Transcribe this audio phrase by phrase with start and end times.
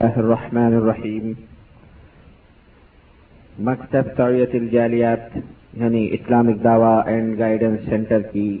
[0.00, 1.32] الله الرحمن الرحیم۔
[3.58, 5.36] مکتب تعیت الجالیات
[5.74, 8.58] یعنی اسلامک دعوی اینڈ گائیڈنس سینٹر کی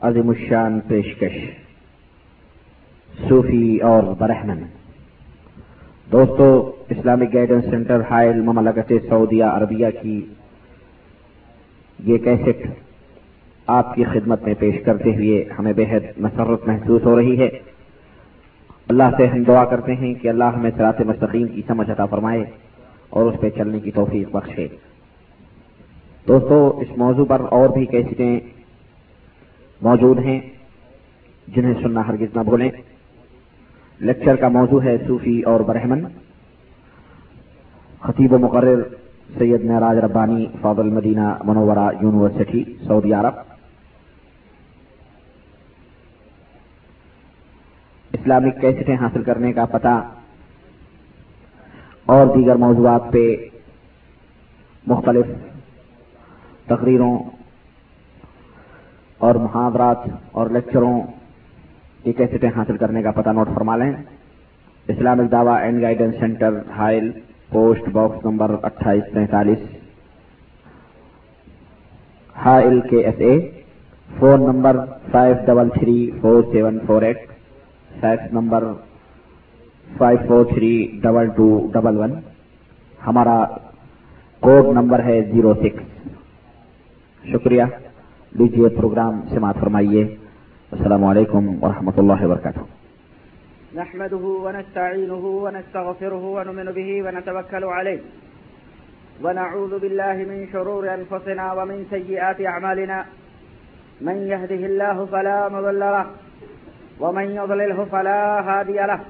[0.00, 1.32] عظیم الشان پیشکش۔
[3.28, 4.62] صوفی اور برہمن۔
[6.12, 10.26] دوستو، اسلامک گائیڈنس سینٹر حائل مملکت سعودیہ عربیہ کی
[12.04, 12.66] یہ کیسٹ
[13.66, 17.73] آپ کی خدمت میں پیش کرتے ہوئے ہمیں بےحد مسرت محسوس ہو رہی ہے۔
[18.88, 22.44] اللہ سے ہم دعا کرتے ہیں کہ اللہ ہمیں سرات مستقیم کی سمجھ عطا فرمائے
[23.10, 24.68] اور اس پہ چلنے کی توفیق بخشے۔
[26.28, 28.40] دوستو، اس موضوع پر اور بھی کیسٹیں
[29.82, 30.40] موجود ہیں
[31.48, 32.70] جنہیں سننا ہرگز نہ بھولیں۔
[33.98, 36.04] لیکچر کا موضوع ہے صوفی اور برہمن۔
[38.00, 38.82] خطیب و مقرر
[39.38, 43.53] سید معراج ربانی، فاضل مدینہ، منورہ یونیورسٹی، سعودی عرب۔
[48.14, 49.94] اسلامک کیسٹیں حاصل کرنے کا پتہ
[52.06, 53.24] اور دیگر موضوعات پہ
[54.86, 55.26] مختلف
[56.66, 57.18] تقریروں
[59.18, 59.98] اور محاورات
[60.32, 61.00] اور لیکچروں
[62.02, 63.92] کی کیسٹیں حاصل کرنے کا پتہ نوٹ فرما لیں۔
[64.88, 67.10] اسلامک دعوی and guidance centre Hail
[67.48, 69.68] post box number اٹھائیس پینتالیس۔
[72.44, 73.38] Hail K S A,
[74.18, 77.33] phone number five double three four seven four eight.
[78.00, 78.64] Fax number
[79.98, 82.12] five four three double two double one
[83.06, 83.38] ہمارا
[84.44, 85.84] code number ہے zero six
[87.32, 87.66] شکریہ.
[88.38, 90.02] لیجیے programme سماعت فرمائیے.
[90.72, 92.62] السلام علیکم ورحمۃ اللہ وبرکاتہ.
[93.76, 98.00] نحمده ونستعينه ونستغفره ونؤمن به ونتوكل عليه
[99.24, 102.98] ونعوذ بالله من شرور أنفسنا ومن سيئات أعمالنا
[104.00, 106.04] من يهده الله فلا مضل له.
[107.00, 109.00] ومن يضلله فلا هادي له.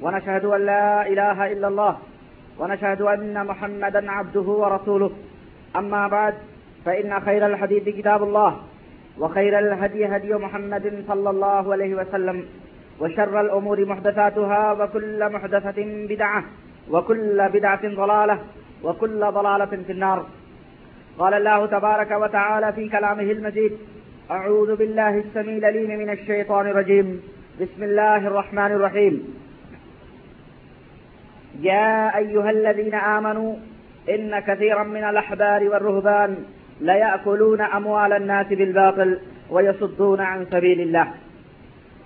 [0.00, 1.96] ونشهد أن لا إله إلا الله.
[2.58, 5.10] ونشهد أن محمدا عبده ورسوله.
[5.76, 6.34] أما بعد،
[6.84, 8.56] فإن خير الحديث كتاب الله،
[9.18, 12.44] وخير الهدي هدي محمد صلى الله عليه وسلم،
[13.00, 16.44] وشر الأمور محدثاتها، وكل محدثة بدعة،
[16.90, 18.38] وكل بدعة ضلالة،
[18.84, 20.26] وكل ضلالة في النار.
[21.18, 23.78] قال الله تبارك وتعالى في كلامه المجيد
[24.30, 27.22] أعوذ بالله السميع العليم من الشيطان الرجيم.
[27.60, 29.14] بسم الله الرحمن الرحيم.
[31.60, 33.56] يا أيها الذين آمنوا،
[34.08, 36.36] إن كثيرا من الأحبار والرهبان
[36.80, 39.18] ليأكلون أموال الناس بالباطل
[39.50, 41.06] ويصدون عن سبيل الله.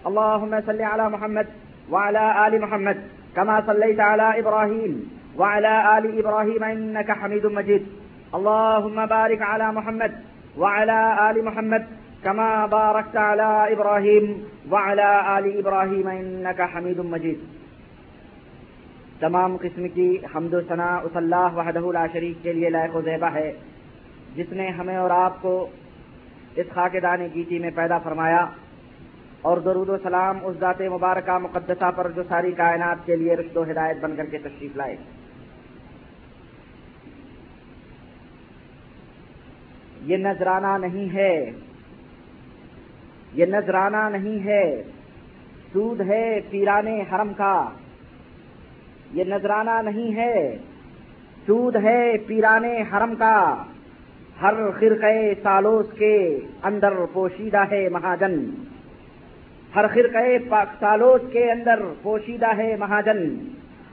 [0.07, 1.47] اللهم صل على محمد
[1.91, 2.97] وعلى آل محمد،
[3.37, 4.93] كما صليت على إبراهيم
[5.39, 7.87] وعلى آل إبراهيم إنك حميد مجيد.
[8.35, 10.13] اللهم بارك على محمد
[10.59, 11.87] وعلى آل محمد
[12.25, 17.39] كما باركت على إبراهيم وعلى آل إبراهيم إنك حميد مجيد.
[19.21, 23.03] تمام قسم کی حمد و ثناء اس اللہ وحدہ لا شریک کے لیے لائق و
[23.03, 23.53] زیبہ ہے،
[24.37, 25.69] جس نے ہمیں اور آپ کو
[26.57, 28.47] اس خاک دانے گیتی میں پیدا فرمایا
[29.43, 33.57] اور درود و سلام اس ذات مبارکہ مقدسہ پر جو ساری کائنات کے لیے رشد
[33.57, 34.97] و ہدایت بن کر کے تشریف لائے۔
[40.01, 41.51] یہ نذرانہ نہیں ہے۔
[43.35, 44.83] یہ نذرانہ نہیں ہے۔
[45.73, 47.69] سود ہے پیران حرم کا۔
[49.13, 50.59] یہ نذرانہ نہیں ہے۔
[51.47, 53.65] سود ہے پیران حرم کا۔
[54.43, 58.51] ہر خرقے سالوس کے اندر پوشیدہ ہے مہاجن۔
[59.77, 63.49] ہر خرقے پاک سالوس کے اندر پوشیدہ ہے مہاجن۔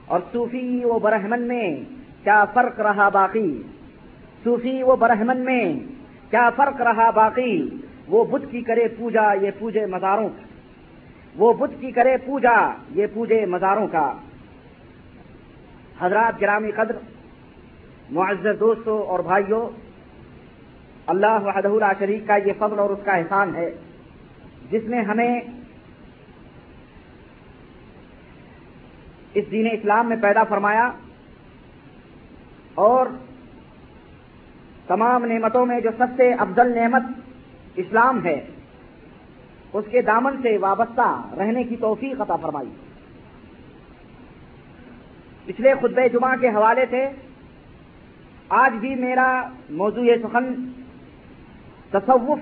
[0.06, 1.76] اور صوفی و برہمن میں
[2.24, 3.62] کیا فرق رہا باقی؟
[4.44, 5.78] صوفی و برہمن میں
[6.30, 7.68] کیا فرق رہا باقی؟
[8.12, 10.42] وہ بدھ کی کرے پوجا، یہ پوجے مزاروں کا۔
[11.36, 14.12] وہ بدھ کی کرے پوجا، یہ پوجے مزاروں کا۔
[16.00, 16.96] حضرات گرامی قدر،
[18.10, 19.70] معزز دوستوں اور بھائیوں،
[21.06, 23.70] اللہ وحدہ شریف کا یہ فضل اور اس کا احسان ہے،
[24.70, 25.40] جس نے ہمیں
[29.34, 30.90] اس دین اسلام میں پیدا فرمایا
[32.74, 33.06] اور
[34.86, 37.02] تمام نعمتوں میں جو سب سے افضل نعمت
[37.76, 38.46] اسلام ہے۔
[39.72, 42.68] اس کے دامن سے وابستہ رہنے کی توفیق عطا فرمائی۔
[45.44, 47.08] پچھلے خطبہ جمعہ کے حوالے سے
[48.48, 50.72] آج بھی میرا موضوع سخن
[51.90, 52.38] تصوف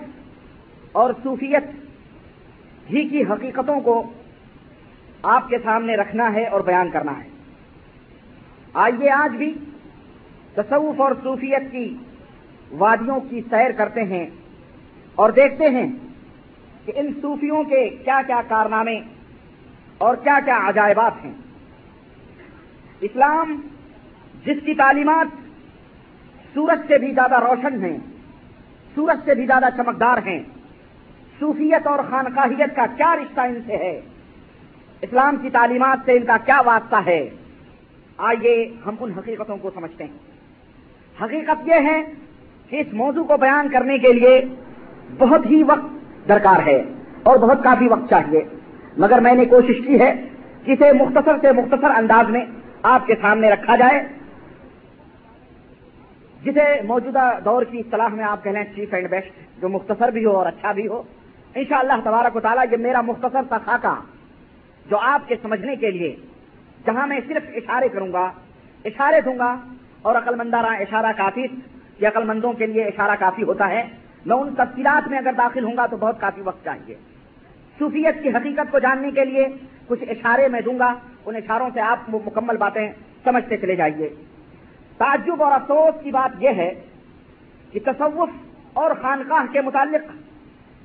[0.92, 1.64] اور صوفیت
[2.90, 4.12] ہی کی حقیقتوں کو
[5.22, 7.28] آپ کے سامنے رکھنا ہے اور بیان کرنا ہے۔
[8.74, 9.54] آئیے آج بھی
[10.54, 11.96] تصوف اور صوفیت کی
[12.70, 14.26] وادیوں کی سیر کرتے ہیں۔
[15.18, 15.86] اور دیکھتے ہیں
[16.84, 18.98] کہ ان صوفیوں کے کیا کیا کارنامے
[19.98, 21.32] اور کیا کیا عجائبات ہیں۔
[23.00, 23.60] اسلام
[24.44, 25.36] جس کی تعلیمات
[26.54, 27.96] سورج سے بھی زیادہ روشن ہیں،
[28.94, 30.40] سورج سے بھی زیادہ چمکدار ہیں،
[31.40, 34.00] صوفیت اور خانقاہیت کا کیا رشتہ ان سے ہے،
[35.02, 37.22] اسلام کی تعلیمات سے ان کا کیا واسطہ ہے،
[38.18, 42.02] آئیے ہم ان حقیقتوں کو سمجھتے ہیں۔ حقیقت یہ ہے
[42.70, 44.40] کہ اس موضوع کو بیان کرنے کے لیے
[45.18, 46.82] بہت ہی وقت درکار ہے
[47.22, 48.44] اور بہت کافی وقت چاہیے۔
[48.96, 50.28] مگر میں نے کوشش کی ہے
[50.64, 52.44] کہ اسے مختصر سے مختصر انداز میں
[52.82, 54.08] آپ کے سامنے رکھا جائے۔
[56.42, 60.24] جسے موجودہ دور کی اصطلاح میں آپ کہہ لیں چیف اینڈ بیسٹ، جو مختصر بھی
[60.24, 61.02] ہو اور اچھا بھی ہو۔
[61.54, 63.94] ان شاء اللہ تبارک و تعالیٰ، یہ میرا مختصر تھا خاکہ
[64.90, 66.16] جو آپ کے سمجھنے کے لیے،
[66.86, 68.32] جہاں میں صرف اشارے کروں گا،
[68.84, 69.56] اشارے دوں گا
[70.02, 71.46] اور عقل مندارہ اشارہ کافی
[72.00, 73.82] یہ عقل مندوں کے لیے اشارہ کافی ہوتا ہے۔
[74.26, 76.94] میں ان تفصیلات میں اگر داخل ہوں گا تو بہت کافی وقت چاہیے
[77.78, 79.46] صوفیت کی حقیقت کو جاننے کے لیے
[79.86, 80.94] کچھ اشارے میں دوں گا۔
[81.26, 82.92] ان اشاروں سے آپ مکمل باتیں
[83.24, 84.14] سمجھتے چلے جائیے۔
[84.98, 86.80] تعجب اور افسوس کی بات یہ ہے
[87.72, 88.28] کہ تصوف
[88.72, 90.12] اور خانقاہ کے متعلق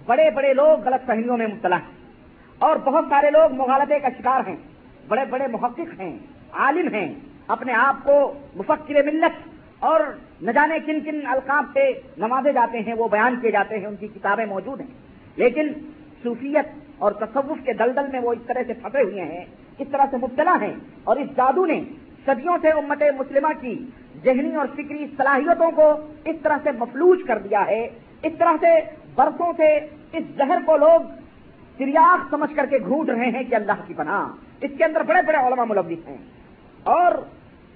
[0.05, 1.95] بڑے بڑے لوگ غلط فہمیوں میں مبتلا ہیں
[2.59, 4.55] اور بہت سارے لوگ مغالطے کا شکار ہیں۔
[5.07, 6.17] بڑے بڑے محقق ہیں،
[6.51, 7.15] عالم ہیں۔
[7.47, 9.49] اپنے آپ کو مفکر ملت
[9.79, 9.99] اور
[10.41, 13.95] نہ جانے کن کن القاب سے نوازے جاتے ہیں، وہ بیان کیے جاتے ہیں، ان
[13.95, 14.87] کی کتابیں موجود ہیں۔
[15.35, 15.71] لیکن
[16.23, 16.65] صوفیت
[16.97, 19.45] اور تصوف کے دلدل میں وہ اس طرح سے پھنسے ہوئے ہیں،
[19.79, 20.73] اس طرح سے مبتلا ہیں۔
[21.03, 21.83] اور اس جادو نے
[22.25, 23.85] صدیوں سے امت مسلمہ کی
[24.23, 25.91] ذہنی اور فکری صلاحیتوں کو
[26.25, 27.87] اس طرح سے مفلوج کر دیا ہے۔
[28.23, 28.71] اس طرح سے
[29.15, 29.75] برسوں سے
[30.11, 31.01] اس زہر کو لوگ
[31.77, 34.27] سریاخ سمجھ کر کے گھونٹ رہے ہیں کہ اللہ کی پناہ۔
[34.61, 36.17] اس کے اندر بڑے بڑے علماء ملوث ہیں۔
[36.83, 37.11] اور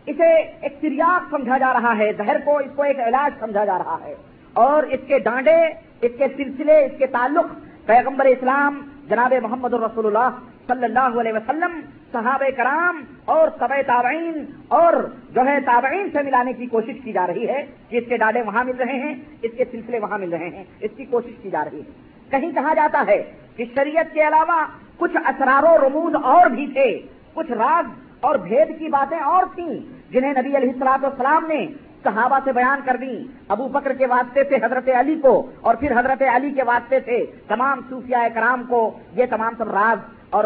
[0.06, 3.78] اسے ایک سریاخ سمجھا جا رہا ہے، زہر کو اس کو ایک علاج سمجھا جا
[3.78, 4.16] رہا ہے۔
[4.54, 5.66] اور اس کے ڈانڈے،
[6.02, 7.46] اس کے سلسلے، اس کے تعلق
[7.86, 10.30] پیغمبر اسلام جناب محمد الرسول اللہ
[10.68, 11.80] صلی اللہ علیہ وسلم،
[12.12, 14.94] صحابہ کرام اور طب تابعین اور
[15.36, 18.42] جو ہے تابعین سے ملانے کی کوشش کی جا رہی ہے۔ کہ اس کے ڈانڈے
[18.42, 21.50] وہاں مل رہے ہیں، اس کے سلسلے وہاں مل رہے ہیں۔ اس کی کوشش کی
[21.50, 21.92] جا رہی ہے۔
[22.30, 24.66] کہیں کہا جاتا ہے کہ شریعت کے علاوہ
[24.98, 27.02] کچھ اسرار و رموز اور بھی تھے،
[27.34, 29.80] کچھ راز اور بھید کی باتیں اور تھیں
[30.12, 31.68] جنہیں نبی علیہ السلاط والسلام نے
[32.04, 36.00] صحابہ سے بیان کر دی ابو بکر کے واسطے سے حضرت علی کو اور پھر
[36.00, 39.98] حضرت علی کے واسطے سے تمام صوفیاء کرام کو یہ تمام سب راز
[40.30, 40.44] اور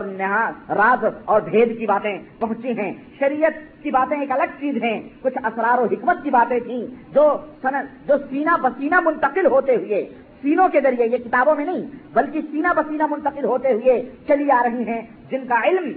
[0.69, 5.37] راز اور بھید کی باتیں پہنچی ہیں۔ شریعت کی باتیں ایک الگ چیز ہیں۔ کچھ
[5.45, 7.37] اسرار و حکمت کی باتیں تھیں جو
[8.07, 10.05] جو سینہ بسینہ منتقل ہوتے ہوئے
[10.41, 11.81] سینوں کے ذریعے، یہ کتابوں میں نہیں،
[12.13, 15.91] بلکہ سینہ بسینہ منتقل ہوتے ہوئے چلی آ رہی ہیں۔ جن کا علم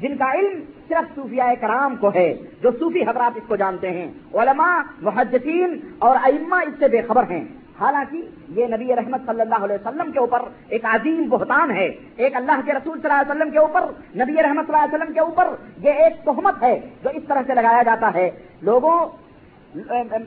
[0.00, 4.12] جن کا علم صرف صوفیاء کرام کو ہے، جو صوفی حضرات اس کو جانتے ہیں۔
[4.34, 7.44] علماء، محدثین اور ائمہ اس سے بے خبر ہیں۔
[7.80, 12.36] حالانکہ یہ نبی رحمت صلی اللہ علیہ وسلم کے اوپر ایک عظیم بہتان ہے۔ ایک
[12.36, 13.80] اللہ کے رسول صلی اللہ علیہ وسلم کے اوپر،
[14.16, 15.48] نبی رحمت صلی اللہ علیہ وسلم کے اوپر
[15.82, 18.30] یہ ایک تہمت ہے جو اس طرح سے لگایا جاتا ہے۔
[18.62, 19.23] لوگوں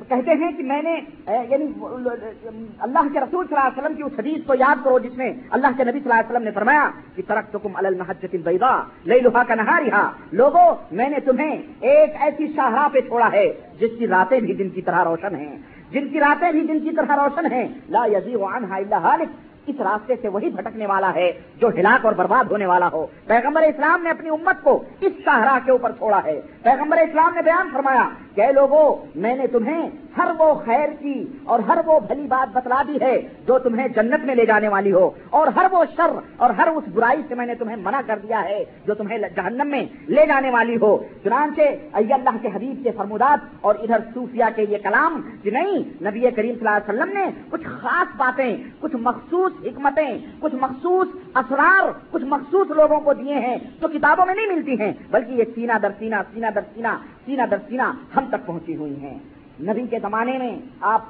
[0.09, 1.65] کہتے ہیں کہ میں نے یعنی
[2.79, 5.33] اللہ کے رسول صلی اللہ علیہ وسلم کی اس حدیث کو یاد کرو جس میں
[5.49, 8.83] اللہ کے نبی صلی اللہ علیہ وسلم نے فرمایا کہ ترق تو کم المحجت البیدا
[9.05, 13.53] لئی لوہا کا نہا رہا لوگوں میں نے تمہیں ایک ایسی شاہراہ پہ چھوڑا ہے
[13.79, 15.57] جس کی راتیں بھی دن کی طرح روشن ہیں۔
[15.91, 19.15] جن کی راتیں بھی دن کی طرح روشن ہیں۔ لا یزی عنہا اللہ
[19.67, 23.61] اس راستے سے وہی بھٹکنے والا ہے جو ہلاک اور برباد ہونے والا ہو۔ پیغمبر
[23.61, 27.69] اسلام نے اپنی امت کو اس سہارا کے اوپر چھوڑا ہے۔ پیغمبر اسلام نے بیان
[27.73, 32.55] فرمایا کہ لوگوں میں نے تمہیں ہر وہ خیر کی اور ہر وہ بھلی بات
[32.55, 33.15] بتلا دی ہے
[33.47, 36.83] جو تمہیں جنت میں لے جانے والی ہو اور ہر وہ شر اور ہر اس
[36.93, 40.51] برائی سے میں نے تمہیں منع کر دیا ہے جو تمہیں جہنم میں لے جانے
[40.51, 41.61] والی ہو۔ چنانچہ
[41.97, 46.19] ای اللہ کے حبیب کے فرمودات اور ادھر صوفیہ کے یہ کلام کہ نہیں، نبی
[46.35, 51.91] کریم صلی اللہ علیہ وسلم نے کچھ خاص باتیں، کچھ مخصوص حکمتیں، کچھ مخصوص اسرار،
[52.11, 55.79] کچھ مخصوص لوگوں کو دیے ہیں جو کتابوں میں نہیں ملتی ہیں، بلکہ یہ سینہ
[55.81, 56.95] در سینہ سینہ در سینہ
[57.25, 59.17] سینہ در سینہ ہم تک پہنچی ہوئی ہیں۔
[59.61, 61.01] نبی کے زمانے میں آپ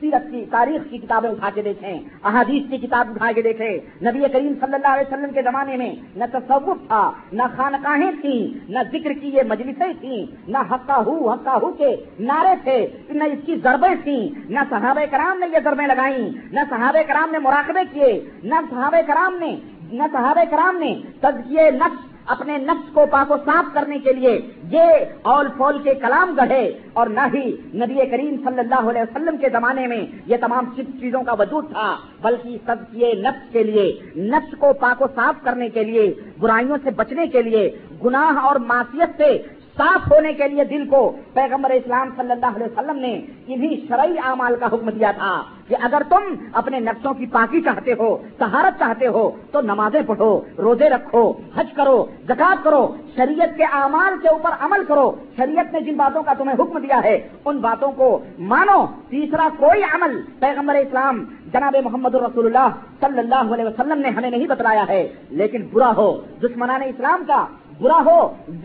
[0.00, 4.20] سیرت کی تاریخ کی کتابیں اٹھا کے دیکھیں، احادیث کی کتاب اٹھا کے دیکھیں۔ نبی
[4.32, 8.78] کریم صلی اللہ علیہ وسلم کے زمانے میں نہ تصوف تھا، نہ خانقاہیں تھیں، نہ
[8.92, 13.38] ذکر کی یہ مجلسیں تھیں، نہ حقا ہو حقا ہو کے نعرے تھے، نہ اس
[13.46, 17.84] کی ضربیں تھیں، نہ صحابہ کرام نے یہ ضربیں لگائیں، نہ صحابہ کرام نے مراقبے
[17.92, 19.56] کیے، نہ صحابہ کرام نے،
[19.92, 24.30] نہ صحابہ کرام نے تجکیے نقش اپنے نفس کو پاک و صاف کرنے کے لیے
[24.70, 24.92] یہ
[25.22, 29.48] اول فول کے کلام گڑھے اور نہ ہی نبی کریم صلی اللہ علیہ وسلم کے
[29.52, 34.54] زمانے میں یہ تمام چیزوں کا وجود تھا، بلکہ سب یہ نفس کے لیے، نفس
[34.58, 37.68] کو پاک و صاف کرنے کے لیے، برائیوں سے بچنے کے لیے،
[38.04, 39.30] گناہ اور معاشیت سے
[39.78, 44.14] صاف ہونے کے لیے دل کو پیغمبر اسلام صلی اللہ علیہ وسلم نے انہیں شرعی
[44.24, 48.78] اعمال کا حکم دیا تھا کہ اگر تم اپنے نفسوں کی پاکی چاہتے ہو سہارت
[48.78, 54.28] چاہتے ہو، تو نمازیں پڑھو، روزے رکھو، حج کرو زکات کرو، شریعت کے اعمال کے
[54.28, 58.18] اوپر عمل کرو۔ شریعت نے جن باتوں کا تمہیں حکم دیا ہے، ان باتوں کو
[58.38, 62.68] مانو۔ تیسرا، کوئی عمل پیغمبر اسلام جناب محمد رسول اللہ
[63.00, 67.46] صلی اللہ علیہ وسلم نے ہمیں نہیں بتلایا ہے، لیکن برا ہو۔ دشمنان اسلام کا
[67.80, 68.18] برا ہو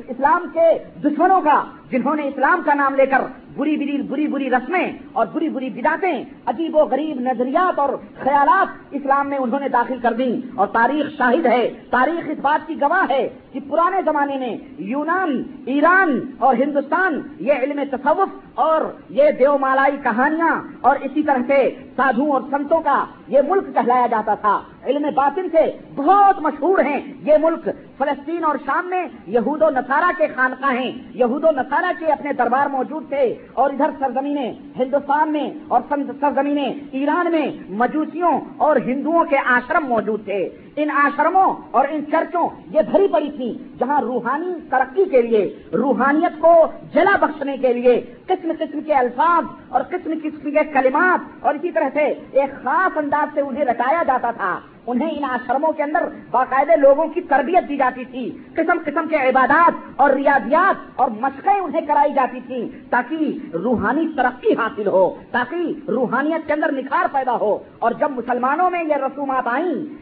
[0.08, 0.68] اسلام کے
[1.04, 3.22] دشمنوں کا، جنہوں نے اسلام کا نام لے کر
[3.58, 7.90] بری بری بری بری رسمیں اور بری بری بداتیں عجیب و غریب نظریات اور
[8.24, 12.68] خیالات اسلام میں انہوں نے داخل کر دی اور تاریخ شاہد ہے، تاریخ اس بات
[12.68, 14.56] کی گواہ ہے کہ پرانے زمانے میں
[14.92, 21.42] یونان، ایران اور ہندوستان یہ علم تصوف اور یہ دیو مالائی کہانیاں اور اسی طرح
[21.48, 26.80] سے سادھو اور سنتوں کا یہ ملک کہلایا جاتا تھا۔ علم باطن سے بہت مشہور
[26.80, 31.52] ہیں یہ ملک۔ فلسطین اور شام میں یہود و نصارہ کے خانقاہ ہیں۔ یہود و
[31.52, 35.82] نصارہ کے اپنے دربار موجود تھے اور ادھر سرزمینیں ہندوستان میں اور
[36.20, 42.50] سرزمینیں ایران میں مجوسیوں اور ہندوؤں کے آشرم موجود تھے۔ ان آشرموں اور ان چرچوں
[42.74, 46.54] یہ بھری پڑی تھی، جہاں روحانی ترقی کے لیے، روحانیت کو
[46.94, 51.72] جلا بخشنے کے لیے قسم قسم کے الفاظ اور قسم قسم کے کلمات اور اسی
[51.72, 56.04] طرح سے ایک خاص انداز سے انہیں رٹایا جاتا تھا۔ انہیں ان آشرموں کے اندر
[56.32, 61.60] باقاعدے لوگوں کی تربیت دی جاتی تھی۔ قسم قسم کے عبادات اور ریاضیات اور مشقیں
[61.60, 67.38] انہیں کرائی جاتی تھی تاکہ روحانی ترقی حاصل ہو، تاکہ روحانیت کے اندر نکھار پیدا
[67.42, 70.01] ہو۔ اور جب مسلمانوں میں یہ رسومات آئیں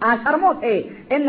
[0.00, 1.28] آشرموں سے ان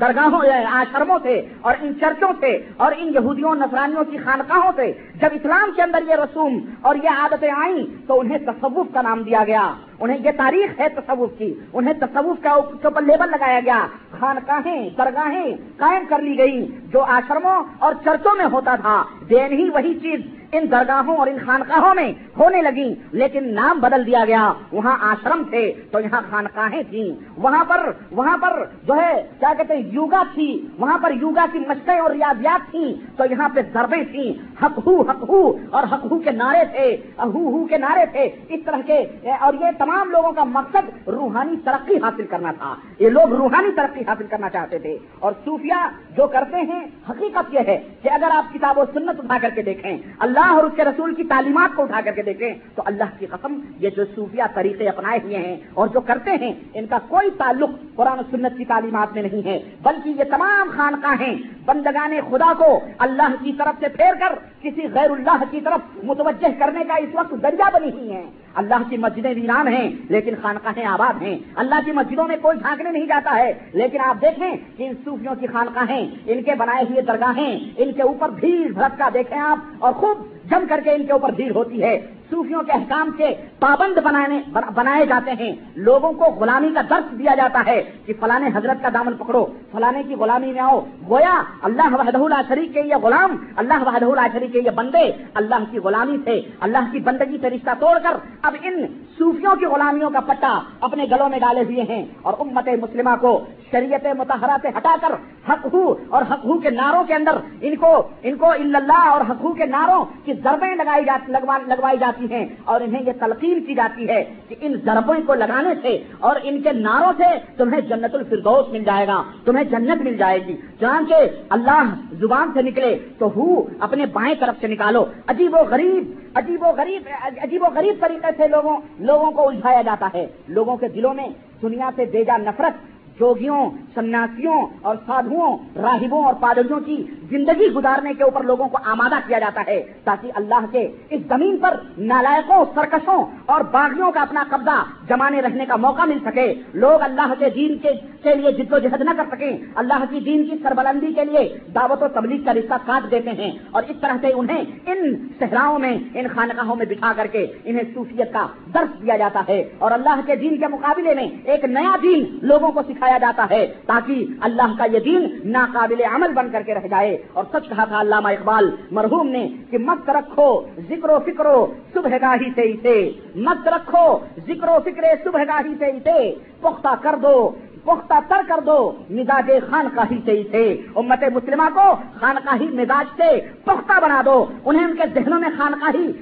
[0.00, 5.28] درگاہوں آشرموں سے اور ان چرچوں سے اور ان یہودیوں نسرانیوں کی خانقاہوں سے جب
[5.32, 9.44] اسلام کے اندر یہ رسوم اور یہ عادتیں آئیں تو انہیں تصوف کا نام دیا
[9.46, 13.86] گیا۔ انہیں یہ تاریخ ہے تصوف کی۔ انہیں تصوف کا اوپر لیبل لگایا گیا۔
[14.20, 19.70] خانقاہیں، درگاہیں قائم کر لی گئی جو آشرموں اور چرچوں میں ہوتا تھا۔ دین ہی
[19.70, 20.20] وہی چیز
[20.52, 25.42] ان درگاہوں اور ان خانقاہوں میں ہونے لگی لیکن نام بدل دیا گیا۔ وہاں آشرم
[25.50, 30.22] تھے، تو یہاں خانقاہیں تھیں۔ وہاں پر وہاں پر جو ہے، کیا کہتے ہیں، یوگا
[30.34, 34.86] تھی۔ وہاں پر یوگا کی مشقیں اور ریاضیات تھیں۔ تو یہاں پہ ضربیں تھیں۔ حق
[34.86, 38.60] ہو حق ہو، اور حق ہو کے نعرے تھے۔ اہو ہو کے نعرے تھے۔ اس
[38.64, 39.06] طرح کے
[39.40, 44.00] اور یہ تمام لوگوں کا مقصد روحانی ترقی حاصل کرنا تھا۔ یہ لوگ روحانی ترقی
[44.00, 45.80] حاصل کرنا چاہتے تھے اور صوفیہ
[46.16, 46.80] جو کرتے ہیں،
[47.10, 50.64] حقیقت یہ ہے کہ اگر آپ کتاب و سنت اٹھا کر کے دیکھیں، اللہ اور
[50.64, 53.90] اس کے رسول کی تعلیمات کو اٹھا کر کے دیکھیں، تو اللہ کی قسم یہ
[53.96, 58.18] جو صوفیہ طریقے اپنائے ہوئے ہیں اور جو کرتے ہیں، ان کا کوئی تعلق قرآن
[58.18, 61.34] و سنت کی تعلیمات میں نہیں ہے، بلکہ یہ تمام خانقاہ ہیں۔
[61.66, 66.48] بندگان خدا کو اللہ کی طرف سے پھیر کر کسی غیر اللہ کی طرف متوجہ
[66.58, 70.84] کرنے کا اس وقت درجہ بنی ہوئی ہیں۔ اللہ کی مسجدیں ویران ہیں، لیکن خانقاہیں
[70.86, 74.82] آباد ہیں۔ اللہ کی مسجدوں میں کوئی جھانکنے نہیں جاتا ہے، لیکن آپ دیکھیں کہ
[74.82, 79.38] ان صوفیوں کی خانقاہیں ان کے بنائے ہوئے درگاہیں، ان کے اوپر بھیڑ بھڑکا دیکھیں
[79.38, 81.98] آپ، اور خوب جم کر کے ان کے اوپر بھیڑ ہوتی ہے۔
[82.30, 84.40] صوفیوں کے احکام کے پابند بنانے
[84.74, 88.88] بنائے جاتے ہیں۔ لوگوں کو غلامی کا درس دیا جاتا ہے کہ فلانے حضرت کا
[88.94, 90.80] دامن پکڑو فلانے کی غلامی میں آؤ۔
[91.10, 95.12] گویا اللہ وحدہ اللہ شریف کے یہ غلام؟ اللہ وحدہ اللہ شریف کے یہ بندے؟
[95.34, 98.86] اللہ کی غلامی سے اللہ کی بندگی سے رشتہ توڑ کر اب ان
[99.18, 103.44] صوفیوں کی غلامیوں کا پٹا اپنے گلوں میں ڈالے ہوئے ہیں اور امت مسلمہ کو
[103.70, 105.08] شریعت متحرہ سے ہٹا کر
[105.48, 109.20] حق ہو اور حق ہو کے ناروں کے اندر ان کو ان کو اللہ اور
[109.20, 113.64] حق ہو کے ناروں کی ضربیں لگائی جاتی لگوائی جاتی ہیں اور انہیں یہ تلقین
[113.64, 117.24] کی جاتی ہے کہ ان ضربوں کو لگانے سے اور ان کے ناروں سے
[117.56, 121.82] تمہیں جنت الفردوس مل جائے گا، تمہیں جنت مل جائے گی۔ جان کے اللہ
[122.12, 126.70] زبان سے نکلے تو ہو اپنے بائیں طرف سے نکالو۔ عجیب و غریب، عجیب و
[126.76, 127.08] غریب،
[127.42, 131.28] عجیب و غریب طریقے سے لوگوں لوگوں کو الجھایا جاتا ہے۔ لوگوں کے دلوں میں
[131.62, 138.24] دنیا سے بیجا نفرت جوگیوں سنیاسیوں اور سادھوؤں، راہبوں اور پادریوں کی زندگی گزارنے کے
[138.24, 143.24] اوپر لوگوں کو آمادہ کیا جاتا ہے تاکہ اللہ کے اس زمین پر نالائکوں سرکشوں
[143.46, 147.78] اور باغیوں کا اپنا قبضہ جمانے رہنے کا موقع مل سکے۔ لوگ اللہ کے دین
[147.78, 147.88] کے
[148.22, 151.58] کے لیے جد و جہد نہ کر سکیں۔ اللہ کی دین کی سربلندی کے لیے
[151.74, 155.78] دعوت و تبلیغ کا رشتہ کاٹ دیتے ہیں اور اس طرح سے انہیں ان صحراؤں
[155.78, 159.90] میں، ان خانقاہوں میں بٹھا کر کے انہیں صوفیت کا درس دیا جاتا ہے۔ اور
[159.90, 164.26] اللہ کے دین کے مقابلے میں ایک نیا دین لوگوں کو سکھایا جاتا ہے تاکہ
[164.40, 168.00] اللہ کا یہ دین ناقابل عمل بن کر کے رہ جائے۔ اور سچ کہا تھا
[168.00, 171.46] علامہ اقبال، مرحوم نے کہ مت رکھو ذکر و فکر
[171.94, 177.14] صبح گاہی سے اسے مت رکھو ذکر و فکر صبح گاہی سے اسے پختہ کر
[177.22, 177.50] دو۔
[177.86, 182.56] پختہ تر کر دو۔ مزاج خان کا ہی صحیح تھے۔ امت مسلمہ کو خان کا
[182.60, 186.12] ہی مزاج سے پختہ بنا دو۔ انہیں ان کے ذہنوں میں خان کا ہی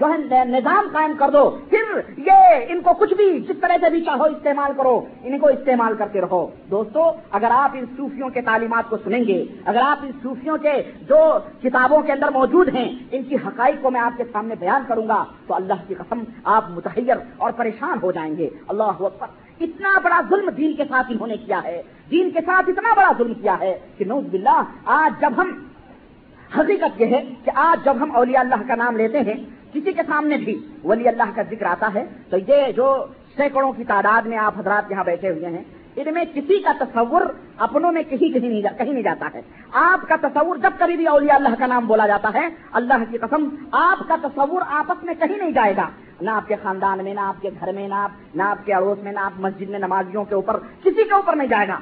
[0.00, 2.32] جو ہے نظام قائم کر دو۔ پھر یہ
[2.68, 6.20] ان کو کچھ بھی جس طرح سے بھی چاہو استعمال کرو۔ ان کو استعمال کرتے
[6.20, 10.56] رہو۔ دوستو، اگر آپ ان صوفیوں کے تعلیمات کو سنیں گے، اگر آپ ان صوفیوں
[10.56, 14.54] کے جو کتابوں کے اندر موجود ہیں، ان کی حقائق کو میں آپ کے سامنے
[14.60, 18.82] بیان کروں گا، تو اللہ کی قسم آپ متحیر اور پریشان ہو جائیں گے۔ اللہ
[18.82, 22.94] اکبر۔ اتنا بڑا ظلم دین کے ساتھ انہوں نے کیا ہے۔ دین کے ساتھ اتنا
[22.94, 25.50] بڑا ظلم کیا ہے کہ نوز باللہ، آج جب ہم
[26.58, 29.34] حقیقت یہ ہے کہ آج جب ہم اولیاء اللہ کا نام لیتے ہیں،
[29.72, 33.06] کسی کے سامنے بھی ولی اللہ کا ذکر آتا ہے، تو یہ جو
[33.36, 35.62] سینکڑوں کی تعداد میں آپ حضرات یہاں بیٹھے ہوئے ہیں،
[35.96, 37.22] ان میں کسی کا تصور
[37.56, 39.40] اپنوں میں کہیں کہیں نہیں کہیں نہیں جاتا ہے۔
[39.72, 43.18] آپ کا تصور جب کبھی بھی اولیاء اللہ کا نام بولا جاتا ہے، اللہ کی
[43.18, 45.88] قسم، آپ کا تصور آپس میں کہیں نہیں جائے گا۔
[46.24, 48.74] نہ آپ کے خاندان میں، نہ آپ کے گھر میں، نہ آپ نہ آپ کے
[48.74, 51.78] اڑوس میں، نہ آپ مسجد میں نمازیوں کے اوپر، کسی کے اوپر نہیں جائے گا۔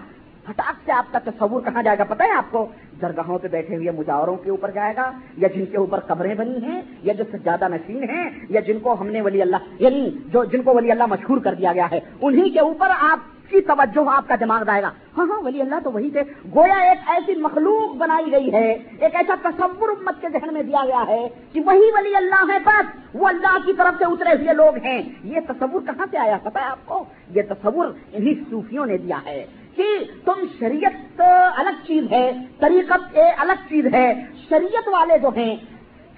[0.51, 2.67] ہٹاک سے آپ کا تصور کہاں جائے گا؟ پتہ ہے آپ کو؟
[3.03, 6.65] درگاہوں پہ بیٹھے ہوئے مجاوروں کے اوپر جائے گا، یا جن کے اوپر قبریں بنی
[6.65, 10.45] ہیں، یا جو سجادہ نشین ہیں، یا جن کو ہم نے ولی اللہ یعنی جو،
[10.45, 13.19] جن کو ولی اللہ مشہور کر دیا گیا ہے، انہی کے اوپر آپ
[13.53, 16.23] کی توجہ آپ کا دماغ جائے گا ہاں ہاں ولی اللہ تو وہی تھے۔
[16.55, 20.85] گویا ایک ایسی مخلوق بنائی گئی ہے، ایک ایسا تصور امت کے ذہن میں دیا
[20.87, 24.55] گیا ہے کہ وہی ولی اللہ ہے بس، وہ اللہ کی طرف سے اترے ہوئے
[24.55, 27.05] لوگ ہیں۔ یہ تصور کہاں سے آیا پتا ہے آپ کو؟
[27.35, 29.45] یہ تصور انہی صوفیوں نے دیا ہے
[29.77, 29.85] کہ
[30.25, 31.21] تم شریعت
[31.57, 34.13] الگ چیز ہے، طریقت الگ چیز ہے،
[34.49, 35.55] شریعت والے جو ہیں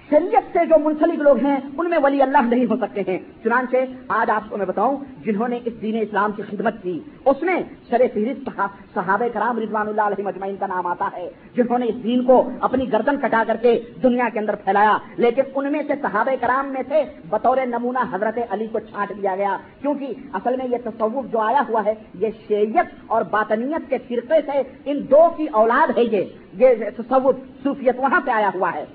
[0.09, 3.77] شریعت سے جو منسلک لوگ ہیں، ان میں ولی اللہ نہیں ہو سکتے ہیں۔ چنانچہ
[4.07, 7.63] آج آپ کو میں بتاؤں، جنہوں نے اس دین اسلام کی خدمت کی، اس میں
[7.89, 8.49] شر فہرست
[8.93, 12.49] صحابہ کرام رضوان اللہ علیہ مجمعین کا نام آتا ہے۔ جنہوں نے اس دین کو
[12.59, 16.67] اپنی گردن کٹا کر کے دنیا کے اندر پھیلایا۔ لیکن ان میں سے صحابہ کرام
[16.67, 21.25] میں سے بطور نمونہ حضرت علی کو چھانٹ دیا گیا۔ کیونکہ اصل میں یہ تصوف
[21.31, 25.97] جو آیا ہوا ہے، یہ شیعت اور باطنیت کے فرقے سے ان دو کی اولاد
[25.97, 28.85] ہے یہ۔ یہ تصوف صوفیت وہاں سے آیا ہوا ہے۔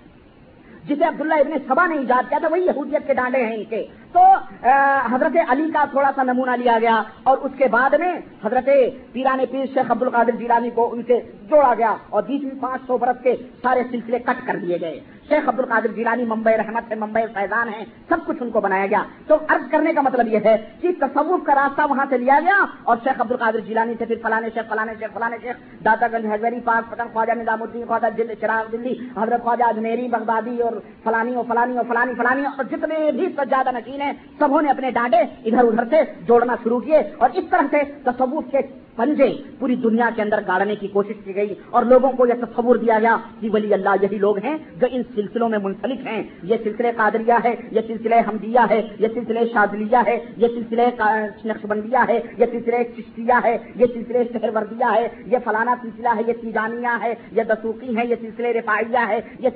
[0.89, 3.83] جسے عبداللہ ابن سبا نے ایجاد کیا تھا، وہی یہودیت کے ڈانڈے ہیں ان کے۔
[4.13, 4.21] تو
[5.13, 8.13] حضرت علی کا تھوڑا سا نمونہ لیا گیا اور اس کے بعد میں
[8.45, 8.69] حضرت
[9.13, 11.21] پیران پیر شیخ عبد القادر جیلانی کو ان سے
[11.51, 15.01] جوڑا گیا اور بیچ میں پانچ سو برس کے سارے سلسلے کٹ کر دیے گئے۔
[15.31, 18.87] شیخ عبد القادر جیلانی ممبئی رحمت ہے، ممبئی فیضان ہے، سب کچھ ان کو بنایا
[18.87, 22.39] گیا۔ تو عرض کرنے کا مطلب یہ ہے کہ تصوف کا راستہ وہاں سے لیا
[22.43, 26.07] گیا اور شیخ عبد القادر جیلانی سے پھر فلانے شیخ فلانے شیخ فلانے شیخ دادا
[26.13, 30.73] گنج حضری پاک پٹن خواجہ نظام الدین خواجہ چراغ دلی، حضرت خواجہ اجمیری، بغدادی اور
[31.05, 34.91] فلانی اور فلانی اور فلانی فلانی اور جتنے بھی سجادہ نشین ہیں سبوں نے اپنے
[34.91, 38.59] ڈانڈے ادھر ادھر سے جوڑنا شروع کیے۔ اور اس طرح سے تصوف کے
[38.97, 42.77] پنجے پوری دنیا کے اندر گاڑنے کی کوشش کی گئی اور لوگوں کو یہ تصور
[42.77, 46.57] دیا گیا کہ ولی اللہ یہی لوگ ہیں جو ان سلسلوں میں منسلک ہیں۔ یہ
[46.65, 50.87] سلسلے قادریہ ہے، یہ سلسلے حمدیہ ہے، یہ سلسلے شادلیہ ہے، یہ سلسلے
[51.45, 56.23] نقشبندیہ ہے، یہ سلسلے چشتیہ ہے، یہ سلسلے شہر وردیہ ہے، یہ فلانا سلسلہ ہے،
[56.27, 59.49] یہ تیجانیہ ہے، یہ دسوقی ہے یہ سلسلے رفائیہ ہے، یہ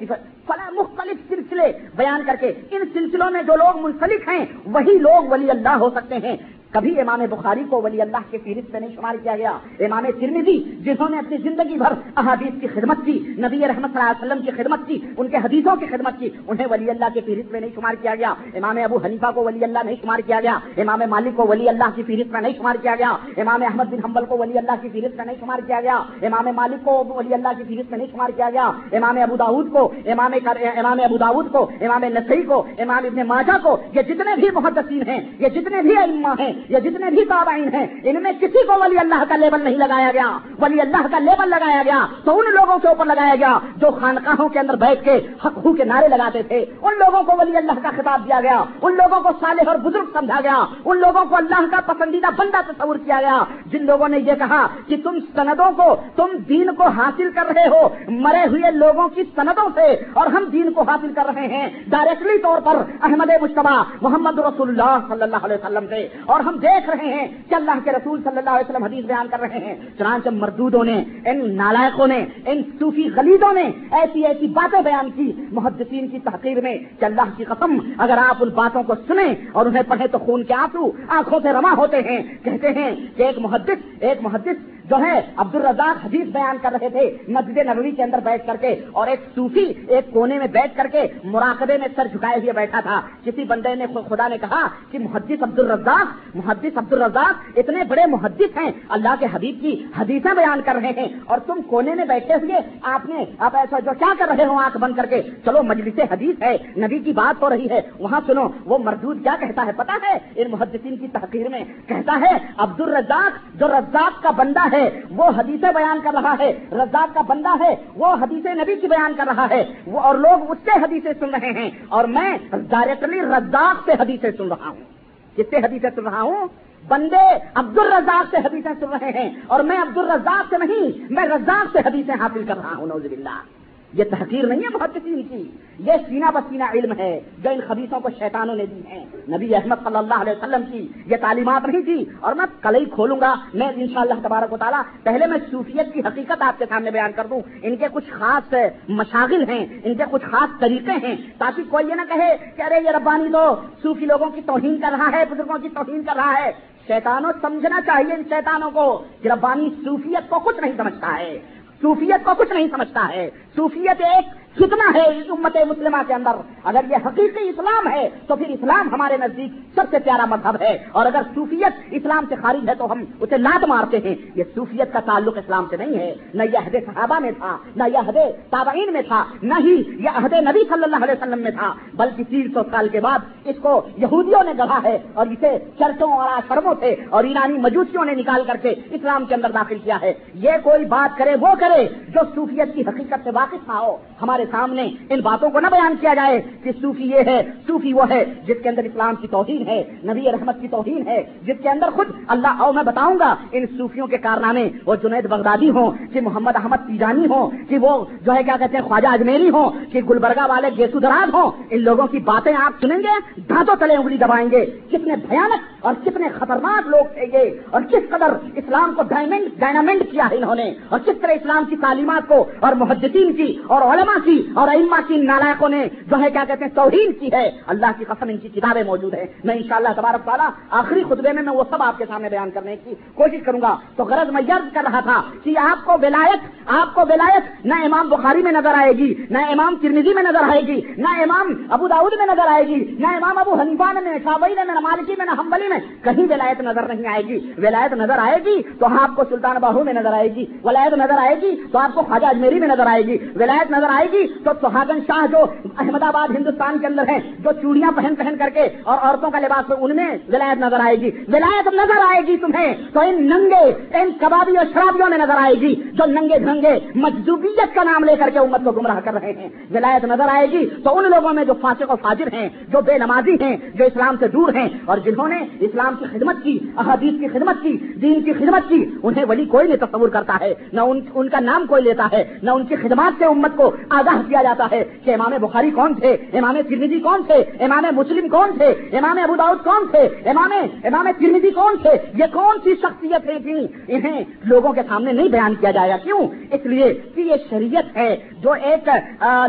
[0.47, 5.31] فلاں مختلف سلسلے بیان کر کے ان سلسلوں میں جو لوگ منسلک ہیں، وہی لوگ
[5.31, 6.37] ولی اللہ ہو سکتے ہیں۔
[6.75, 10.63] کبھی امام بخاری کو ولی اللہ کے فہرست میں نہیں شمار کیا گیا۔ امام ترمیدی
[10.63, 14.45] جنہوں نے اپنی زندگی بھر احادیث کی خدمت کی، نبی رحمت صلی اللہ علیہ وسلم
[14.45, 17.61] کی خدمت کی، ان کے حدیثوں کی خدمت کی، انہیں ولی اللہ کے فہرست میں
[17.61, 21.01] نہیں شمار کیا گیا۔ امام ابو حنیفہ کو ولی اللہ نہیں شمار کیا گیا۔ امام
[21.09, 24.25] مالک کو ولی اللہ کی فہرست میں نہیں شمار کیا گیا۔ امام احمد بن حنبل
[24.25, 27.49] کو ولی اللہ کی فہرست میں نہیں شمار کیا گیا۔ امام مالک کو ولی اللہ
[27.57, 30.33] کی فہرست میں نہیں شمار کیا گیا۔ امام ابو داود کو، امام
[30.77, 35.03] امام ابو داود کو، امام نسری کو، امام ابن ماجہ کو، یہ جتنے بھی محدثین
[35.07, 38.73] ہیں، یہ جتنے بھی علما ہیں یہ جتنے بھی تابعین ہیں، ان میں کسی کو
[38.81, 42.45] ولی اللہ کا لیبل نہیں لگایا گیا۔ ولی اللہ کا لیبل لگایا گیا تو ان
[42.55, 46.09] لوگوں کے اوپر لگایا گیا جو خانقاہوں کے اندر بیٹھ کے حق ہو کے نعرے
[46.09, 49.63] لگاتے تھے۔ ان لوگوں کو ولی اللہ کا خطاب دیا گیا۔ ان لوگوں کو صالح
[49.67, 53.87] اور بزرگ سمجھا گیا۔ ان لوگوں کو اللہ کا پسندیدہ بندہ تصور کیا گیا۔ جن
[53.87, 57.89] لوگوں نے یہ کہا کہ تم سندوں کو، تم دین کو حاصل کر رہے ہو،
[58.09, 62.39] مرے ہوئے لوگوں کی سندوں سے اور ہم دین کو حاصل کر رہے ہیں۔ ڈائریکٹلی
[62.39, 66.61] طور پر احمد مشتبہ محمد رسول اللہ صلی اللہ علیہ وسلم سے۔ اور ہم ہم
[66.61, 69.59] دیکھ رہے ہیں کہ اللہ کے رسول صلی اللہ علیہ وسلم حدیث بیان کر رہے
[69.59, 75.11] ہیں۔ چنانچہ مردودوں نے، ان نالائقوں نے، ان صوفی غلیدوں نے ایسی ایسی باتیں بیان
[75.11, 79.35] کی محدثین کی تحقیر میں کہ اللہ کی قسم، اگر آپ ان باتوں کو سنیں
[79.53, 83.23] اور انہیں پڑھیں تو خون کے آنسو آنکھوں سے رواں ہوتے ہیں۔ کہتے ہیں کہ
[83.23, 87.91] ایک محدث ایک محدث جو ہے عبد الرزاق حدیث بیان کر رہے تھے مسجد نبوی
[87.91, 91.79] کے اندر بیٹھ کر کے اور ایک صوفی ایک کونے میں بیٹھ کر کے مراقبے
[91.79, 95.59] میں سر جھکائے ہوئے بیٹھا تھا۔ کسی بندے نے خدا نے کہا کہ محدث عبد
[95.59, 96.07] الرزاق
[96.45, 100.93] محدث عبد الرزاق اتنے بڑے محدث ہیں، اللہ کے حبیب کی حدیثیں بیان کر رہے
[100.97, 102.59] ہیں اور تم کونے میں بیٹھے ہوئے
[102.95, 105.99] آپ نے، آپ ایسا جو کیا کر رہے ہو آنکھ بند کر کے؟ چلو مجلس
[106.13, 109.73] حدیث ہے، نبی کی بات ہو رہی ہے، وہاں سنو، وہ مردود کیا کہتا ہے؟
[109.77, 114.67] پتا ہے؟ ان محدثین کی تحقیر میں کہتا ہے عبد الرزاق جو رزاق کا بندہ
[114.73, 118.87] ہے، وہ حدیث بیان کر رہا ہے، رزاق کا بندہ ہے، وہ حدیث نبی کی
[118.87, 122.31] بیان کر رہا ہے، وہ اور لوگ اس سے حدیثیں سن رہے ہیں اور میں
[122.51, 124.94] ڈائریکٹلی رزاق سے حدیثیں سن رہا ہوں۔
[125.37, 126.47] کس سے حدیثیں سن رہا ہوں،
[126.89, 131.25] بندے عبد الرزاق سے حدیثیں سن رہے ہیں اور میں عبد الرزاق سے نہیں، میں
[131.25, 133.54] رزاق سے حدیثیں حاصل کر رہا ہوں نوز باللہ۔
[133.95, 138.09] یہ تحقیر نہیں ہے بہت کی یہ سینا بسینہ علم ہے جو ان خبیصوں کو
[138.19, 142.05] شیطانوں نے دی ہے نبی احمد صلی اللہ علیہ وسلم کی یہ تعلیمات نہیں تھی۔
[142.21, 145.39] اور میں کل ہی کھولوں گا۔ میں ان شاء اللہ تبارک و تعالیٰ پہلے میں
[145.51, 148.55] صوفیت کی حقیقت آپ کے سامنے بیان کر دوں۔ ان کے کچھ خاص
[148.89, 152.85] مشاغل ہیں، ان کے کچھ خاص طریقے ہیں۔ تاکہ کوئی یہ نہ کہے کہ ارے
[152.85, 156.45] یہ ربانی تو صوفی لوگوں کی توہین کر رہا ہے، بزرگوں کی توہین کر رہا
[156.45, 156.51] ہے۔
[156.87, 161.39] شیطانوں، سمجھنا چاہیے ان شیطانوں کو کہ ربانی صوفیت کو کچھ نہیں سمجھتا ہے۔
[161.83, 166.31] صوفیت کو کچھ نہیں سمجھتا ہے۔ صوفیت ایک کتنا ہے اس امت مسلمہ کے اندر؟
[166.65, 170.85] اگر یہ حقیقی اسلام ہے، تو پھر اسلام ہمارے نزدیک سب سے پیارا مذہب ہے۔
[170.93, 174.93] اور اگر صوفیت اسلام سے خارج ہے، تو ہم اسے لات مارتے ہیں۔ یہ صوفیت
[174.93, 178.17] کا تعلق اسلام سے نہیں ہے۔ نہ یہ عہد صحابہ میں تھا، نہ یہ عہد
[178.51, 182.25] تابعین میں تھا، نہ ہی یہ عہد نبی صلی اللہ علیہ وسلم میں تھا۔ بلکہ
[182.29, 186.29] تین سو سال کے بعد اس کو یہودیوں نے گڑھا ہے اور اسے چرچوں اور
[186.33, 190.13] آشرموں سے اور ایرانی مجوسیوں نے نکال کر کے اسلام کے اندر داخل کیا ہے۔
[190.35, 194.44] یہ کوئی بات کرے، وہ کرے جو صوفیت کی حقیقت سے واقف نہ ہو۔ ہمارے
[194.45, 198.05] ہمارے سامنے ان باتوں کو نہ بیان کیا جائے کہ صوفی یہ ہے، صوفی وہ
[198.11, 201.69] ہے جس کے اندر اسلام کی توہین ہے، نبی رحمت کی توہین ہے، جس کے
[201.69, 205.91] اندر خود اللہ او میں بتاؤں گا ان صوفیوں کے کارنامے، وہ جنید بغدادی ہوں،
[206.13, 207.93] کہ محمد احمد تیجانی ہوں، کہ وہ
[208.25, 211.81] جو ہے کیا کہتے ہیں، خواجہ اجمیری ہوں، کہ گلبرگہ والے گیسو دراز ہوں، ان
[211.81, 216.29] لوگوں کی باتیں آپ سنیں گے، دھاتوں تلے انگلی دبائیں گے، کتنے بھیانک اور کتنے
[216.35, 220.73] خطرناک لوگ تھے یہ، اور کس قدر اسلام کو ڈائمنڈ ڈائنامنٹ کیا ہے انہوں نے،
[220.89, 224.97] اور کس طرح اسلام کی تعلیمات کو اور محدثین کی اور علماء کی اور ائمہ
[225.09, 228.37] کی نالائکوں نے جو ہے کیا کہتے ہیں، توہین کی ہے۔ اللہ کی قسم ان
[228.37, 231.99] کی کتابیں موجود ہیں۔ میں انشاءاللہ تبارک تعالیٰ آخری خطبے میں میں وہ سب آپ
[231.99, 235.23] کے سامنے بیان کرنے کی کوشش کروں گا۔ تو غرض میں یرد کر رہا تھا
[235.45, 239.39] کہ آپ کو ولایت، آپ کو ولایت نہ امام بخاری میں نظر آئے گی، نہ
[239.39, 243.07] امام ترمیزی میں نظر آئے گی، نہ امام ابو داود میں نظر آئے گی، نہ
[243.07, 246.83] امام ابو حنیفان میں شابئی میں، نہ مالکی میں، نہ حنبلی میں کہیں ولایت نظر
[246.83, 250.13] نہیں آئے گی۔ ولایت نظر آئے گی تو ہاں آپ کو سلطان باہو میں نظر
[250.13, 253.19] آئے گی، ولایت نظر آئے گی تو آپ کو خواجہ اجمیری میں نظر آئے گی۔
[253.35, 257.51] ولایت نظر آئے گی تو سہاگن شاہ جو احمد آباد ہندوستان کے اندر ہیں جو
[257.63, 261.11] چوڑیاں پہن پہن کر کے اور عورتوں کا لباس ان میں ولایت نظر آئے گی۔
[261.29, 265.55] ولایت نظر آئے گی تمہیں۔ تو ان ننگے ان کبابی اور شرابیوں میں نظر آئے
[265.55, 269.33] گی جو ننگے دھنگے مجدوبیت کا نام لے کر کے امت کو گمراہ کر رہے
[269.33, 272.81] ہیں۔ ولایت نظر آئے گی تو ان لوگوں میں جو فاسق و فاجر ہیں جو
[272.81, 276.59] بے نمازی ہیں جو اسلام سے دور ہیں اور جنہوں نے اسلام کی خدمت کی
[276.77, 280.55] احادیث کی خدمت کی دین کی خدمت کی انہیں ولی کوئی نہیں تصور کرتا ہے۔
[280.73, 283.71] نہ ان, ان کا نام کوئی لیتا ہے نہ ان کی خدمات سے امت کو
[283.91, 288.29] آگاہ کیا جاتا ہے کہ امام بخاری کون تھے؟ امام ترمیدی کون تھے؟ امام مسلم
[288.29, 290.53] کون تھے؟ امام ابو داؤد کون تھے؟ امام
[290.85, 295.29] امام ترمیدی کون تھے؟ یہ کون سی شخصیت ہے تھی انہیں لوگوں کے سامنے نہیں
[295.29, 298.89] بیان کیا جائے گا کیوں؟ اس لیے کہ یہ شریعت ہے جو ایک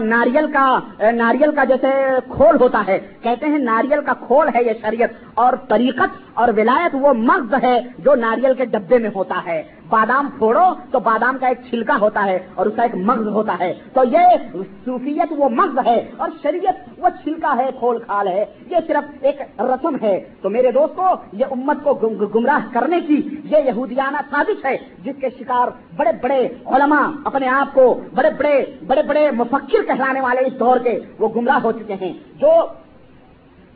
[0.03, 0.67] ناریل کا
[1.11, 1.87] ناریل کا جیسے
[2.35, 6.95] کھول ہوتا ہے۔ کہتے ہیں ناریل کا کھول ہے یہ شریعت اور طریقت اور ولایت
[7.01, 11.47] وہ مغز ہے جو ناریل کے ڈبے میں ہوتا ہے۔ بادام پھوڑو تو بادام کا
[11.47, 14.27] ایک چھلکا ہوتا ہے اور اس کا ایک مغز ہوتا ہے۔ تو یہ
[14.85, 19.41] صوفیت وہ مغز ہے اور شریعت وہ چھلکا ہے، کھول کھال ہے۔ یہ صرف ایک
[19.59, 21.93] رسم ہے۔ تو میرے دوستو، یہ امت کو
[22.35, 27.73] گمراہ کرنے کی یہ یہودیانہ سازش ہے، جس کے شکار بڑے بڑے علماء اپنے آپ
[27.73, 31.95] کو بڑے بڑے بڑے بڑے مفکر کہلانے والے اس دور کے وہ گمراہ ہو چکے
[32.01, 32.51] ہیں۔ جو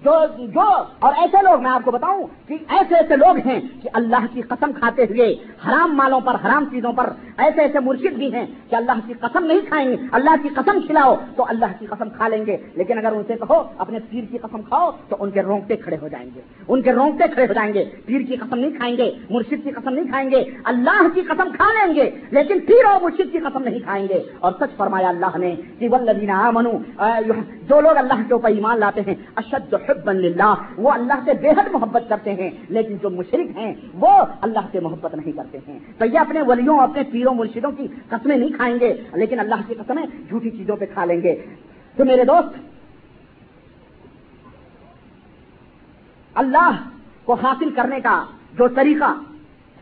[0.04, 3.90] جو جو، اور ایسے لوگ میں آپ کو بتاؤں کہ ایسے ایسے لوگ ہیں کہ
[3.94, 5.36] اللہ کی قسم کھاتے ہوئے
[5.68, 9.46] حرام مالوں پر، حرام چیزوں پر ایسے ایسے مرشد بھی ہیں کہ اللہ کی قسم
[9.46, 12.98] نہیں کھائیں گے، اللہ کی قسم کھلاؤ تو اللہ کی قسم کھا لیں گے۔ لیکن
[12.98, 16.08] اگر ان سے کہو اپنے پیر کی قسم کھاؤ تو ان کے رونگتے کھڑے ہو
[16.08, 19.12] جائیں گے۔ ان کے رونگتے کھڑے ہو جائیں گے۔ پیر کی قسم نہیں کھائیں گے،
[19.30, 23.02] مرشد کی قسم نہیں کھائیں گے۔ اللہ کی قسم کھا لیں گے، لیکن پیر اور
[23.02, 26.72] مرشد کی قسم نہیں کھائیں گے۔ اور سچ فرمایا اللہ نے کہ ولدینہ منو
[27.70, 31.50] جو لوگ اللہ کے اوپر ایمان لاتے ہیں، اشد حبا للہ، وہ اللہ سے بے
[31.50, 35.80] حد محبت کرتے ہیں، لیکن جو مشرق ہیں، وہ اللہ سے محبت نہیں کرتے ہیں۔
[35.98, 39.76] تو یہ اپنے ولیوں، اپنے پیروں، مرشدوں کی قسمیں نہیں کھائیں گے، لیکن اللہ کی
[39.76, 41.36] قسمیں جھوٹی چیزوں پہ کھا لیں گے۔
[41.96, 42.58] تو میرے دوست،
[46.36, 46.70] اللہ
[47.26, 48.26] کو حاصل کرنے کا
[48.58, 49.14] جو طریقہ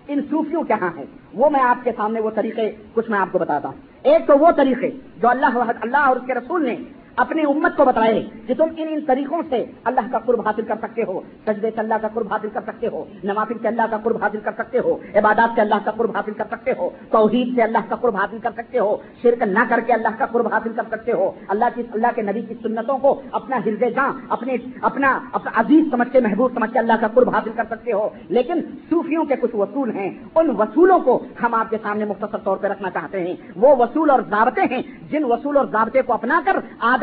[0.08, 3.32] ان صوفیوں کے ہاں ہے، وہ میں آپ کے سامنے وہ طریقے کچھ میں آپ
[3.32, 4.89] کو بتاتا ہوں۔ ایک تو وہ طریقے
[5.22, 6.76] جو اللہ اللہ اور اس کے رسول نے
[7.17, 10.75] اپنی امت کو بتائے کہ تم ان ان طریقوں سے اللہ کا قرب حاصل کر
[10.82, 13.97] سکتے ہو، سجدے سے اللہ کا قرب حاصل کر سکتے ہو، نوافل سے اللہ کا
[14.03, 17.56] قرب حاصل کر سکتے ہو، عبادات سے اللہ کا قرب حاصل کر سکتے ہو، توحید
[17.56, 20.47] سے اللہ کا قرب حاصل کر سکتے ہو، شرک نہ کر کے اللہ کا قرب
[20.53, 24.13] حاصل کر سکتے ہو۔ اللہ کی، اللہ کے نبی کی سنتوں کو اپنا ہردے جاں
[24.30, 27.91] اپنے اپنا اپنا عزیز سمجھ کے، محبوب سمجھ کے اللہ کا قرب حاصل کر سکتے
[27.91, 32.38] ہو۔ لیکن صوفیوں کے کچھ وصول ہیں، ان وصولوں کو ہم آپ کے سامنے مختصر
[32.38, 36.13] طور پہ رکھنا چاہتے ہیں۔ وہ وصول اور ضابطے ہیں، جن وصول اور ضابطے کو
[36.13, 36.58] اپنا کر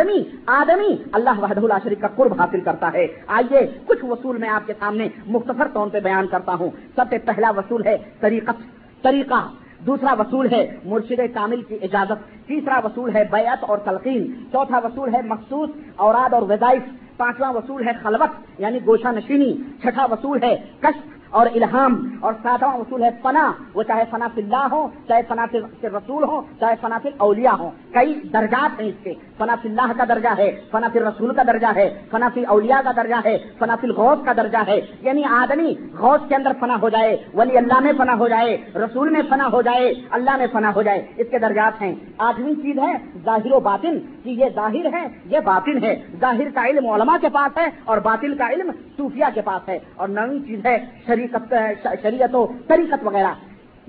[0.05, 4.49] آدمی آدمی، اللہ وحد اللہ شریف کا قرب حاصل کرتا ہے۔ آئیے، کچھ وصول میں
[4.49, 8.55] آپ کے سامنے مختصر طور پہ بیان کرتا ہوں۔ سب سے پہلا وصول ہے طریقت،
[9.03, 9.49] طریقہ۔
[9.87, 15.15] دوسرا وصول ہے مرشد کامل کی اجازت۔ تیسرا وصول ہے بیعت اور تلقین۔ چوتھا وصول
[15.15, 16.83] ہے مخصوص اوراد اور وظائف۔
[17.17, 22.77] پانچواں وصول ہے خلوت یعنی گوشہ نشینی۔ چھٹا وصول ہے کشف اور الہام اور ساتواں
[22.77, 26.75] وصول ہے فنا۔ وہ چاہے فنا فی اللہ ہو، چاہے فنا فی رسول ہو، چاہے
[26.81, 30.61] فنا فی اولیاء ہو۔ کئی درجات ہیں اس کے۔ فنا فی اللہ کا درجہ ہے،
[30.71, 34.25] فنا فی رسول کا درجہ ہے، فنا فی اولیاء کا درجہ ہے، فنا فی غوث
[34.25, 38.19] کا درجہ ہے۔ یعنی آدمی غوث کے اندر فنا ہو جائے، ولی اللہ میں فنا
[38.19, 41.83] ہو جائے، رسول میں فنا ہو جائے، اللہ میں فنا ہو جائے۔ اس کے درجات
[41.83, 42.93] ہیں۔ آٹھویں چیز ہے،
[43.25, 47.29] ظاہر و باطن۔ کہ یہ ظاہر ہے، یہ باطن ہے۔ ظاہر کا علم علماء کے
[47.33, 51.55] پاس ہے اور باطل کا علم صوفیہ کے پاس ہے۔ اور نویں چیز ہے شریکت
[52.03, 53.35] شریعت و طریقت وغیرہ۔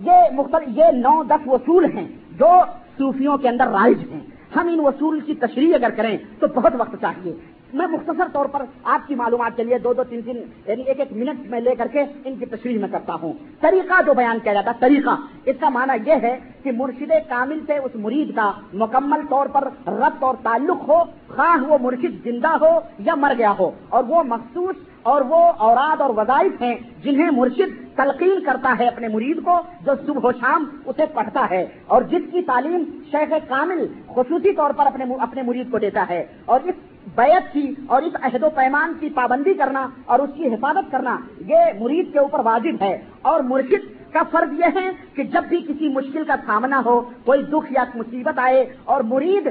[0.04, 2.08] یہ مختلف یہ نو دس وصول ہیں
[2.40, 2.50] جو
[2.98, 4.20] صوفیوں کے اندر رائج ہیں۔
[4.56, 8.62] ہم ان وصول کی تشریح اگر کریں تو بہت وقت چاہیے۔ میں مختصر طور پر
[8.84, 11.76] آپ کی معلومات کے لیے دو دو تین تین یعنی ایک ایک منٹ میں لے
[11.76, 15.10] کر کے ان کی تشریح میں کرتا ہوں۔ طریقہ جو بیان کیا جاتا طریقہ۔
[15.46, 19.64] اس کا معنی یہ ہے کہ مرشد کامل سے اس مرید کا مکمل طور پر
[19.88, 24.24] ربط اور تعلق ہو، خواہ وہ مرشد زندہ ہو یا مر گیا ہو۔ اور وہ
[24.24, 29.62] مخصوص اور وہ اوراد اور وظائف ہیں جنہیں مرشد تلقین کرتا ہے اپنے مرید کو،
[29.86, 34.70] جو صبح و شام اسے پڑھتا ہے۔ اور جس کی تعلیم شیخ کامل خصوصی طور
[34.78, 36.76] پر اپنے اپنے مرید کو دیتا ہے۔ اور اس
[37.16, 41.18] بیعت کی اور اس عہد و پیمان کی پابندی کرنا اور اس کی حفاظت کرنا
[41.40, 45.58] یہ مرید کے اوپر واجب ہے اور مرشد کا فرض یہ ہے کہ جب بھی
[45.68, 49.50] کسی مشکل کا سامنا ہو، کوئی دکھ یا مصیبت آئے اور مرید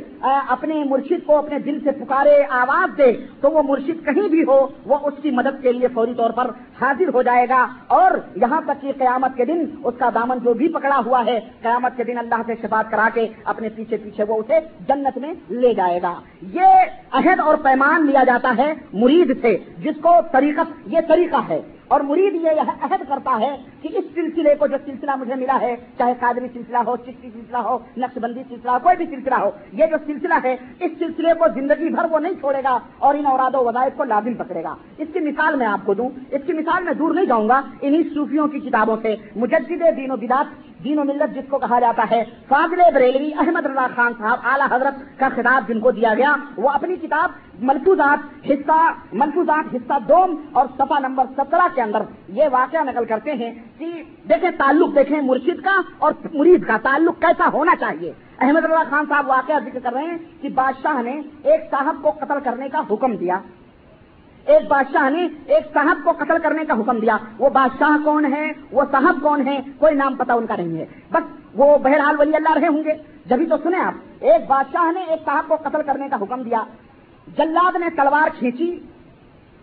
[0.49, 4.67] اپنے مرشد کو اپنے دل سے پکارے، آواز دے، تو وہ مرشد کہیں بھی ہو،
[4.87, 6.51] وہ اس کی مدد کے لیے فوری طور پر
[6.81, 10.55] حاضر ہو جائے گا۔ اور یہاں تک کہ قیامت کے دن اس کا دامن جو
[10.55, 14.25] بھی پکڑا ہوا ہے، قیامت کے دن اللہ سے شفاعت کرا کے اپنے پیچھے پیچھے
[14.29, 16.67] وہ اسے جنت میں لے جائے گا۔ یہ
[17.13, 22.01] عہد اور پیمان لیا جاتا ہے مرید سے، جس کو طریقت، یہ طریقہ ہے۔ اور
[22.01, 26.15] مرید یہ عہد کرتا ہے کہ اس سلسلے کو جو سلسلہ مجھے ملا ہے، چاہے
[26.21, 29.87] قادری سلسلہ ہو، چشتی سلسلہ ہو نقش بندی سلسلہ ہو، کوئی بھی سلسلہ ہو، یہ
[29.87, 33.55] جو سلسلہ ہے، اس سلسلے کو زندگی بھر وہ نہیں چھوڑے گا اور ان اوراد
[33.55, 36.53] و وظائف کو لازم پکڑے گا۔ اس کی مثال میں آپ کو دوں، اس کی
[36.53, 40.47] مثال میں دور نہیں جاؤں گا انہیں صوفیوں کی کتابوں سے مجدد دین و بدات
[40.85, 44.67] دین و ملت جس کو کہا جاتا ہے، فاضل بریلوی احمد اللہ خان صاحب، اعلیٰ
[44.71, 48.79] حضرت کا خطاب جن کو دیا گیا، وہ اپنی کتاب ملفوظات حصہ
[49.13, 53.87] ملفوظات حصہ دوم اور سفا نمبر سترہ کے اندر یہ واقعہ نقل کرتے ہیں کہ
[54.29, 59.05] دیکھیں، تعلق دیکھیں مرشد کا اور مرید کا تعلق کیسا ہونا چاہیے۔ احمد اللہ خان
[59.09, 62.83] صاحب واقعہ ذکر کر رہے ہیں کہ بادشاہ نے ایک صاحب کو قتل کرنے کا
[62.91, 63.39] حکم دیا۔
[64.47, 68.53] ایک بادشاہ نے ایک صاحب کو قتل کرنے کا حکم دیا۔ وہ بادشاہ کون ہے؟
[68.71, 71.23] وہ صاحب کون ہے؟ کوئی نام پتا ان کا نہیں ہے۔ بس
[71.55, 72.93] وہ بہرحال ولی اللہ رہے ہوں گے۔
[73.27, 76.65] جبھی تو سنیں آپ، ایک بادشاہ نے ایک صاحب کو قتل کرنے کا حکم دیا۔
[77.39, 78.81] جلاد نے تلوار کھینچی۔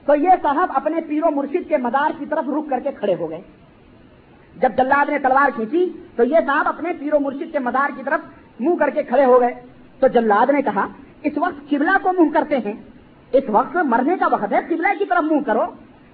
[0.06, 3.30] تو یہ صاحب اپنے پیرو مرشد کے مدار کی طرف رک کر کے کھڑے ہو
[3.30, 3.42] گئے۔
[4.62, 8.20] جب جلاد نے تلوار کھینچی، تو یہ صاحب اپنے پیرو مرشد کے مدار کی طرف
[8.60, 9.54] منہ کر کے کھڑے ہو گئے۔
[10.00, 10.88] تو جلاد نے کہا،
[11.24, 12.74] اس وقت قبلہ کو منہ کرتے ہیں۔
[13.34, 15.64] اس وقت مرنے کا وقت ہے، قبلہ کی طرف منہ کرو۔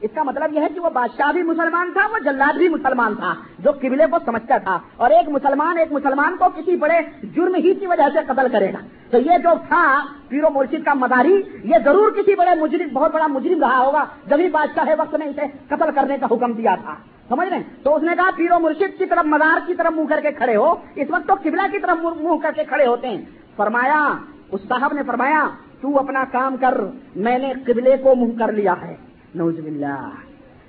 [0.01, 3.15] اس کا مطلب یہ ہے کہ وہ بادشاہ بھی مسلمان تھا، وہ جلاد بھی مسلمان
[3.15, 7.56] تھا، جو قبلے کو سمجھتا تھا۔ اور ایک مسلمان ایک مسلمان کو کسی بڑے جرم
[7.56, 8.77] ہی کی وجہ سے قتل کرے گا۔
[9.12, 13.27] تو یہ جو تھا پیرو مرشد کا مداری، یہ ضرور کسی بڑے مجرم، بہت بڑا
[13.27, 16.95] مجرم رہا ہوگا۔ جبھی بادشاہ وقت نے اسے قتل کرنے کا حکم دیا تھا۔
[17.30, 20.19] سمجھ رہے تو اس نے کہا پیرو مرشد کی طرف مدار کی طرف منہ کر
[20.21, 23.25] کے کھڑے ہو۔ اس وقت تو قبلہ کی طرف منہ کر کے کھڑے ہوتے ہیں۔
[23.56, 24.13] فرمایا،
[24.51, 25.47] اس صاحب نے فرمایا
[25.81, 26.77] تو اپنا کام کر،
[27.15, 28.95] میں نے قبلے کو منہ کر لیا ہے۔
[29.35, 30.09] نوز باللہ۔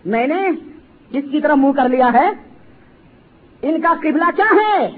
[0.04, 0.50] میں نے
[1.10, 2.30] کس کی طرف منہ کر لیا ہے؟
[3.62, 4.90] ان کا قبلہ کیا ہے؟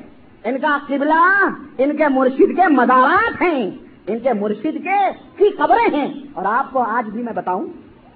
[0.44, 1.46] ان کا قبلہ
[1.78, 3.70] ان کے مرشد کے مدارات ہیں۔
[4.06, 7.66] ان کے مرشد کے کی قبریں ہیں۔ اور آپ کو آج بھی میں بتاؤں،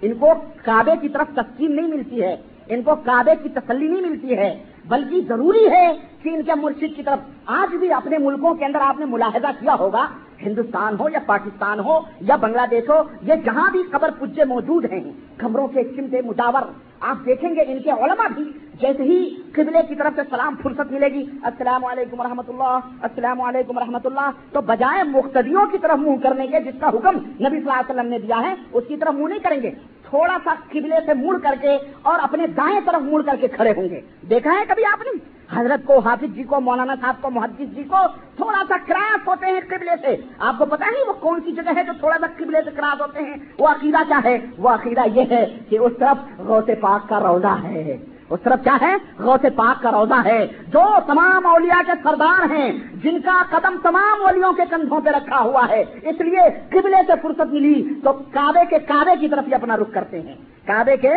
[0.03, 0.29] ان کو
[0.65, 2.37] کعبے کی طرف تقسیم نہیں ملتی ہے،
[2.69, 6.97] ان کو کعبے کی تسلی نہیں ملتی ہے۔ بلکہ ضروری ہے کہ ان کے مرشد
[6.97, 10.07] کی طرف آج بھی اپنے ملکوں کے اندر آپ نے ملاحظہ کیا ہوگا۔
[10.45, 14.85] ہندوستان ہو یا پاکستان ہو یا بنگلہ دیش ہو، یہ جہاں بھی قبر پجے موجود
[14.93, 15.05] ہیں
[15.41, 16.63] خبروں کے چمٹے مجاور
[17.11, 18.45] آپ دیکھیں گے ان کے علماء بھی
[18.81, 19.19] جیسے ہی
[19.55, 22.79] قبلے کی طرف سے سلام فرصت ملے گی، السلام علیکم رحمۃ اللہ،
[23.09, 27.17] السلام علیکم رحمۃ اللہ، تو بجائے مختدیوں کی طرف منہ کرنے کے جس کا حکم
[27.17, 29.71] نبی صلی اللہ علیہ وسلم نے دیا ہے، اس کی طرف منہ نہیں کریں گے،
[30.09, 33.73] تھوڑا سا قبلے سے مڑ کر کے اور اپنے دائیں طرف مڑ کر کے کھڑے
[33.77, 35.19] ہوں گے۔ دیکھا ہے کبھی آپ نے؟
[35.53, 37.97] حضرت کو، حافظ جی کو، مولانا صاحب کو، محدث جی کو
[38.37, 41.71] تھوڑا سا کراس ہوتے ہیں قبلے سے۔ آپ کو پتا نہیں وہ کون سی جگہ
[41.77, 45.01] ہے جو تھوڑا سا قبلے سے کراس ہوتے ہیں؟ وہ عقیدہ کیا ہے؟ وہ عقیدہ
[45.15, 47.97] یہ ہے کہ اس طرف غوث پاک کا روزہ ہے۔
[48.31, 52.73] اس طرف کیا ہے؟ غوث پاک کا روزہ ہے۔ جو تمام اولیاء کے سردار ہیں،
[52.95, 57.13] جن کا قدم تمام اولیوں کے کندھوں پہ رکھا ہوا ہے، اس لیے قبلے سے
[57.23, 60.35] فرصت ملی۔ تو کعبے کے کعبے کی طرف ہی اپنا رخ کرتے ہیں۔
[60.67, 61.11] کعبے کے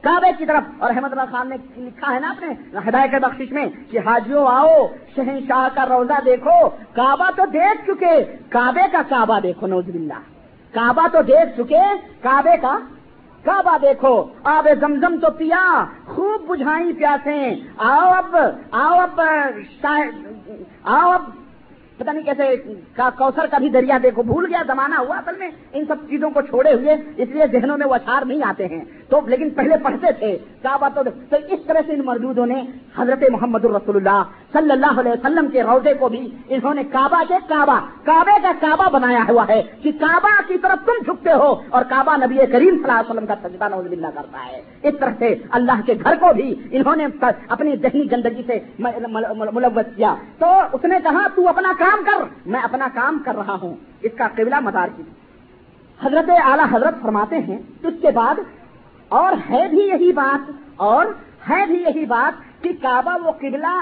[0.00, 2.48] کعبے کی طرف۔ اور احمد اللہ خان نے لکھا ہے نا اپنے
[2.88, 4.86] ہدایت بخش میں کہ حاجیوں آؤ،
[5.16, 10.20] شہنشاہ کا روزہ دیکھو۔ کعبہ تو دیکھ چکے، کعبے کا کعبہ دیکھو نوز باللہ۔
[10.72, 11.82] کعبہ تو دیکھ چکے،
[12.22, 12.78] کعبے کا
[13.44, 18.36] کعبہ دیکھو۔ آب زمزم تو پیا، خوب بجھائی پیاسے آؤ اب
[18.70, 19.20] آؤ اب
[20.84, 21.22] آؤ اب۔
[21.96, 22.56] پتہ نہیں کیسے
[22.96, 26.40] کوثر کا بھی دریا دیکھو۔ بھول گیا، زمانہ ہوا اصل میں۔ ان سب چیزوں کو
[26.40, 30.12] چھوڑے ہوئے، اس لیے ذہنوں میں وہ اچھار نہیں آتے ہیں۔ تو لیکن پہلے پڑھتے
[30.18, 31.00] تھے۔ کیا بات تو
[31.48, 32.62] اس طرح سے ان مردودوں نے
[32.96, 37.22] حضرت محمد الرسول اللہ صلی اللہ علیہ وسلم کے روزے کو بھی انہوں نے کعبہ
[37.28, 41.54] کے کعبہ، کعبے کا کعبہ بنایا ہوا ہے کہ کعبہ کی طرف تم جھکتے ہو
[41.68, 44.94] اور کعبہ نبی کریم صلی اللہ علیہ وسلم کا سجدہ نوز باللہ کرتا ہے۔ اس
[45.00, 47.06] طرح سے اللہ کے گھر کو بھی انہوں نے
[47.48, 52.60] اپنی ذہنی گندگی سے ملوث کیا۔ تو اس نے کہا، تو اپنا کام کر۔ میں
[52.60, 55.02] اپنا کام کر رہا ہوں۔ اس کا قبلہ مدار کی۔
[56.02, 58.34] حضرت اعلی حضرت فرماتے ہیں، اس کے بعد
[59.10, 61.06] اور ہے بھی یہی بات، اور
[61.50, 63.74] ہے بھی یہی بات کہ کعبہ وہ قبلہ،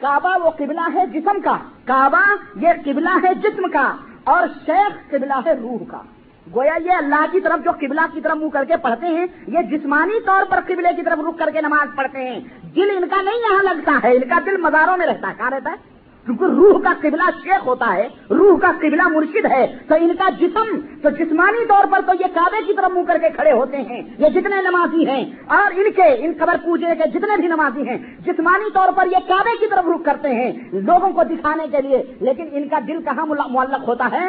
[0.00, 2.24] کعبہ وہ قبلہ ہے جسم کا، کعبہ
[2.60, 3.86] یہ قبلہ ہے جسم کا،
[4.24, 6.00] اور شیخ قبلہ ہے روح کا۔
[6.46, 9.62] گویا یہ اللہ کی طرف جو قبلہ کی طرف منہ کر کے پڑھتے ہیں، یہ
[9.70, 12.40] جسمانی طور پر قبلے کی طرف رک کر کے نماز پڑھتے ہیں۔
[12.76, 15.50] دل ان کا نہیں یہاں لگتا ہے، ان کا دل مزاروں میں رہتا ہے۔ کہاں
[15.50, 15.93] رہتا ہے؟
[16.24, 20.30] کیونکہ روح کا قبلہ شیخ ہوتا ہے، روح کا قبلہ مرشد ہے۔ تو ان کا
[20.40, 23.76] جسم، تو جسمانی طور پر تو یہ کعبے کی طرف منہ کر کے کھڑے ہوتے
[23.76, 27.88] ہیں، یہ جتنے نمازی ہیں۔ اور ان کے، ان قبر پوجے کے جتنے بھی نمازی
[27.88, 31.82] ہیں، جسمانی طور پر یہ کعبے کی طرف رخ کرتے ہیں لوگوں کو دکھانے کے
[31.82, 34.28] لیے۔ لیکن ان کا دل کہاں معلق ہوتا ہے؟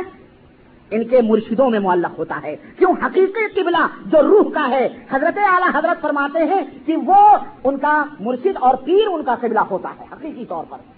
[0.91, 5.37] ان کے مرشدوں میں معلق ہوتا ہے۔ کیوں؟ حقیقی قبلہ جو روح کا ہے، حضرت
[5.37, 9.89] اعلیٰ حضرت فرماتے ہیں کہ وہ ان کا مرشد اور پیر ان کا قبلہ ہوتا
[9.99, 10.94] ہے، حقیقی طور پر۔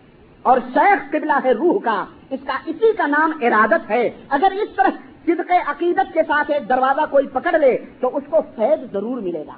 [0.48, 4.70] اور شیخ قبلہ ہے روح کا، اس کا اسی کا نام ارادت ہے۔ اگر اس
[4.76, 4.90] طرح
[5.26, 9.44] صدق عقیدت کے ساتھ ایک دروازہ کوئی پکڑ لے، تو اس کو فیض ضرور ملے
[9.48, 9.54] گا۔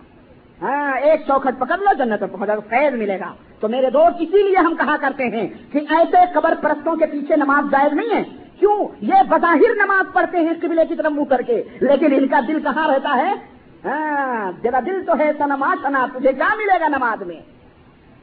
[0.62, 4.44] ہاں ایک چوکھٹ پکڑ لو جنت پہنچا جائے فیض ملے گا۔ تو میرے دوست، اسی
[4.44, 8.24] لیے ہم کہا کرتے ہیں کہ ایسے قبر پرستوں کے پیچھے نماز جائز نہیں ہے۔
[8.60, 12.40] کیوں؟ یہ بظاہر نماز پڑھتے ہیں قبلے کی طرف منہ کر کے۔ لیکن ان کا
[12.48, 13.34] دل کہاں رہتا ہے؟
[13.86, 17.59] ہاں جرا دل تو ہے سنما سنا تجھے کیا ملے گا نماز میں؟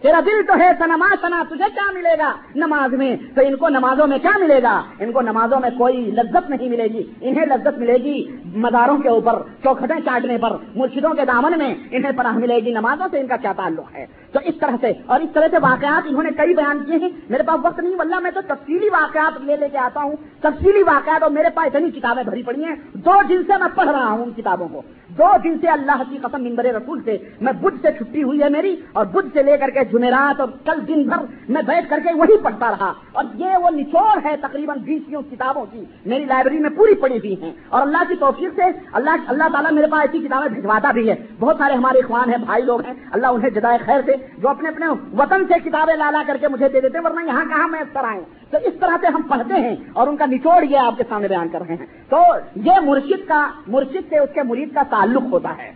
[0.03, 3.69] تیرا دل تو ہے سنما سنا تجھے کیا ملے گا نماز میں؟ تو ان کو
[3.69, 7.47] نمازوں میں کیا ملے گا؟ ان کو نمازوں میں کوئی لذت نہیں ملے گی۔ انہیں
[7.47, 12.39] لذت ملے گی مزاروں کے اوپر، چوکھٹیں چاٹنے پر، مرشدوں کے دامن میں انہیں پناہ
[12.39, 15.31] ملے گی۔ نمازوں سے ان کا کیا تعلق ہے؟ تو اس طرح سے۔ اور اس
[15.33, 18.31] طرح سے واقعات انہوں نے کئی بیان کیے ہیں۔ میرے پاس وقت نہیں، واللہ میں
[18.31, 22.23] تو تفصیلی واقعات لے لے کے آتا ہوں۔ تفصیلی واقعات اور میرے پاس اتنی کتابیں
[22.23, 25.59] بھری پڑی ہیں۔ دو دن سے میں پڑھ رہا ہوں ان کتابوں کو۔ دو دن
[25.61, 29.07] سے اللہ کی قسم ممبر رسول سے میں بدھ سے چھٹی ہوئی ہے میری۔ اور
[29.07, 31.17] بدھ سے لے کر کے جمعرات اور کل دن بھر
[31.49, 35.67] میں بیٹھ کر کے وہی پڑھتا رہا۔ اور یہ وہ نچوڑ ہے تقریباً بیسوں کتابوں
[35.73, 39.45] کی۔ میری لائبریری میں پوری پڑی ہوئی ہیں۔ اور اللہ کی توفیق سے اللہ اللہ
[39.53, 42.81] تعالیٰ میرے پاس ایسی کتابیں بھجواتا بھی ہے۔ بہت سارے ہمارے اخوان ہیں، بھائی لوگ
[42.87, 44.87] ہیں۔ اللہ انہیں جدائے خیر سے جو اپنے اپنے
[45.19, 47.89] وطن سے کتابیں لا لا کر کے مجھے دے دیتے، ورنہ یہاں کہاں میں اس
[47.93, 50.97] طرح آئے؟ تو اس طرح سے ہم پڑھتے ہیں اور ان کا نچوڑ یہ آپ
[50.97, 52.17] کے سامنے بیان کر رہے ہیں۔ تو
[52.57, 55.73] یہ مرشد کا، مرشد سے اس کے مرید کا تعلق ہوتا ہے۔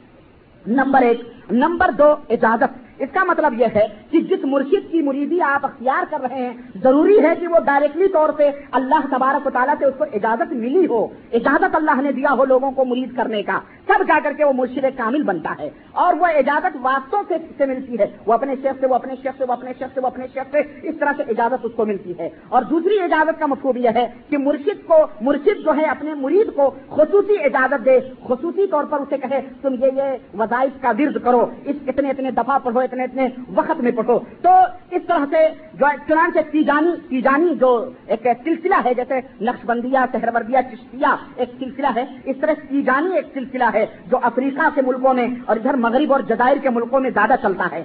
[0.67, 1.21] نمبر ایک.
[1.51, 6.05] نمبر دو، اجازت۔ اس کا مطلب یہ ہے کہ جس مرشد کی مریدی آپ اختیار
[6.11, 9.85] کر رہے ہیں، ضروری ہے کہ وہ ڈائریکٹلی طور پہ اللہ تبارک و تعالیٰ سے
[9.85, 13.61] اس کو اجازت ملی ہو۔ اجازت اللہ نے دیا ہو لوگوں کو مرید کرنے کا۔
[13.87, 17.67] تب جا کر کے وہ مرشد کامل بنتا ہے اور وہ اجازت واسطوں سے سے
[17.67, 20.07] ملتی ہے۔ وہ اپنے شیخ سے، وہ اپنے شیخ سے، وہ اپنے شیخ سے، وہ
[20.07, 23.47] اپنے شیخ سے اس طرح سے اجازت اس کو ملتی ہے۔ اور دوسری اجازت کا
[23.47, 28.01] مفہوم یہ ہے کہ مرشد کو، مرشد جو ہے اپنے مرید کو خصوصی اجازت دے،
[28.29, 32.31] خصوصی طور پر اسے کہے، تم یہ یہ وظائف کا ورد کرو، اس اتنے اتنے
[32.31, 34.51] دفعہ پڑھو اتنے اتنے وقت میں پڑھو تو
[34.91, 40.59] اس طرح سے جو چنانچہ تیجانی تیجانی جو ایک سلسلہ ہے، جیسے نقش بندیا تہروردیہ
[40.73, 45.27] چشتیہ ایک سلسلہ ہے۔ اس طرح تیجانی ایک سلسلہ ہے جو افریقہ کے ملکوں میں
[45.47, 47.83] اور ادھر مغرب اور جزائر کے ملکوں میں زیادہ چلتا ہے۔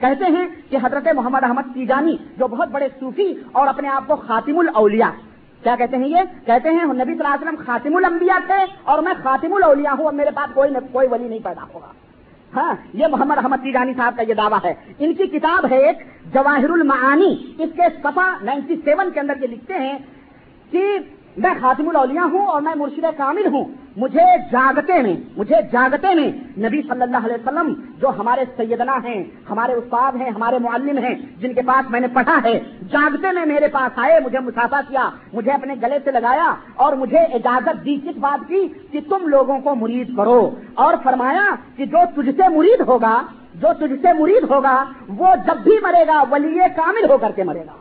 [0.00, 4.16] کہتے ہیں کہ حضرت محمد احمد تیجانی جو بہت بڑے صوفی اور اپنے آپ کو
[4.16, 5.10] خاتم الاولیاء۔
[5.62, 9.02] کیا کہتے ہیں یہ؟ کہتے ہیں، نبی صلی اللہ علیہ وسلم خاتم الانبیاء تھے اور
[9.02, 11.86] میں خاتم الاولیاء ہوں اور میرے پاس کوئی کوئی ولی نہیں پیدا ہوگا۔
[12.56, 15.98] ہاں یہ محمد احمد تیجانی صاحب کا یہ دعویٰ ہے۔ ان کی کتاب ہے ایک
[16.34, 19.98] جواہر المعانی اس کے صفحہ نائنٹی سیون کے اندر یہ لکھتے ہیں
[20.70, 20.98] کہ
[21.38, 23.64] میں خاتم الاولیاء ہوں اور میں مرشد کامل ہوں۔
[23.96, 29.24] مجھے جاگتے میں مجھے جاگتے میں نبی صلی اللہ علیہ وسلم جو ہمارے سیدنا ہیں،
[29.50, 32.60] ہمارے استاد ہیں، ہمارے معلم ہیں، جن کے پاس میں نے پڑھا ہے،
[32.90, 37.18] جاگتے میں میرے پاس آئے، مجھے مسافہ کیا، مجھے اپنے گلے سے لگایا اور مجھے
[37.18, 41.98] اجازت دی کس بات کی کہ تم لوگوں کو مرید کرو۔ اور فرمایا کہ جو
[42.16, 43.22] تجھ سے مرید ہوگا،
[43.54, 47.44] جو تجھ سے مرید ہوگا، وہ جب بھی مرے گا، ولی کامل ہو کر کے
[47.44, 47.72] مرے گا۔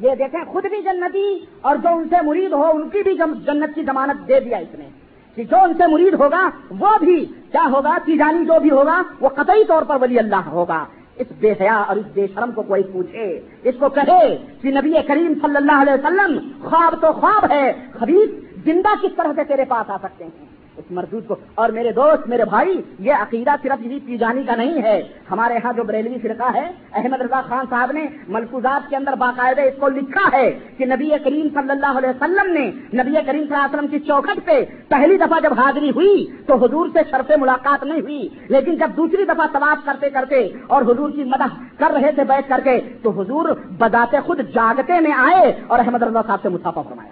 [0.00, 3.74] یہ دیکھیں، خود بھی جنتی اور جو ان سے مرید ہو، ان کی بھی جنت
[3.74, 4.88] کی ضمانت دے دیا اس نے۔
[5.34, 9.28] کہ جو ان سے مرید ہوگا، وہ بھی کیا ہوگا؟ تیجانی جو بھی ہوگا، وہ
[9.28, 10.84] قطعی طور پر ولی اللہ ہوگا۔
[11.16, 14.94] اس بے حیا اور اس بے شرم کو کوئی پوچھے، اس کو کہے کہ نبی
[15.08, 19.64] کریم صلی اللہ علیہ وسلم خواب تو خواب ہے خبیب زندہ کس طرح سے تیرے
[19.64, 23.86] پاس آ سکتے ہیں؟ اس مردود کو۔ اور میرے دوست، میرے بھائی، یہ عقیدہ صرف
[23.86, 27.64] یہی پی جانی کا نہیں ہے۔ ہمارے ہاں جو بریلوی فرقہ ہے، احمد رضا خان
[27.70, 31.98] صاحب نے ملفوظات کے اندر باقاعدہ اس کو لکھا ہے کہ نبی کریم صلی اللہ
[31.98, 35.52] علیہ وسلم نے نبی کریم صلی اللہ علیہ وسلم کی چوکھٹ پہ پہلی دفعہ جب
[35.58, 40.10] حاضری ہوئی تو حضور سے شرف ملاقات نہیں ہوئی۔ لیکن جب دوسری دفعہ طواف کرتے
[40.10, 44.40] کرتے اور حضور کی مدح کر رہے تھے بیٹھ کر کے، تو حضور بداتے خود
[44.54, 47.10] جاگتے میں آئے اور احمد رضا صاحب سے مسافہ فرمایا۔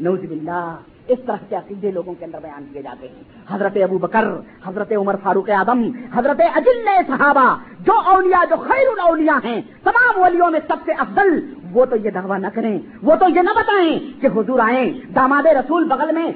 [0.00, 0.76] نوز باللہ۔
[1.08, 4.24] اس طرح کے عقیدے لوگوں کے اندر بیان کیے جاتے ہیں۔ حضرت ابو بکر،
[4.64, 10.50] حضرت عمر فاروق اعظم، حضرت اجل صحابہ، جو اولیاء، جو خیر الاولیاء ہیں، تمام ولیوں
[10.50, 13.98] میں سب سے افضل، وہ تو یہ دعویٰ نہ کریں، وہ تو یہ نہ بتائیں
[14.20, 16.32] کہ حضور آئیں، داماد رسول بغل میں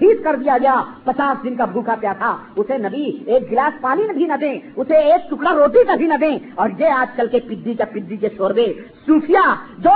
[0.00, 4.02] شہید کر دیا گیا۔ پچاس دن کا بھوکا پیا تھا۔ اسے نبی ایک گلاس پانی
[4.14, 7.26] بھی نہ دیں، اسے ایک ٹکڑا روٹی کا بھی نہ دیں۔ اور یہ آج کل
[7.26, 8.72] کے پدی کا پدی کے شوربے
[9.06, 9.90] صوفیا جو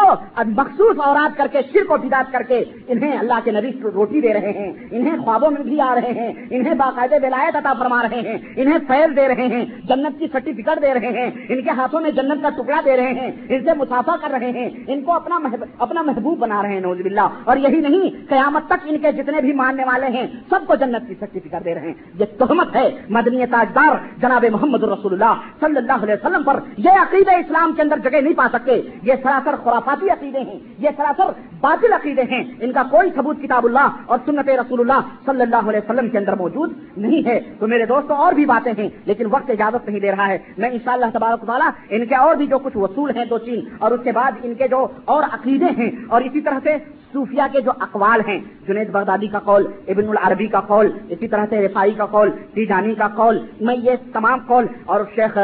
[0.46, 4.34] مخصوص اوراد کر کے سر کو بداد کر کے انہیں اللہ کے نبی روٹی دے
[4.34, 8.20] رہے ہیں، انہیں خوابوں میں بھی آ رہے ہیں، انہیں باقاعدہ ولایت عطا فرما رہے
[8.20, 12.00] ہیں، انہیں فیل دے رہے ہیں، جنت کی سرٹیفکیٹ دے رہے ہیں، ان کے ہاتھوں
[12.00, 15.12] میں جنت کا ٹکڑا دے رہے ہیں، ان سے مسافہ کر رہے ہیں، ان کو
[15.12, 15.38] اپنا
[15.78, 19.40] اپنا محبوب بنا رہے ہیں نوز باللہ۔ اور یہی نہیں، قیامت تک ان کے جتنے
[19.40, 22.90] بھی ماننے والے ہیں، سب کو جنت کی سرٹیفکیٹ دے رہے ہیں۔ یہ تہمت ہے،
[23.10, 27.82] مدنی تاجدار جناب محمد الرسول اللہ صلی اللہ علیہ وسلم پر یہ عقیدے اسلام کے
[27.82, 31.30] اندر جگہ نہیں پا سکتے۔ یہ سراسر خرافاتی عقیدے ہیں، یہ سراسر
[31.60, 35.68] باطل عقیدے ہیں۔ ان کا کوئی ثبوت کتاب اللہ اور سنت رسول اللہ صلی اللہ
[35.68, 39.26] علیہ وسلم کے اندر موجود نہیں ہے۔ تو میرے دوستوں اور بھی باتیں ہیں، لیکن
[39.30, 42.34] وقت اجازت نہیں دے رہا ہے۔ میں ان شاء اللہ تبارک تعالیٰ ان کے اور
[42.34, 45.22] بھی جو کچھ وصول ہیں دو چین اور اس کے بعد ان کے جو اور
[45.32, 46.76] عقیدے ہیں اور اسی طرح سے
[47.16, 51.44] صوفیہ کے جو اقوال ہیں، جنید بغدادی کا قول، ابن العربی کا قول، اسی طرح
[51.50, 55.38] سے رفائی کا قول، تیجانی کا قول، میں یہ تمام قول اور شیخ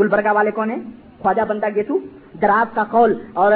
[0.00, 0.80] گلبرگہ والے کون ہیں؟
[1.22, 1.98] خواجہ بندہ گیتو
[2.42, 3.52] دراز کا قول اور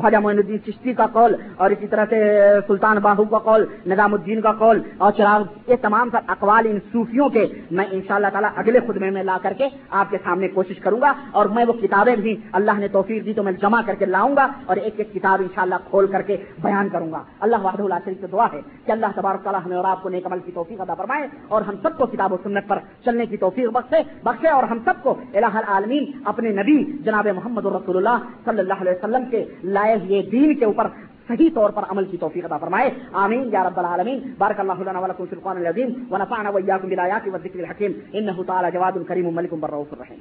[0.00, 2.18] خواجہ معین الدین چشتی کا قول اور اسی طرح سے
[2.66, 6.78] سلطان باہو کا قول، نظام الدین کا قول اور چراغ یہ تمام سر اقوال ان
[6.92, 10.18] صوفیوں کے میں ان شاء اللہ تعالیٰ اگلے خدمے میں لا کر کے آپ کے
[10.24, 13.52] سامنے کوشش کروں گا اور میں وہ کتابیں بھی اللہ نے توفیق دی تو میں
[13.52, 16.36] جمع کر کے لاؤں گا اور ایک ایک کتاب ان شاء اللہ کھول کر کے
[16.62, 19.76] بیان کروں گا۔ اللہ وحد اللہ شریف سے دعا ہے کہ اللہ تبارک تعالیٰ ہمیں
[19.76, 22.36] اور آپ کو نیک عمل کی توفیق ادا فرمائے اور ہم سب کو کتاب و
[22.42, 26.95] سنت پر چلنے کی توفیق بخشے بخشے اور ہم سب کو الہ العالمین اپنے نبی
[27.04, 30.86] جناب محمد رسول اللہ صلی اللہ علیہ وسلم کے لائے ہوئے دین کے اوپر
[31.28, 34.98] صحیح طور پر عمل کی توفیق عطا فرمائے۔ آمین یا رب العالمین۔ بارک اللہ لنا
[34.98, 39.86] ولکم فی القرآن العظیم ونفعنا وإياكم بالآیات والذکر الحکیم۔ انه تعالی جواد کریم ملک بالرؤوف
[39.92, 40.18] الرحیم۔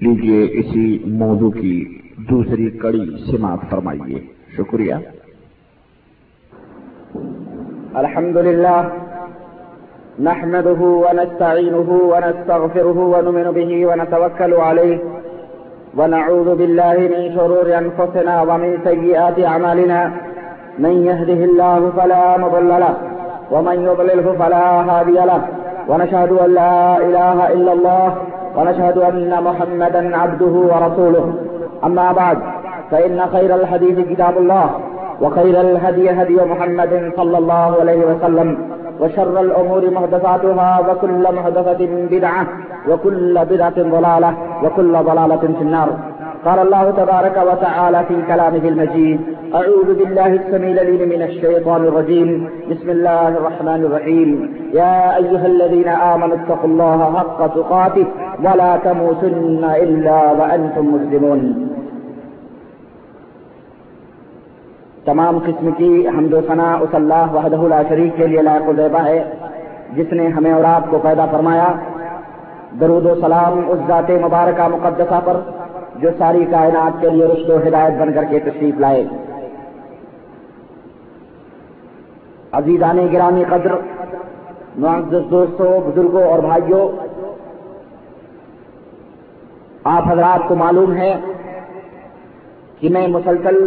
[0.00, 4.20] لیجیے اسی موضوع کی دوسری کڑی سماعت فرمائیے۔
[4.56, 4.94] شکریہ۔
[7.94, 8.88] الحمد لله
[10.18, 15.25] نحمده ونستعينه ونستغفره ونؤمن به ونتوكل عليه
[15.98, 20.00] ونعوذ بالله من شرور أنفسنا ومن سيئات أعمالنا.
[20.78, 22.94] من يهده الله فلا مضل له،
[23.50, 25.40] ومن يضلله فلا هادي له.
[25.88, 28.08] ونشهد أن لا إله إلا الله،
[28.56, 31.34] ونشهد أن محمدا عبده ورسوله.
[31.84, 32.38] أما بعد،
[32.90, 34.66] فإن خير الحديث كتاب الله،
[35.22, 38.48] وخير الهدي هدي محمد صلى الله عليه وسلم،
[39.00, 41.80] وشر الأمور محدثاتها، وكل محدثة
[42.12, 42.46] بدعة،
[42.88, 44.32] وكل بدعة ضلالة.
[44.62, 45.88] وكل ضلالة في النار.
[46.44, 49.20] قال الله تبارك وتعالى في كلامه المجيد،
[49.54, 52.46] أعوذ بالله السميع العليم من الشيطان الرجيم.
[52.68, 54.46] بسم الله الرحمن الرحيم.
[54.74, 58.02] يا أيها الذين آمنوا اتقوا الله حق تقاته
[58.44, 61.68] ولا تموتن إلا وأنتم مسلمون.
[65.04, 68.98] تمام قسم کی حمد و ثنا اس اللہ وحدہ لا شریک کے لیے لائق الزیبہ
[68.98, 69.24] ہے،
[69.96, 71.66] جس نے ہمیں اور آپ کو پیدا فرمایا۔
[72.80, 75.40] درود و سلام اس ذات مبارکہ مقدسہ پر
[75.96, 79.04] جو ساری کائنات کے لیے رشد و ہدایت بن کر کے تشریف لائے۔
[82.52, 83.74] عزیزان گرامی قدر،
[84.78, 86.88] معزز دوستوں بزرگوں اور بھائیوں،
[89.84, 91.20] آپ حضرات کو معلوم ہے
[92.80, 93.66] کہ میں مسلسل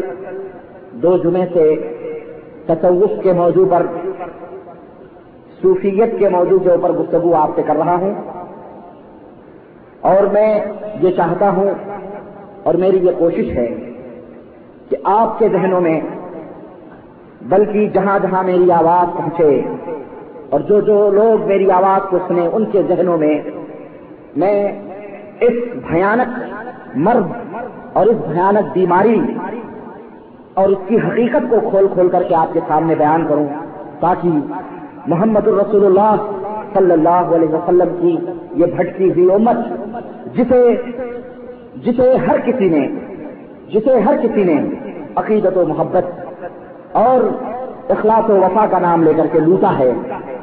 [0.91, 1.75] دو جمعے سے
[2.65, 3.85] تصوف کے موضوع پر،
[5.61, 8.13] صوفیت کے موضوع کے اوپر گفتگو آپ سے کر رہا ہوں۔
[10.01, 10.49] اور میں
[11.01, 11.73] یہ چاہتا ہوں
[12.63, 13.67] اور میری یہ کوشش ہے
[14.89, 15.99] کہ آپ کے ذہنوں میں
[17.49, 19.61] بلکہ جہاں جہاں میری آواز پہنچے
[20.49, 23.35] اور جو جو لوگ میری آواز کو سنیں ان کے ذہنوں میں
[24.35, 24.55] میں
[25.39, 25.57] اس
[25.89, 27.31] بھیانک مرض
[27.93, 29.19] اور اس بھیانک بیماری
[30.53, 33.47] اور اس کی حقیقت کو کھول کھول کر کے آپ کے سامنے بیان کروں
[33.99, 34.39] تاکہ
[35.07, 36.15] محمد الرسول اللہ
[36.74, 38.17] صلی اللہ علیہ وسلم کی
[38.55, 39.57] یہ بھٹکی ہوئی امت،
[40.36, 40.61] جسے
[41.86, 42.88] جسے ہر کسی نے،
[43.74, 44.57] جسے ہر کسی نے
[45.15, 46.05] عقیدت و محبت
[46.91, 47.20] اور
[47.89, 49.91] اخلاص و وفا کا نام لے کر کے لوٹا ہے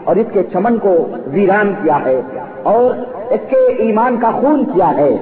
[0.04, 0.94] اور اس کے چمن کو
[1.26, 2.20] ویران کیا ہے
[2.62, 2.94] اور
[3.30, 5.16] اس کے ایمان کا خون کیا ہے۔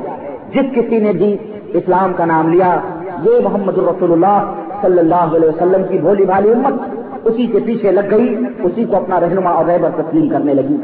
[0.51, 1.37] جس کسی نے بھی
[1.73, 2.77] اسلام کا نام لیا،
[3.23, 4.53] یہ محمد الرسول اللہ
[4.83, 6.75] صلی اللہ علیہ وسلم کی بھولی بھالی امت
[7.25, 10.77] اسی کے پیچھے لگ گئی، اسی کو اپنا رہنما اور رہبر تسلیم کرنے لگی۔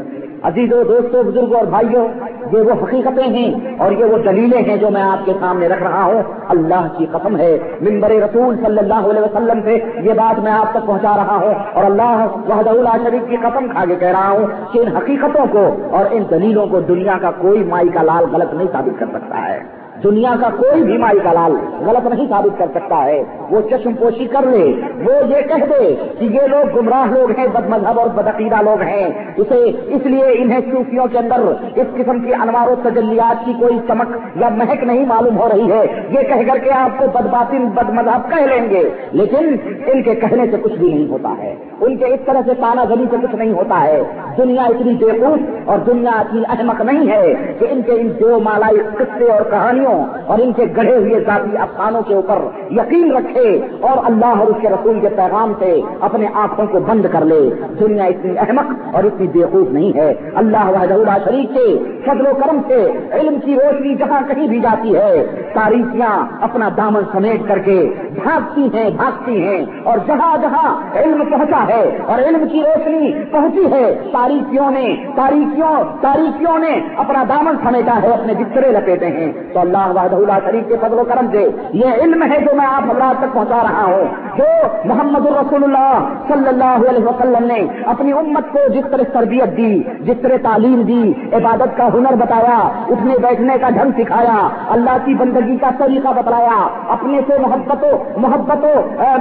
[0.43, 2.07] عزیزوں دوستوں بزرگوں اور بھائیوں
[2.53, 5.83] یہ وہ حقیقتیں ہیں اور یہ وہ دلیلیں ہیں جو میں آپ کے سامنے رکھ
[5.83, 10.39] رہا ہوں۔ اللہ کی قسم ہے ممبر رسول صلی اللہ علیہ وسلم سے یہ بات
[10.39, 13.95] میں آپ تک پہنچا رہا ہوں اور اللہ وحد اللہ شریف کی قسم کھا کے
[13.95, 17.89] کہہ رہا ہوں کہ ان حقیقتوں کو اور ان دلیلوں کو دنیا کا کوئی مائی
[17.89, 21.55] کا لال غلط نہیں ثابت کر سکتا ہے۔ دنیا کا کوئی بھی مائی کا لال
[21.85, 24.73] غلط نہیں ثابت کر سکتا ہے۔ وہ چشم پوشی کر لے،
[25.05, 28.81] وہ یہ کہہ دے کہ یہ لوگ گمراہ لوگ ہیں، بد مذہب اور بدعقیدہ لوگ
[28.81, 31.39] ہیں۔ اسے اس لیے انہیں صوفیوں کے اندر
[31.75, 35.71] اس قسم کی انوار و تجلیات کی کوئی چمک یا مہک نہیں معلوم ہو رہی
[35.71, 39.55] ہے۔ یہ کہہ کر کے آپ کو بد باطن، بد مذہب کہہ لیں گے۔ لیکن
[39.85, 42.83] ان کے کہنے سے کچھ بھی نہیں ہوتا ہے۔ ان کے اس طرح سے تانا
[42.89, 44.03] گلی سے کچھ نہیں ہوتا ہے۔
[44.37, 48.77] دنیا اتنی بےقوف اور دنیا اتنی احمق نہیں ہے کہ ان کے ان دو مالائی
[48.97, 49.90] قصے اور کہانیوں
[50.25, 52.39] اور ان کے گڑھے ہوئے ذاتی افسانوں کے اوپر
[52.71, 57.05] یقین رکھے اور اللہ اور اس کے رسول کے پیغام سے اپنے آنکھوں کو بند
[57.11, 62.27] کر لے۔ دنیا اتنی احمق اور اتنی بےخوب نہیں ہے۔ اللہ وحدہ شریف سے فضل
[62.27, 67.47] و کرم سے علم کی روشنی جہاں کہیں بھی جاتی ہے۔ تاریخیاں اپنا دامن سمیٹ
[67.47, 72.61] کر کے بھاگتی ہیں بھاگتی ہیں اور جہاں جہاں علم پہنچا ہے اور علم کی
[72.61, 79.05] روشنی پہنچی ہے، تاریخیوں نے، تاریخیوں تاریخیوں نے اپنا دامن سمیٹا ہے، اپنے بسترے لپیٹے
[79.05, 82.37] ہیں۔ تو اللہ اللہ وحدہ اللہ شریف کے فضل و کرم سے یہ علم ہے
[82.39, 84.05] جو میں آپ حضرات تک پہنچا رہا ہوں،
[84.37, 84.49] جو
[84.85, 87.59] محمد الرسول اللہ صلی اللہ علیہ وسلم نے
[87.93, 89.71] اپنی امت کو جس طرح تربیت دی،
[90.01, 91.01] جس طرح تعلیم دی،
[91.33, 92.57] عبادت کا ہنر بتایا،
[92.89, 94.37] اٹھنے بیٹھنے کا ڈھنگ سکھایا،
[94.69, 96.59] اللہ کی بندگی کا طریقہ بتلایا،
[96.89, 97.85] اپنے سے محبت
[98.17, 98.65] محبت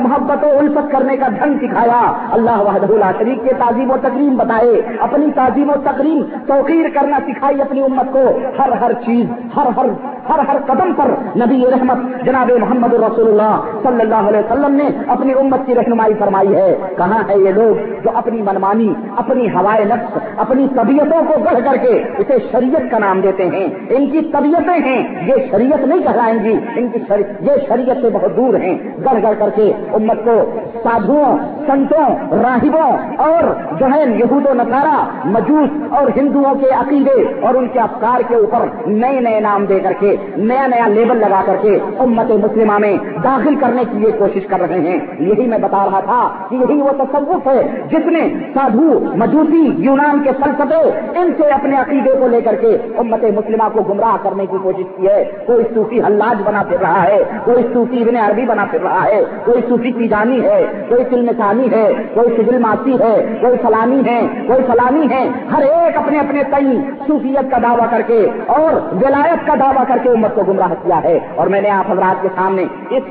[0.03, 2.01] محبت و الفت کرنے کا ڈھنگ سکھایا،
[2.33, 7.19] اللہ وحدہ اللہ شریف کے تعظیم و تقریم بتائے، اپنی تعظیم و تقریم توقیر کرنا
[7.27, 8.25] سکھائی اپنی امت کو،
[8.59, 9.91] ہر ہر چیز، ہر ہر
[10.29, 14.89] ہر ہر قدم پر نبی رحمت جناب محمد رسول اللہ صلی اللہ علیہ وسلم نے
[15.09, 19.85] اپنی امت کی رہنمائی فرمائی ہے۔ کہاں ہے یہ لوگ جو اپنی منمانی، اپنی ہوائے
[19.85, 24.21] نفس، اپنی طبیعتوں کو گڑھ کر کے اسے شریعت کا نام دیتے ہیں۔ ان کی
[24.33, 28.55] طبیعتیں ہیں، یہ شریعت نہیں کہلائیں گی، ان کی شریعت یہ شریعت سے بہت دور
[28.55, 30.51] ہیں۔ گڑھ گڑھ کر کے امت کو
[30.83, 33.43] سادھوؤں سنتوں، راہبوں اور
[33.79, 38.35] جو ہے یہود و نکارا مجوس اور ہندوؤں کے عقیدے اور ان کے افکار کے
[38.35, 42.79] اوپر نئے نئے نام دے کر کے نیا نیا لیبل لگا کر کے امت مسلمہ
[42.79, 46.55] میں داخل کرنے کی یہ کوشش کر رہے ہیں۔ یہی میں بتا رہا تھا کہ
[46.55, 52.11] یہی وہ تصوف ہے جس نے سادھو، مجوسی، یونان کے فلسفے، ان سے اپنے عقیدے
[52.21, 56.01] کو لے کر کے امت مسلمہ کو گمراہ کرنے کی کوشش کی ہے۔ کوئی صوفی
[56.01, 59.93] حلاج بنا پھر رہا ہے، کوئی صوفی ابن عربی بنا پھر رہا ہے، کوئی صوفی
[59.93, 65.07] تیجانی ہے، کوئی فلم ثانی ہے، کوئی سجل ماسی ہے، کوئی فلانی ہے، کوئی فلانی
[65.11, 69.85] ہے۔ ہر ایک اپنے اپنے تئی صوفیت کا دعویٰ کر کے اور ولایت کا دعویٰ
[69.89, 73.03] کر کے امت کو گمراہ کیا ہے اور میں نے آپ حضرات کے سامنے اس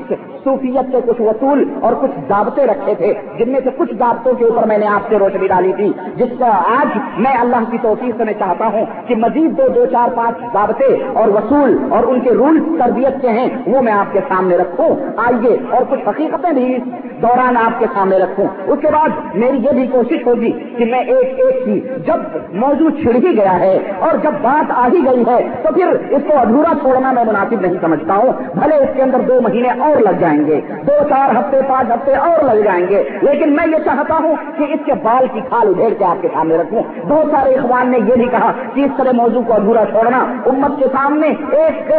[0.44, 4.44] صوفیت کے کچھ وصول اور کچھ ضابطے رکھے تھے، جن میں سے کچھ ضابطوں کے
[4.44, 8.16] اوپر میں نے آپ سے روشنی ڈالی تھی، جس کا آج میں اللہ کی توفیق
[8.16, 12.20] سے میں چاہتا ہوں کہ مزید دو دو چار پانچ ضابطے اور وصول اور ان
[12.20, 16.52] کے رولس تربیت کے ہیں، وہ میں آپ کے سامنے رکھوں۔ آئیے اور کچھ حقیقتیں
[16.52, 16.78] بھی
[17.22, 21.00] دوران آپ کے سامنے رکھوں۔ اس کے بعد میری یہ بھی کوشش ہوگی کہ میں
[21.00, 25.22] ایک ایک کی جب موضوع چھڑ ہی گیا ہے اور جب بات آ ہی گئی
[25.26, 29.02] ہے، تو پھر اس کو ادھورا چھوڑنا میں مناسب نہیں سمجھتا ہوں۔ بھلے اس کے
[29.02, 32.62] اندر دو مہینے اور لگ جائیں۔ جائیں گے۔ دو چار ہفتے، پانچ ہفتے اور لگ
[32.62, 36.04] جائیں گے۔ لیکن میں یہ چاہتا ہوں کہ اس کے بال کی کھال ادھیڑ کے
[36.04, 39.42] آپ کے سامنے رکھوں۔ بہت سارے اخوان نے یہ بھی کہا کہ اس طرح موضوع
[39.46, 41.92] کو ادھورا چھوڑنا امت کے سامنے ایک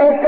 [0.00, 0.26] ایک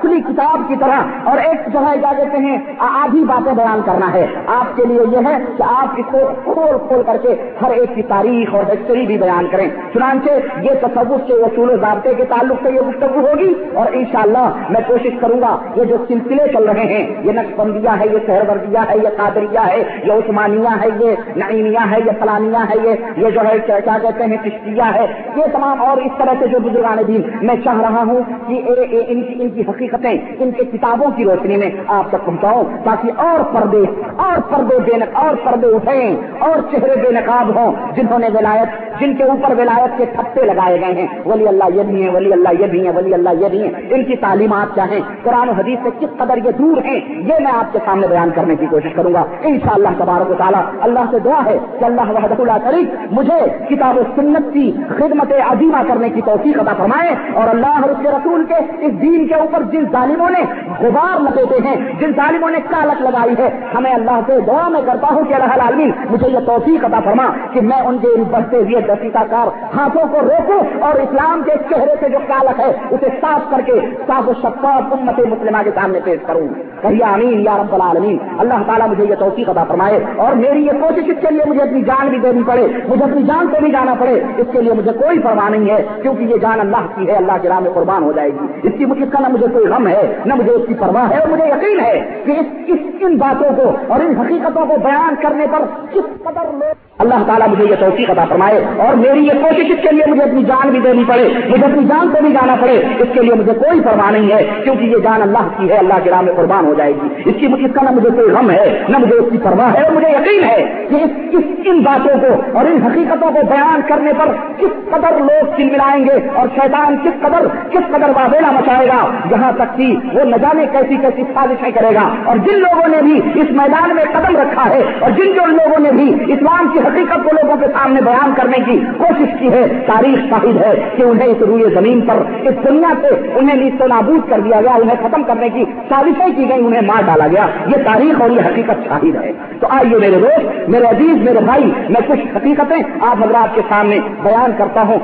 [0.00, 4.12] کھلی کتاب کی طرح اور ایک جو ہے، کیا کہتے ہیں، آدھی باتیں بیان کرنا
[4.12, 6.18] ہے۔ آپ کے لیے یہ ہے کہ آپ اس کو
[6.52, 10.30] کھول کھول کر کے ہر ایک کی تاریخ اور ہسٹری بھی بیان کریں۔ چنانچہ
[10.60, 14.80] یہ تصور کے اصول و ضابطے کے تعلق سے یہ گفتگو ہوگی اور انشاءاللہ میں
[14.86, 15.96] کوشش کروں گا یہ جو
[16.34, 20.12] سلسلے چل رہے ہیں۔ یہ نقش ہے، یہ شہر وردیہ ہے، یہ قادریہ ہے، یہ
[20.12, 24.36] عثمانیہ ہے، یہ نعیمیہ ہے، یہ فلانیہ ہے، یہ یہ جو ہے، کیا کہتے ہیں،
[24.44, 25.06] چشتیہ ہے۔
[25.36, 28.80] یہ تمام اور اس طرح سے جو بزرگان دین، میں چاہ رہا ہوں کہ اے
[28.82, 32.64] اے ان کی ان کی حقیقتیں، ان کے کتابوں کی روشنی میں آپ تک پہنچاؤں
[32.84, 33.84] تاکہ اور پردے
[34.16, 39.14] اور پردے بے اور پردے اٹھیں، اور چہرے بے نقاب ہوں۔ جنہوں نے ولایت جن
[39.16, 42.60] کے اوپر ولایت کے تھپے لگائے گئے ہیں۔ ولی اللہ یہ بھی ہیں، ولی اللہ
[42.60, 45.52] یہ بھی ہیں، ولی اللہ یہ بھی ہیں۔ ان کی تعلیمات کیا ہیں؟ قرآن و
[45.52, 46.98] حدیث سے کس قدر یہ دور ہیں،
[47.28, 50.30] یہ میں آپ کے سامنے بیان کرنے کی کوشش کروں گا۔ ان شاء اللہ تبارک
[50.30, 54.52] و تعالیٰ اللہ سے دعا ہے کہ اللہ وحد اللہ شریف مجھے کتاب و سنت
[54.52, 58.58] کی خدمت عظیمہ کرنے کی توفیق عطا فرمائے اور اللہ اور اس کے رسول کے
[58.86, 60.42] اس دین کے اوپر جن ظالموں نے
[60.80, 65.14] غبار لپیٹے ہیں، جن ظالموں نے کالک لگائی ہے، ہمیں اللہ سے دعا میں کرتا
[65.14, 68.56] ہوں کہ اللہ عالمین مجھے یہ توفیق عطا فرما کہ میں ان کے ان بڑھتے
[68.58, 73.08] ہوئے دسیتا کار ہاتھوں کو روکوں اور اسلام کے چہرے سے جو کالک ہے، اسے
[73.20, 76.48] صاف کر کے صاف و شفاف امت مسلمہ کے سامنے پیش کروں.
[76.82, 78.16] کہیے امین یا رب العالمین.
[78.38, 81.62] اللہ تعالیٰ مجھے یہ توفیق عطا فرمائے اور میری یہ کوشش اس کے لیے مجھے
[81.62, 82.66] اپنی جان بھی دینی پڑے.
[82.88, 84.14] مجھے اپنی جان سے بھی جانا پڑے.
[84.38, 87.16] اس کے لیے مجھے کوئی پرواہ نہیں ہے کیونکہ یہ جان اللہ کی ہے.
[87.16, 88.46] اللہ کے راہ میں قربان ہو جائے گی.
[88.62, 91.18] اس کی مجھے نہ مجھے کوئی غم ہے، نہ مجھے اس کی پرواہ ہے.
[91.18, 95.46] اور مجھے یقین ہے کہ اس، ان باتوں کو اور ان حقیقتوں کو بیان کرنے
[95.52, 99.64] پر کس قدر لوگ اللہ تعالیٰ مجھے یہ توفیق عطا فرمائے اور میری یہ کوشش
[99.68, 102.54] اس کے لیے مجھے اپنی جان بھی دینی پڑے مجھے اپنی جان سے بھی جانا
[102.60, 105.74] پڑے اس کے لیے مجھے کوئی پرواہ نہیں ہے کیونکہ یہ جان اللہ کی ہے
[105.74, 108.30] اللہ کے راہ میں قربان ہو جائے گی۔ اس کی اس کا نہ مجھے کوئی
[108.30, 111.44] غم ہے نہ مجھے اس کی پرواہ ہے اور مجھے یقین ہے کہ اس, اس
[111.64, 116.04] ان باتوں کو اور ان حقیقتوں کو بیان کرنے پر کس قدر لوگ چل ملائیں
[116.04, 120.36] گے اور شیطان کس قدر کس قدر واضح مچائے گا۔ جہاں تک کہ وہ نہ
[120.36, 124.36] جانے کیسی کیسی سازشیں کرے گا۔ اور جن لوگوں نے بھی اس میدان میں قدم
[124.36, 128.00] رکھا ہے اور جن جو لوگوں نے بھی اسلام کی حقیقت کو لوگوں کے سامنے
[128.00, 132.14] بیان کرنے کی کوشش کی ہے، تاریخ شاہد ہے کہ انہیں اس روئے زمین پر،
[132.42, 136.36] اس دنیا سے انہیں نیست و نابود کر دیا گیا، انہیں ختم کرنے کی سازشیں
[136.36, 139.98] کی گئی انہیں مار ڈالا گیا۔ یہ تاریخ اور یہ حقیقت شاہد ہے۔ تو آئیے
[139.98, 144.82] میرے دوست، میرے عزیز، میرے بھائی، میں کچھ حقیقتیں آپ حضرات کے سامنے بیان کرتا
[144.82, 144.98] ہوں۔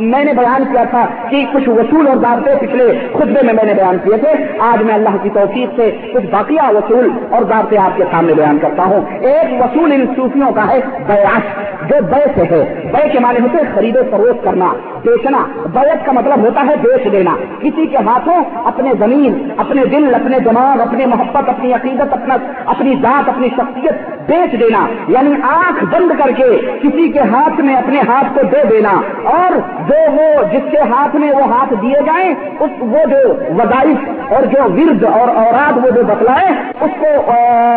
[0.00, 3.74] میں نے بیان کیا تھا کہ کچھ وصول اور ضابطے پچھلے خطبے میں میں نے
[3.74, 7.96] بیان کیے تھے۔ آج میں اللہ کی توفیق سے کچھ باقیہ وصول اور ضابطے آپ
[7.96, 10.80] کے سامنے بیان کرتا ہوں۔ ایک وصول ان صوفیوں کا ہے
[11.26, 14.72] بیعت جو بے سے ہے بے کے معنی ہوتے خرید و فروخت کرنا۔
[15.06, 15.38] بیچنا
[15.72, 20.38] بیت کا مطلب ہوتا ہے بیچ دینا۔ کسی کے ہاتھوں اپنے زمین، اپنے دل، اپنے
[20.38, 22.36] دماغ اپنے محبت، اپنی عقیدت، اپنا،
[22.66, 23.92] اپنی ذات، اپنی شخصیت
[24.30, 28.64] بیچ دینا۔ یعنی آنکھ بند کر کے کسی کے ہاتھ میں اپنے ہاتھ کو دے
[28.70, 29.52] دینا۔ اور
[29.88, 34.42] جو وہ جس کے ہاتھ میں وہ ہاتھ دیے جائیں، اس وہ جو وظائف اور
[34.42, 36.48] جو ورد اور اوراد وہ جو بتلائے،
[36.80, 37.32] اس کو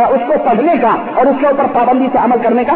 [0.09, 2.73] اس کو پڑھنے کا اور اس کے اوپر پابندی سے عمل کرنے کا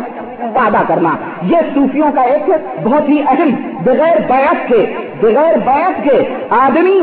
[0.56, 1.10] وعدہ کرنا۔
[1.42, 2.50] یہ صوفیوں کا ایک
[2.84, 3.50] بہت ہی اہم،
[3.84, 4.86] بغیر بیعت کے
[5.22, 6.18] بغیر بیعت کے
[6.50, 7.00] آدمی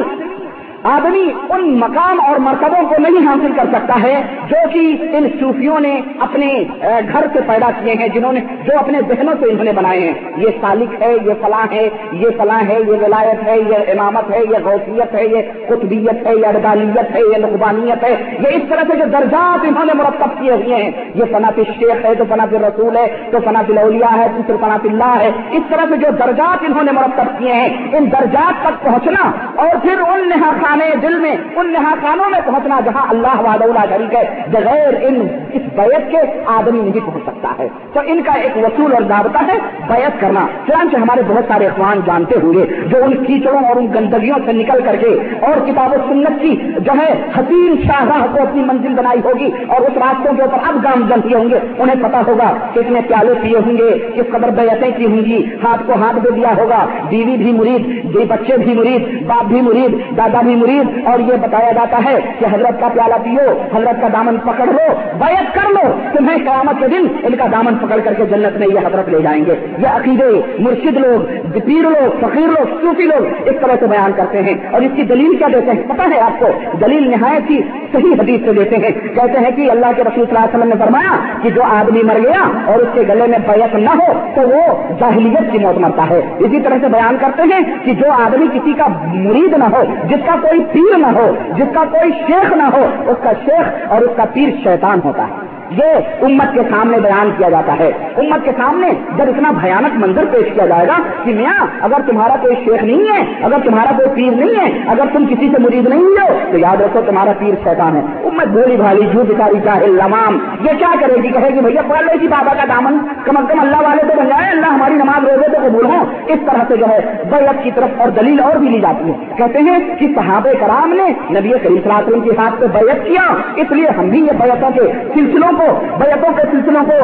[0.82, 5.80] آدمی ان مقام اور مرتبوں کو نہیں حاصل کر سکتا ہے جو کہ ان صوفیوں
[5.80, 9.72] نے اپنے گھر سے پیدا کیے ہیں، جنہوں نے جو اپنے ذہنوں سے انہوں نے
[9.72, 13.92] بنائے ہیں۔ یہ سالک ہے، یہ فلاں ہے، یہ فلاں ہے، یہ ولایت ہے، یہ
[13.92, 18.56] امامت ہے، یہ غوثیت ہے، یہ قطبیت ہے، یہ اربالیت ہے، یہ نقبانیت ہے۔ یہ
[18.56, 22.14] اس طرح سے جو درجات انہوں نے مرتب کیے ہوئے ہیں۔ یہ صنعت شیخ ہے،
[22.14, 25.96] تو صنعت رسول ہے، تو صنعت الاولیاء ہے، تو صنعت اللہ ہے۔ اس طرح سے
[25.96, 30.50] جو درجات انہوں نے مرتب کیے ہیں، ان درجات تک پہنچنا اور پھر ان نہا
[30.70, 35.26] خانے دل میں، ان نہا خانوں میں پہنچنا جہاں اللہ واد شریک ہے، بغیر ان
[35.52, 39.38] اس بیت کے آدمی نہیں پہنچ سکتا ہے۔ تو ان کا ایک وصول اور ضابطہ
[39.38, 39.58] ہے
[39.88, 44.36] بیت کرنا۔ چنانچہ ہمارے بہت سارے اخوان جانتے ہوئے جو ان کیچڑوں اور ان گندگیوں
[44.46, 48.62] سے نکل کر کے اور کتاب و سنت کی جو ہے حسین شاہراہ کو اپنی
[48.64, 52.22] منزل بنائی ہوگی اور اس راستوں کے اوپر اب گام جنتی ہوں گے، انہیں پتا
[52.26, 56.16] ہوگا کتنے پیالے پیے ہوں گے، کس قدر بیتیں کی ہوں گی۔ ہاتھ کو ہاتھ
[56.24, 58.00] دے دیا ہوگا، بیوی بھی مرید
[58.30, 62.44] بچے بھی مرید، باپ بھی مرید، دادا بھی مرید اور یہ بتایا جاتا ہے کہ
[62.52, 66.88] حضرت کا پیالہ پیو، حضرت کا دامن پکڑ لو بیعت کر لو، تمہیں قیامت کے
[66.88, 69.86] دن ان کا دامن پکڑ کر کے جنت میں یہ حضرت لے جائیں گے۔ یہ
[69.86, 71.20] عقیدے مرشد لوگ
[71.64, 75.02] پیر لوگ، فقیر لوگ، صوفی لوگ اس طرح سے بیان کرتے ہیں اور اس کی
[75.02, 76.46] دلیل کیا دیتے ہیں؟ پتہ ہے آپ کو،
[76.80, 77.60] دلیل نہایت ہی
[77.92, 80.68] صحیح حدیث سے دیتے ہیں۔ کہتے ہیں کہ اللہ کے رسول صلی اللہ علیہ وسلم
[80.68, 84.12] نے فرمایا کہ جو آدمی مر گیا اور اس کے گلے میں بیعت نہ ہو
[84.34, 88.12] تو وہ جاہلیت کی موت مرتا ہے۔ اسی طرح سے بیان کرتے ہیں کہ جو
[88.12, 92.12] آدمی کسی کا مرید نہ ہو، جس کا کوئی پیر نہ ہو، جس کا کوئی
[92.12, 95.84] شیخ نہ ہو، اس کا شیخ اور اس کا پیر شیطان ہوتا ہے۔ یہ
[96.22, 100.52] امت کے سامنے بیان کیا جاتا ہے۔ امت کے سامنے جب اتنا بھیانک منظر پیش
[100.54, 104.36] کیا جائے گا کہ میاں، اگر تمہارا کوئی شیخ نہیں ہے، اگر تمہارا کوئی پیر
[104.36, 107.96] نہیں ہے، اگر تم کسی سے مرید نہیں ہو، تو یاد رکھو تمہارا پیر شیطان
[107.96, 111.82] ہے۔ امت بولی بھالی جھو بکاری چاہے لمام۔ یہ کیا کرے گی؟ کہے گی، بھیا،
[111.88, 114.66] پڑھ لے گی بابا کا دامن۔ کم از کم اللہ والے تو بن جائے، اللہ
[114.66, 116.98] ہماری نماز روزے تو قبول ہوں۔ اس طرح سے جو ہے
[117.30, 120.92] بیت کی طرف اور دلیل اور بھی لی جاتی ہے۔ کہتے ہیں کہ صحابہ کرام
[120.92, 124.08] نے نبی کریم صلی اللہ علیہ وسلم کے ہاتھ پہ بیعت کیا۔ اس لیے ہم
[124.08, 126.98] بھی یہ بیعتوں کے سلسلوں کو بیعتوں کے سلسلوں کو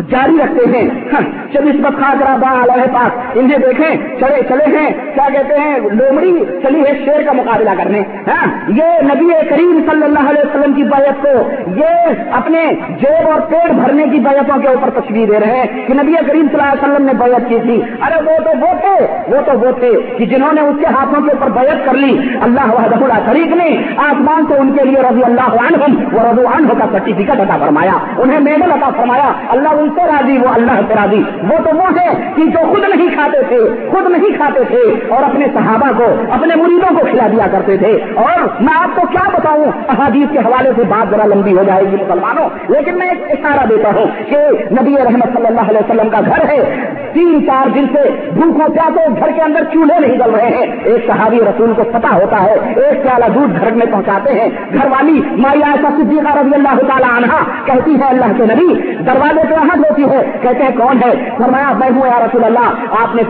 [0.00, 4.78] جاری رکھتے ہیں۔ ہاں، چلیس بت خان کرا با علیہ پاک۔ انہیں دیکھیں، چلے چلے
[4.78, 9.80] ہیں۔ کیا کہتے ہیں؟ لومڑی چلی ہے شیر کا مقابلہ کرنے۔ ہاں یہ نبی کریم
[9.90, 14.60] صلی اللہ علیہ وسلم کی بیعت کو، یہ اپنے جیب اور پیٹ بھرنے کی بیعتوں
[14.60, 17.48] کے اوپر تصویر دے رہے ہیں کہ نبی کریم صلی اللہ علیہ وسلم نے بیعت
[17.48, 20.76] کی تھی۔ ارے، وہ تو وہ تھے، وہ تو وہ تھے کہ جنہوں نے اس
[20.80, 24.72] کے ہاتھوں کے اوپر بیعت کر لی۔ اللہ وحدہ اللہ شریف نے آسمان سے ان
[24.72, 28.90] کے لیے رضی اللہ عنہم و رضو عنہ کا سرٹیفکیٹ عطا فرمایا، انہیں میڈل عطا
[28.96, 32.58] فرمایا۔ اللہ ان سے راضی؟ وہ اللہ سے راضی۔ وہ تو وہ ہے کہ جو
[32.68, 33.58] خود نہیں کھاتے تھے،
[33.90, 37.98] خود نہیں کھاتے تھے اور اپنے صحابہ کو، اپنے مریدوں کو کھلا دیا کرتے تھے۔
[38.14, 41.82] اور میں آپ کو کیا بتاؤں؟ احادیث کے حوالے سے بات ذرا لمبی ہو جائے
[41.82, 44.36] گی مسلمانوں۔ لیکن میں ایک اشارہ دیتا ہوں کہ
[44.80, 46.80] نبی رحمت صلی اللہ علیہ وسلم کا گھر ہے۔
[47.12, 51.06] تین چار دن سے بھوکوں پیاسوں گھر کے اندر چولہے نہیں جل رہے ہیں۔ ایک
[51.06, 55.20] صحابی رسول کو پتا ہوتا ہے، ایک پیالہ دودھ گھر میں پہنچاتے ہیں۔ گھر والی
[55.30, 57.32] مائی ایسا صدیقہ رضی اللہ تعالیٰ عنہ
[57.64, 61.72] کہتی ہے، اللہ کے نبی، دروازے پہ آہد ہوتی ہے۔ کہتے ہیں، کون ہے؟ فرمایا،
[61.72, 63.22] میں ہوں یا رسول اللہ۔ آپ نے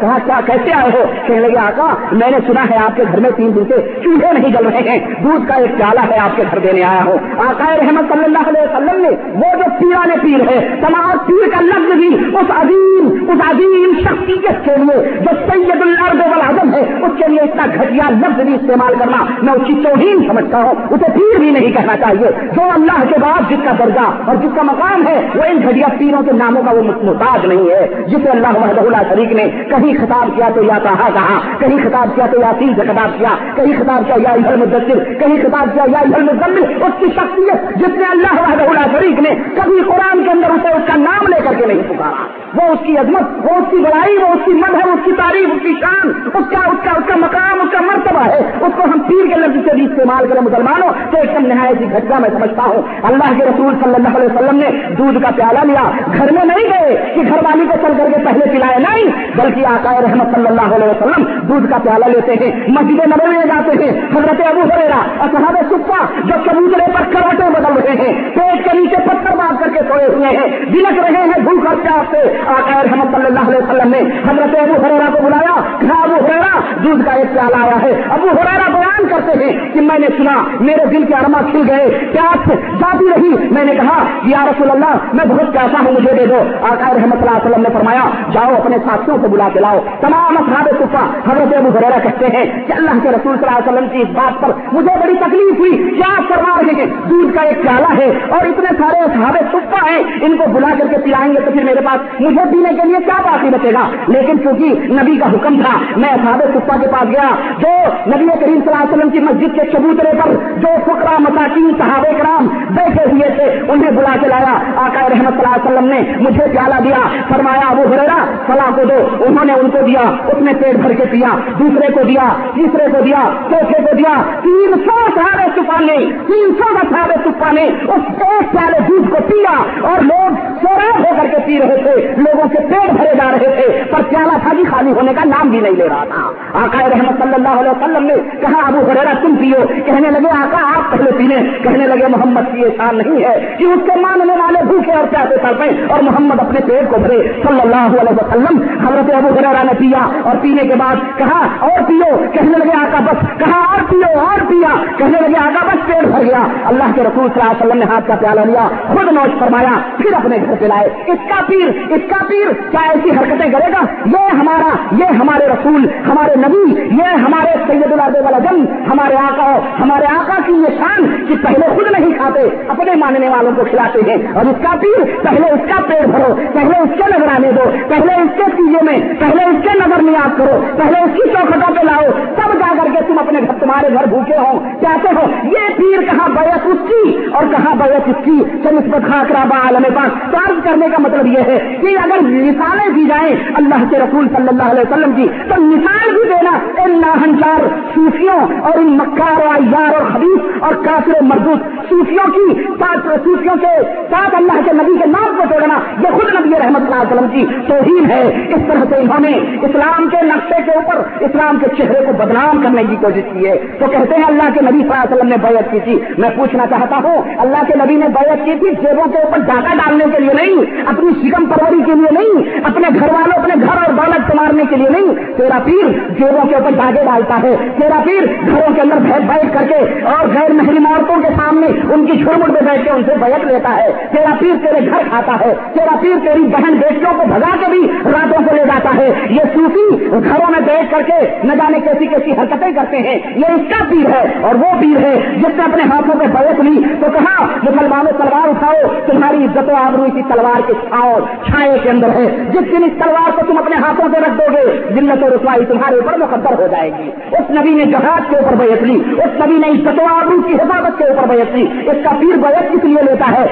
[0.00, 3.20] کہا کیا کیسے آئے ہو؟ کہنے لگے، آقا، میں نے سنا ہے آپ کے گھر
[3.20, 6.36] میں تین دن سے چولہے نہیں جل رہے ہیں۔ دودھ کا ایک پیالہ ہے آپ
[6.36, 10.14] کے گھر دینے آیا ہوں آقا رحمت صلی اللہ علیہ وسلم نے وہ جو پیرانے
[10.22, 15.30] پیر ہے تمام پیر کا لفظ بھی اس عظیم اس عظیم شخصیت کے لیے جو
[15.52, 19.62] سید الارض والعظم ہے، اس کے لیے اتنا گھٹیا لفظ بھی استعمال کرنا میں اس
[19.66, 23.58] کی توہین سمجھتا ہوں۔ اسے پیر بھی نہیں کہنا چاہیے۔ جو اللہ کے بعد جس
[23.64, 26.82] کا درجہ اور جس کا مقام ہے، وہ ان گھٹیا پیروں کے ناموں کا وہ
[26.82, 31.08] محتاج نہیں ہے، جسے اللہ وحدہ اللہ شریک نے کہیں خطاب کیا تو یا کہا
[31.14, 35.04] کہا، کہیں خطاب کیا تو یا تین سے خطاب کیا، کہیں خطاب کیا یا مدثر
[35.14, 39.30] کہیں خطاب کیا یا مزمل اس کی شخصیت جس نے اللہ وحدہ اللہ شریک نے
[39.54, 42.78] کبھی قرآن کے اندر اسے اس کا نام لے کر کے نہیں پکارا۔ وہ اس
[42.86, 45.74] کی عظمت، وہ اس کی بڑائی، وہ اس کی مذہب، اس کی تعریف اس کی
[45.80, 48.98] شان، اس کا اس کا اس کا مقام، اس کا مرتبہ ہے۔ اس کو ہم
[49.08, 52.30] پیر کے لفظ سے بھی استعمال کریں مسلمانوں، تو ایک دم نہایت ہی گھٹنا میں
[52.30, 55.75] سمجھتا ہوں۔ اللہ کے رسول صلی اللہ علیہ وسلم نے دودھ کا پیالہ لیا۔
[56.18, 59.66] گھر میں نہیں گئے کہ گھر والی کو چل کر کے پہلے پلائے، نہیں، بلکہ
[59.66, 63.84] آقا رحمت صلی اللہ علیہ وسلم دودھ کا پیالہ لیتے ہیں، مسجد نبی میں جاتے
[63.84, 68.78] ہیں۔ حضرت ابو ہریرا اصحاب سکا جو چبوترے پر کروٹیں بدل رہے ہیں، پیٹ کے
[68.78, 72.38] نیچے پتھر باندھ کر کے سوئے ہوئے ہیں بلک رہے ہیں بھوک اور پیاس سے۔
[72.46, 76.60] آقا رحمت صلی اللہ علیہ وسلم نے حضرت ابو ہریرا کو بلایا، کہا، ابو ہریرا
[76.84, 80.44] دودھ کا ایک پیالہ آیا ہے۔ ابو ہریرا بیان کرتے ہیں کہ میں نے سنا،
[80.60, 82.48] میرے دل کے ارما کھل گئے، پیاس
[82.80, 86.26] جاتی رہی۔ میں نے کہا کہ یا رسول اللہ، میں بہت پیاسا ہوں مجھے دے
[86.26, 88.00] دو۔ آقا رحمت اللہ علیہ وسلم نے فرمایا،
[88.32, 92.44] جاؤ اپنے ساتھیوں کو بلا کے لاؤ۔ تمام اصحاب صفا حضرت ابو ہریرا کہتے ہیں
[92.66, 95.58] کہ اللہ کے رسول صلی اللہ علیہ وسلم کی اس بات پر مجھے بڑی تکلیف
[95.58, 99.90] ہوئی۔ کیا فرما رہے ہیں، دودھ کا ایک پیالہ ہے اور اتنے سارے اصحاب صفا
[99.90, 102.88] ہیں، ان کو بلا کر کے پلائیں گے تو پھر میرے پاس مجھے پینے کے
[102.88, 104.64] لیے کیا باقی بچے گا؟ لیکن چونکہ
[105.02, 107.68] نبی کا حکم تھا، میں اصحاب صفا کے پاس گیا، جو
[108.06, 112.18] نبی کریم صلی اللہ علیہ وسلم کی مسجد کے چبوترے پر جو فکرا مساکین صحابہ
[112.18, 116.44] کرام بیٹھے ہوئے تھے، انہیں بلا کے لایا۔ آقا رحمت اللہ علیہ وسلم نے مجھے
[116.52, 120.52] پیالہ دیا، فرمایا، ابو ہریرا فلاں کو دو۔ انہوں نے ان کو دیا، اس نے
[120.54, 121.28] پیٹ بھر کے پیا،
[121.58, 125.80] دوسرے کو دیا، تیسرے کو دیا، چوتھے کو دیا، تین سو سارے چپا
[126.26, 131.16] تین سو کا سارے چپا اس ایک پیالے دودھ کو پیا اور لوگ سوراخ ہو
[131.16, 134.54] کر کے پی رہے تھے، لوگوں کے پیٹ بھرے جا رہے تھے، پر پیالہ تھا
[134.54, 137.70] جی خالی ہونے کا نام بھی نہیں لے رہا تھا۔ آقا رحمت صلی اللہ علیہ
[137.70, 142.08] وسلم نے کہا، ابو ہریرا تم پیو۔ کہنے لگے، آقا، آپ پہلے پینے۔ کہنے لگے،
[142.08, 145.86] محمد کی یہ شان نہیں ہے کہ اس کے ماننے والے بھوکے اور پیاسے تڑپے
[145.88, 150.20] اور محمد اپنے پیٹ کو بھرے۔ صلی اللہ علیہ وسلم حضرت ابو ہریرا نے پیا
[150.22, 154.40] اور پینے کے بعد کہا، اور پیو۔ کہنے لگے، آقا بس۔ کہا، اور پیو، اور
[154.48, 157.78] پیا۔ کہنے لگے، آقا بس، پیٹ بھر گیا۔ اللہ کے رسول صلی اللہ علیہ وسلم
[157.78, 161.42] نے ہاتھ کا پیالہ لیا، خود نوش فرمایا، پھر اپنے گھر پہ لائے۔ اس کا
[161.46, 166.34] پیر، اس کا پیر، کیا ایسی حرکتیں کرے گا؟ یہ ہمارا، یہ ہمارے رسول، ہمارے
[166.36, 171.98] نبی، یہ ہمارے سید العظم ہمارے آقا ہمارے آقا کی یہ شان کہ پہلے خود
[171.98, 175.80] نہیں کھاتے، اپنے ماننے والوں کو کھلاتے ہیں۔ اور اس کا پیر پہلے اس کا
[175.88, 179.78] پیٹ بھرو، پہلے اس کے نظرانے دو، پہلے اس کے چیزوں میں، پہلے اس کے
[179.78, 183.40] نظر نیاز کرو، پہلے اس کی چوکھٹوں پہ لاؤ۔ تب جا کر کے تم اپنے
[183.40, 187.74] گھر تمہارے گھر بھوکے ہو کہتے ہو، یہ پیر کہاں بیعت اس کی اور کہاں
[187.74, 189.10] بیعت اس کی؟ چل اس پر
[189.50, 193.84] با عالم پاک چارج کرنے کا مطلب یہ ہے کہ اگر مثالیں دی جائیں اللہ
[193.90, 198.78] کے رسول صلی اللہ علیہ وسلم کی، تو مثال بھی دینا ان ناہنچار صوفیوں اور
[198.78, 203.74] ان مکار و ایار اور حدیث اور کافر مردود صوفیوں کی ساتھ صوفیوں کے
[204.10, 207.28] ساتھ اللہ کے نبی کے نام کو توڑنا یہ خود نبی رحمت اللہ علیہ وسلم
[207.28, 211.66] کی توہین ہے، اس طرح سے انہوں نے اسلام کے نقشے کے اوپر، اسلام کے
[211.78, 214.88] چہرے کو بدنام کرنے کی کوشش کی ہے۔ تو کہتے ہیں اللہ کے نبی صلی
[214.88, 218.08] اللہ علیہ وسلم نے بیعت کی تھی۔ میں پوچھنا چاہتا ہوں، اللہ کے نبی نے
[218.08, 221.92] بیعت کی تھی جیبوں کے اوپر ڈاکہ ڈالنے کے لیے نہیں، اپنی شکم پروری کے
[221.94, 225.92] لیے نہیں، اپنے گھر والوں، اپنے گھر اور دولت مارنے کے لیے نہیں۔ تیرا پیر
[226.18, 230.00] جیبوں کے اوپر ڈاکے ڈالتا ہے۔ تیرا پیر گھروں کے اندر بیٹھ بیٹھ کر کے
[230.00, 233.44] اور غیر محرم عورتوں کے سامنے ان کی چھڑمٹ میں بیٹھ کے ان سے بیعت
[233.44, 237.56] لیتا ہے۔ تیرا پیر تیرے گھر کھاتا ہے، تیرا پیر تیری بہن بیٹیوں کو بھگا
[237.60, 241.52] کے بھی راتوں کو لے جاتا ہے۔ یہ صوفی گھروں میں بیٹھ کر کے نہ
[241.52, 245.20] جانے کیسی کیسی حرکتیں کرتے ہیں۔ یہ اس کا پیر ہے اور وہ پیر ہے
[245.36, 249.74] جس نے اپنے ہاتھوں پہ بیعت لی۔ تو کہا، مسلمانوں تلوار اٹھاؤ، تمہاری عزت و
[249.74, 253.58] آبرو اسی تلوار کے چھاؤ چھائے کے اندر ہے۔ جس دن اس تلوار کو تم
[253.58, 257.10] اپنے ہاتھوں سے رکھ دو گے ذلت و رسوائی تمہارے اوپر مقدر ہو جائے گی۔
[257.32, 260.54] اس نبی نے جہاز کے اوپر بیعت لی۔ اس نبی نے عزت و آبرو کی
[260.54, 263.46] حفاظت کے اوپر بیعت لی۔ اس کا پیر بیعت کس لیے لیتا ہے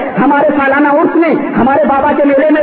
[2.17, 2.61] کے میلے میں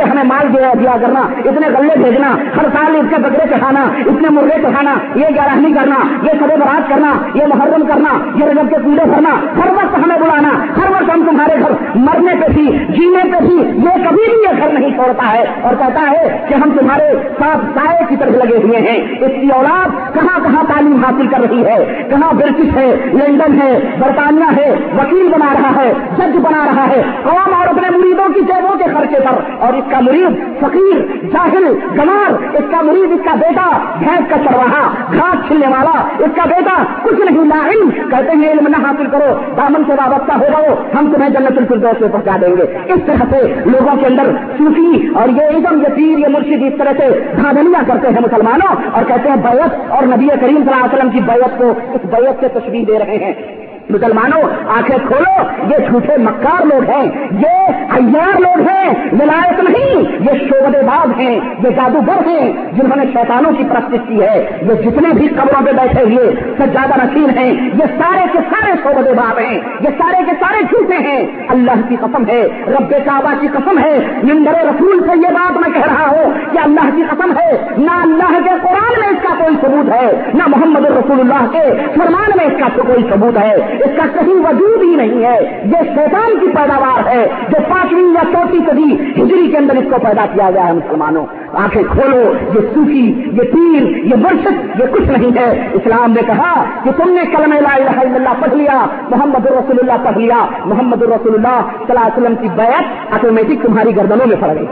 [0.00, 3.80] سال ہمیں مال دیا دیا کرنا، اتنے غلے بھیجنا، ہر سال اس کے بکرے چڑھانا،
[4.06, 8.70] اتنے مرغے چڑھانا، یہ گراہنی کرنا، یہ سب برات کرنا، یہ محرم کرنا، یہ رجب
[8.70, 12.66] کے پیڑے بھرنا، ہر وقت ہمیں بلانا، ہر وقت ہم تمہارے گھر مرنے پہ بھی،
[12.68, 16.54] جینے پہ بھی یہ کبھی بھی یہ گھر نہیں چھوڑتا ہے۔ اور کہتا ہے کہ
[16.54, 17.04] ہم تمہارے
[17.38, 21.40] ساتھ سائے کی طرف لگے ہوئے ہیں۔ اس کی اولاد کہاں کہاں تعلیم حاصل کر
[21.50, 26.66] رہی ہے؟ کہاں برٹش ہے لنڈن ہے، برطانیہ ہے، وکیل بنا رہا ہے، جج بنا
[26.66, 30.38] رہا ہے، قوم اور اپنے مریدوں کی جیبوں کے خرچے پر۔ اور اس کا مرید،
[30.60, 30.98] فقیر،
[31.32, 31.66] جاہل،
[31.98, 33.66] گمار، اس کا مرید، اس کا بیٹا
[33.98, 34.82] بھینس کا چرواہا،
[35.12, 39.06] گھاس چھلنے والا، اس کا بیٹا کچھ نہیں، لا علم۔ کہتے ہیں، علم نہ حاصل
[39.06, 43.00] کرو، دامن سے وابستہ ہو جاؤ، ہم تمہیں جنت الفردوس میں پہنچا دیں گے۔ اس
[43.06, 46.92] طرح سے لوگوں کے اندر صوفی اور یہ عزم، یہ پیر، یہ مرشد اس طرح
[46.98, 47.08] سے
[47.42, 51.10] دھاندلیاں کرتے ہیں مسلمانوں اور کہتے ہیں بیعت، اور نبی کریم صلی اللہ علیہ وسلم
[51.10, 54.42] کی بیعت کو، اس بیعت سے تشریح دے رہے ہیں۔ مسلمانوں،
[54.76, 60.76] آنکھیں کھولو، یہ جھوٹے مکار لوگ ہیں، یہ ایار لوگ ہیں ولایت نہیں، یہ شعبت
[60.84, 61.34] باز ہیں،
[61.64, 65.72] یہ جادوگر ہیں، جنہوں نے شیطانوں کی پرستش کی ہے، یہ جتنے بھی قبروں پہ
[65.72, 70.32] بیٹھے ہوئے، سجادہ نشین ہیں، یہ سارے کے سارے شعبت باز ہیں، یہ سارے کے
[70.40, 75.18] سارے جھوٹے ہیں۔ اللہ کی قسم ہے، رب کعبہ کی قسم ہے ممبر رسول سے
[75.18, 79.00] یہ بات میں کہہ رہا ہوں کہ اللہ کی قسم ہے، نہ اللہ کے قرآن
[79.00, 81.64] میں اس کا کوئی ثبوت ہے، نہ محمد رسول اللہ کے
[81.96, 83.54] فرمان میں اس کا کوئی ثبوت ہے۔
[83.84, 88.22] اس کا کہیں وجود ہی نہیں ہے۔ یہ شیطان کی پیداوار ہے، جو پانچویں یا
[88.32, 92.60] چوتھی صدی ہجری کے اندر اس کو پیدا کیا گیا ہے مسلمانوں۔ آنکھیں کھولو، یہ
[92.74, 97.22] صوفی، یہ پیر، یہ مرشد، یہ کچھ نہیں ہے۔ اسلام نے کہا کہ تم نے
[97.36, 101.60] کلم لا الہ الا اللہ پڑھ لیا، محمد الرسول اللہ پڑھ لیا۔ محمد الرسول اللہ
[101.76, 104.66] صلی اللہ علیہ وسلم کی بیعت آٹومیٹک تمہاری گردنوں میں پڑ گئی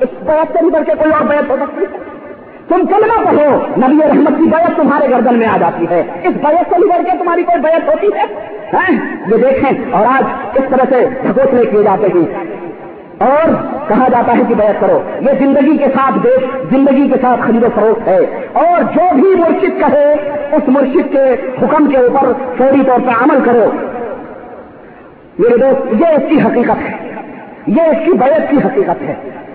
[0.00, 2.07] اس بیعت سے بھی بڑھ کے کوئی اور بیعت ہو سکتی ہے؟
[2.68, 6.74] تم کلمہ پڑھو، نبی رحمت کی بیعت تمہارے گردن میں آ جاتی ہے۔ اس بیعت
[6.74, 8.24] سے بڑھ کے تمہاری کوئی بیعت ہوتی ہے؟
[8.72, 8.90] ہاں،
[9.30, 12.58] یہ دیکھیں، اور آج اس طرح سے ڈھکوسلے کیے جاتے ہیں۔
[13.18, 13.48] اور
[13.88, 17.62] کہا جاتا ہے کہ بیعت کرو۔ یہ زندگی کے ساتھ دیش، زندگی کے ساتھ خرید
[17.62, 20.12] و فروخت ہے۔ اور جو بھی مرشد کہے،
[20.52, 23.70] اس مرشد کے حکم کے اوپر فوری طور پر عمل کرو۔
[25.38, 27.14] میرے دوست، یہ اس کی حقیقت ہے۔
[27.66, 29.14] یہ اس کی بیعت کی حقیقت ہے۔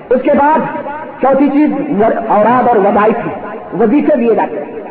[0.09, 0.59] اس کے بعد
[1.21, 1.71] چوتھی چیز
[2.27, 3.15] اوراد اور وظائف
[3.81, 4.81] وظیفے دیے جاتے ہیں۔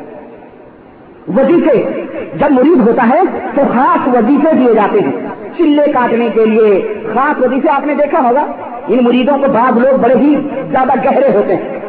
[1.37, 2.01] وظیفے،
[2.35, 3.21] جب مرید ہوتا ہے
[3.55, 5.13] تو خاص وظیفے دیے جاتے ہیں۔
[5.59, 8.47] چلے کاٹنے کے لیے خاص وظیفے آپ نے دیکھا ہوگا؟
[8.89, 10.37] ان مریدوں کو بعض لوگ بڑے ہی
[10.71, 11.81] زیادہ گہرے ہوتے ہیں۔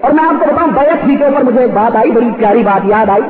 [0.00, 2.62] اور میں آپ کو بتاؤں بیت ہی کے اوپر مجھے ایک بات آئی، بڑی پیاری
[2.62, 3.22] بات یاد آئی۔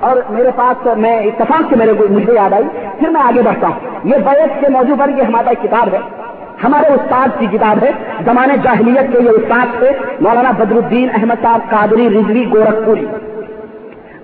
[0.00, 2.64] اور میرے پاس میں اتفاق سے میرے کو مجھے یاد آئی۔
[2.98, 6.23] پھر میں آگے بڑھتا ہوں۔ یہ بیت کے موضوع پر یہ ہمارا ایک کتاب ہے۔
[6.64, 7.90] ہمارے استاد کی کتاب ہے،
[8.24, 9.90] زمانے جاہلیت کے یہ استاد تھے،
[10.20, 13.06] مولانا بدر الدین احمد صاحب قادری رضوی گورکھپوری۔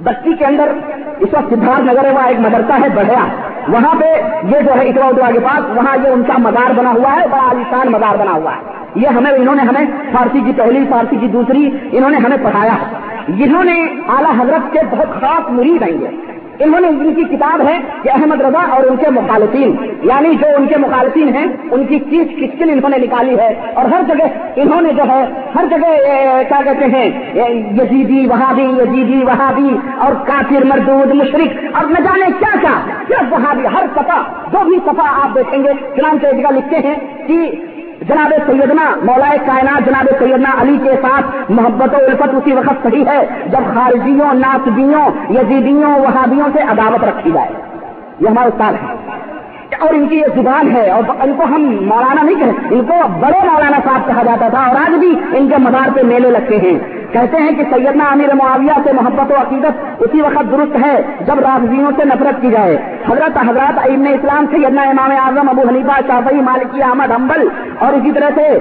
[0.02, 0.72] بستی کے اندر
[1.20, 3.26] اس وقت سدھارتھ نگر ہے، وہاں ایک مدرسہ ہے، بڑھیا۔
[3.68, 4.04] وہاں پہ
[4.44, 7.26] یہ جو ہے، اتوا اتوا کے پاس، وہاں یہ ان کا مزار بنا ہوا ہے،
[7.30, 8.60] بڑا عالیشان مزار بنا ہوا ہے۔
[8.94, 12.72] یہ ہمیں، انہوں نے ہمیں فارسی کی پہلی، فارسی کی دوسری، انہوں نے ہمیں پڑھایا۔
[13.28, 17.62] جنہوں نے اعلیٰ حضرت کے بہت خاص مرید آئیں گے انہوں نے ان کی کتاب
[17.68, 21.84] ہے کہ احمد رضا اور ان کے مخالفین یعنی جو ان کے مخالفین ہیں، ان
[21.86, 25.22] کی چیز کچکن انہوں نے نکالی ہے؟ اور ہر جگہ انہوں نے جو ہے،
[25.54, 25.92] ہر جگہ
[26.48, 27.06] کیا کہتے ہیں
[27.78, 32.76] یزیدی، وہابی یزیدی، وہابی اور کافر، مردود مشرق اور نہ جانے کیا کیا،
[33.08, 34.20] صرف وہابی، ہر سفا
[34.52, 36.96] جو بھی سفا آپ دیکھیں گے، چنانچہ جگہ لکھتے ہیں
[37.26, 37.38] کہ
[38.08, 43.04] جناب سیدنا مولا کائنات جناب سیدنا علی کے ساتھ محبت و الفت اسی وقت صحیح
[43.04, 47.48] ہے جب خارجیوں ناسبیوں یزیدیوں، وہابیوں سے عداوت رکھی جائے۔
[48.20, 48.94] یہ ہمارا استاد ہے۔
[49.80, 52.94] اور ان کی یہ زبان ہے اور ان کو ہم مولانا نہیں کہتے، ان کو
[53.20, 56.56] بڑے مولانا صاحب کہا جاتا تھا اور آج بھی ان کے مزار پہ میلے لگتے
[56.56, 56.78] ہیں۔
[57.12, 61.40] کہتے ہیں کہ سیدنا امیر معاویہ سے محبت و عقیدت اسی وقت درست ہے جب
[61.40, 62.76] رازیوں سے نفرت کی جائے۔
[63.10, 68.12] حضرت حضرات ابن اسلام، سیدنا امام اعظم ابو حنیفہ، شافعی، مالکی، احمد، حنبل اور اسی
[68.12, 68.58] طرح سے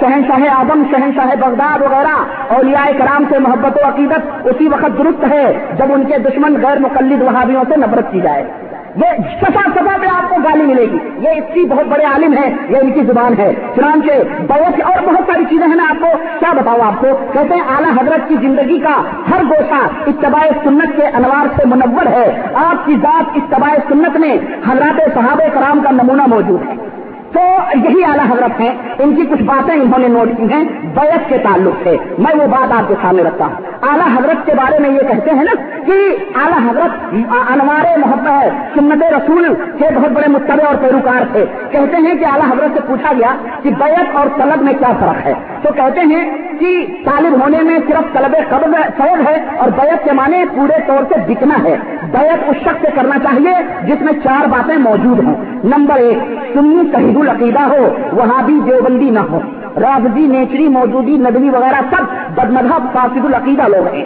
[0.00, 2.16] شہنشاہ اعظم شہنشاہ بغداد وغیرہ
[2.54, 6.78] اولیاء کرام سے محبت و عقیدت اسی وقت درست ہے جب ان کے دشمن غیر
[6.78, 10.98] مقلد وہابیوں سے نفرت کی جائے۔ یہ سفا سفا پہ آپ کو گالی ملے گی۔
[11.18, 14.12] یہ اس کی بہت بڑے عالم ہے یہ ان کی زبان ہے۔ چنانچہ
[14.48, 17.62] بہت اور بہت ساری چیزیں ہیں میں آپ کو۔ کیا بتاؤں آپ کو؟ کہتے ہیں
[17.76, 22.86] اعلیٰ حضرت کی زندگی کا ہر گوشہ اتباع سنت کے انوار سے منور ہے۔ آپ
[22.86, 24.36] کی ذات اتباع سنت میں
[24.68, 26.89] حضرات صحابہ کرام کا نمونہ موجود ہے۔
[27.32, 27.40] تو
[27.84, 30.64] یہی اعلیٰ حضرت ہیں۔ ان کی کچھ باتیں انہوں نے نوٹ کی ہیں
[30.94, 33.54] بیت کے تعلق سے۔ میں وہ بات آپ کے سامنے رکھتا ہوں۔
[33.90, 37.14] اعلیٰ حضرت کے بارے میں یہ کہتے ہیں نا کہ اعلیٰ حضرت
[37.50, 42.52] انوار محبت سنت رسول کے بہت بڑے متبع اور پیروکار تھے۔ کہتے ہیں کہ اعلیٰ
[42.52, 46.30] حضرت سے پوچھا گیا کہ بیت اور طلب میں کیا فرق ہے۔ تو کہتے ہیں
[46.60, 51.02] کہ طالب ہونے میں صرف طلب قبض سبب ہے اور بیت کے معنی پورے طور
[51.08, 51.76] سے بکنا ہے۔
[52.12, 56.18] بیت اس شخص سے کرنا چاہیے جس میں چار باتیں موجود ہوں۔ نمبر ایک،
[56.54, 59.38] سنی صحیح العقیدہ ہو، وہاں بھی دیوبندی نہ ہو۔
[59.80, 62.02] رافضی نیچری، موجودی ندوی وغیرہ سب
[62.34, 64.04] بدمذہب فاسد العقیدہ لوگ ہیں۔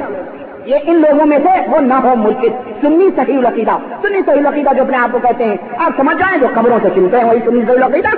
[0.67, 2.47] یہ ان لوگوں میں سے وہ نہ ہو ملک.
[2.81, 3.77] سنی صحیح العقیدہ.
[4.03, 5.57] سنی صحیح العقیدہ جو اپنے آپ کو کہتے ہیں.
[5.79, 8.09] آپ سمجھ جائیں جو خبروں سے سنتے ہیں وہی سنی صحیح العقیدہ.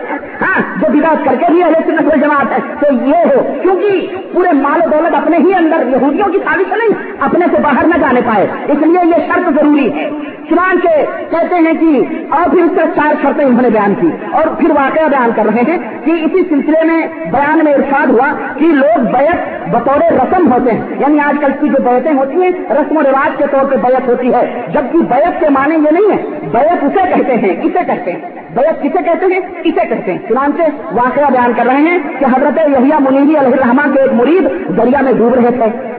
[0.42, 2.58] ہاں جو بداس کر کے بھی ہے سنت جماعت ہے.
[2.80, 7.12] تو یہ ہو، کیونکہ پورے مال و دولت اپنے ہی اندر یہودیوں کی تعریف نہیں،
[7.20, 8.46] اپنے سے باہر نہ جانے پائے.
[8.68, 10.10] اس لیے یہ شرط ضروری ہے.
[10.48, 10.88] چنانچہ
[11.30, 14.10] کہتے ہیں کہ اور پھر اس طرح چار شرطیں انہوں نے بیان کی.
[14.32, 18.28] اور پھر واقعہ بیان کر رہے ہیں کہ اسی سلسلے میں بیان میں ارشاد ہوا
[18.56, 22.50] کہ لوگ بیت بطور رسم ہوتے ہیں۔ یعنی آج کل کی جو بیتیں ہوتی ہیں،
[22.70, 26.12] رسم و رواج کے طور پہ بیت ہوتی ہے۔ جبکہ بیت کے معنی یہ نہیں
[26.12, 28.20] ہے۔ بیت اسے کہتے ہیں، اسے کہتے ہیں۔
[28.54, 30.62] بیت کسے کہتے ہیں؟ اسے کہتے ہیں۔ چنانچہ
[30.92, 34.44] واقعہ بیان کر رہے ہیں کہ حضرت یحییٰ منیری علیہ الرحمان کے ایک مرید
[34.76, 35.94] دریا میں ڈوب رہے تھے۔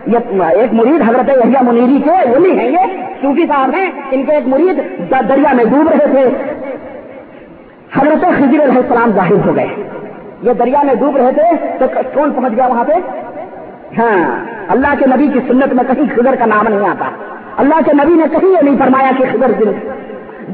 [0.59, 4.47] ایک مرید حضرت یحییٰ منیری کے ولی ہیں یہ۔ صوفی صاحب ہیں، ان کے ایک
[4.47, 4.77] مرید
[5.29, 6.29] دریا میں ڈوب رہے تھے۔
[7.99, 9.67] حضرت خضر علیہ السلام ظاہر ہو گئے۔
[10.41, 12.93] یہ دریا میں ڈوب رہے تھے تو کون پہنچ گیا وہاں پہ؟
[13.99, 17.09] ہاں اللہ کے نبی کی سنت میں کہیں خضر کا نام نہیں آتا۔
[17.57, 19.51] اللہ کے نبی نے کہیں یہ نہیں فرمایا کہ خضر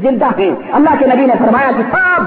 [0.01, 2.21] زندہ ہیں۔ اللہ کے نبی نے فرمایا کہ سب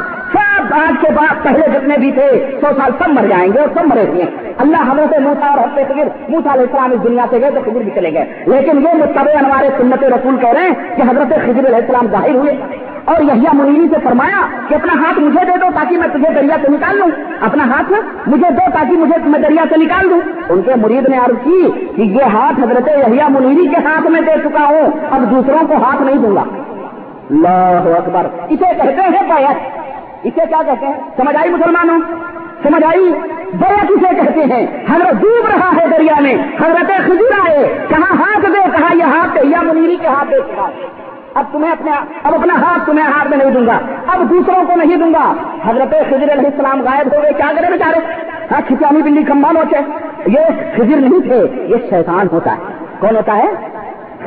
[0.77, 3.87] آج کے بعد پہلے جتنے بھی تھے، سو سال سب مر جائیں گے اور سب
[3.87, 4.24] مرے ہوئے
[4.59, 7.83] اللہ حضرت موسا اور ہفتے فکر موسا علیہ السلام اس دنیا سے گئے تو خضر
[7.83, 11.66] بھی چلے گئے۔ لیکن یہ متبع ہمارے سنت رسول کہہ رہے ہیں کہ حضرت خضر
[11.66, 12.57] علیہ السلام ظاہر ہوئے۔
[13.05, 16.57] اور یحییٰ منیری سے فرمایا کہ اپنا ہاتھ مجھے دے دو تاکہ میں تجھے دریا
[16.62, 17.09] سے نکال لوں۔
[17.41, 17.93] اپنا ہاتھ
[18.27, 21.70] مجھے دو تاکہ مجھے میں دریا سے نکال دوں۔ ان کے مرید نے عرض کی
[21.97, 25.74] کہ یہ ہاتھ حضرت یحییٰ منیری کے ہاتھ میں دے چکا ہوں، اب دوسروں کو
[25.74, 26.45] ہاتھ نہیں دوں گا۔
[27.31, 29.86] اللہ اکبر۔ اسے کہتے ہیں بیعت
[30.27, 32.01] اسے کیا کہتے ہیں؟ سمجھ آئی مسلمانوں؟
[32.62, 33.12] سمجھ آئی؟
[33.53, 38.47] بیعت اسے کہتے ہیں؟ حضرت ڈوب رہا ہے دریا میں۔ حضرت خجور آئے۔ کہاں ہاتھ
[38.47, 40.61] دے؟ کہا یہ ہاتھ یا منیری کے ہاتھ دے؟
[41.35, 41.91] اب تمہیں اپنے
[42.24, 45.33] اب اپنا ہاتھ تمہیں ہاتھ میں نہیں دوں گا۔ اب دوسروں کو نہیں دوں گا۔
[45.64, 48.01] حضرت خضر علیہ السلام غائب ہو گئے۔ کیا کرے بیچارے؟
[48.51, 49.79] ہاں کھچانی بلی کمبا نوچے
[50.27, 50.45] یہ
[50.77, 53.49] خضر نہیں تھے، یہ شیطان ہوتا ہے۔ کون ہوتا ہے؟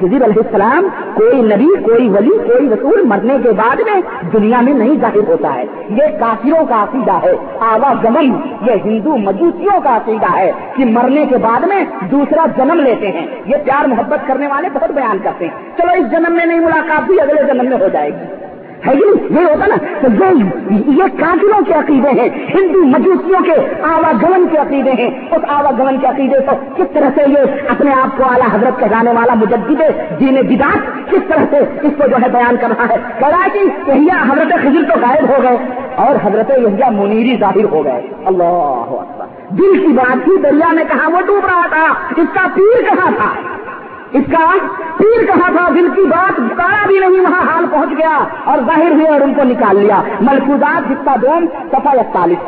[0.01, 4.01] خضر علیہ السلام کوئی نبی، کوئی ولی، کوئی رسول مرنے کے بعد میں
[4.33, 8.31] دنیا میں نہیں ظاہر ہوتا ہے۔ یہ کافروں کا عقیدہ ہے۔ آوا زمن
[8.61, 13.27] یہ ہندو مجوسیوں کا عقیدہ ہے کہ مرنے کے بعد میں دوسرا جنم لیتے ہیں۔
[13.45, 17.07] یہ پیار محبت کرنے والے بہت بیان کرتے ہیں۔ چلو اس جنم میں نہیں ملاقات
[17.07, 18.48] بھی اگلے جنم میں ہو جائے گی۔
[18.87, 18.93] ہے
[19.29, 20.07] یہ ہوتا نا تو
[20.91, 23.53] یہ کافروں کے عقیدے ہیں، ہندو مجوسیوں کے
[23.83, 27.37] آواگمن کے عقیدے ہیں۔ اس آواگمن کے عقیدے کو کس طرح سے یہ
[27.69, 29.81] اپنے آپ کو اعلیٰ حضرت کے جانے والا مجدد
[30.19, 33.43] دین بداس کس طرح سے اس کو جو ہے بیان کر رہا ہے؟ کہہ رہا
[33.43, 35.57] ہے کہ یہیا حضرت خضر تو غائب ہو گئے
[35.95, 38.95] اور حضرت یحییٰ منیری ظاہر ہو گئے۔ اللہ
[39.49, 43.11] دل کی بات تھی، دریا میں کہاں وہ ڈوب رہا تھا؟ اس کا پیر کہاں
[43.17, 43.29] تھا؟
[44.13, 44.53] اس کا
[44.97, 48.91] پیر کہا تھا؟ دل کی بات بتایا بھی نہیں، وہاں حال پہنچ گیا اور ظاہر
[48.91, 52.47] ہوئے اور ان کو نکال لیا۔ ملفوظات حصہ دوم سفا اکتالیس۔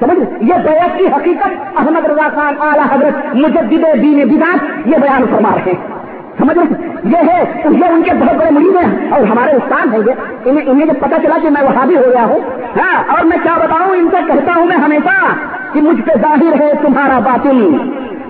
[0.00, 5.24] سمجھ؟ یہ بیعت کی حقیقت احمد رضا خان اعلیٰ حضرت مجدد دین بدات یہ بیان
[5.30, 5.98] فرما رہے ہیں۔
[6.38, 10.00] سمجھ؟ رہے یہ ہے یہ ان کے بہت بڑے مریض ہیں اور ہمارے استاد ہیں
[10.06, 10.12] یہ۔
[10.44, 12.40] انہیں انہیں جب پتا چلا کہ میں وہاں بھی ہو گیا ہوں
[12.80, 15.26] ہاں اور میں کیا بتاؤں؟ ان سے کہتا ہوں میں ہمیشہ
[15.72, 17.76] کہ مجھ پہ ظاہر ہے تمہارا باطل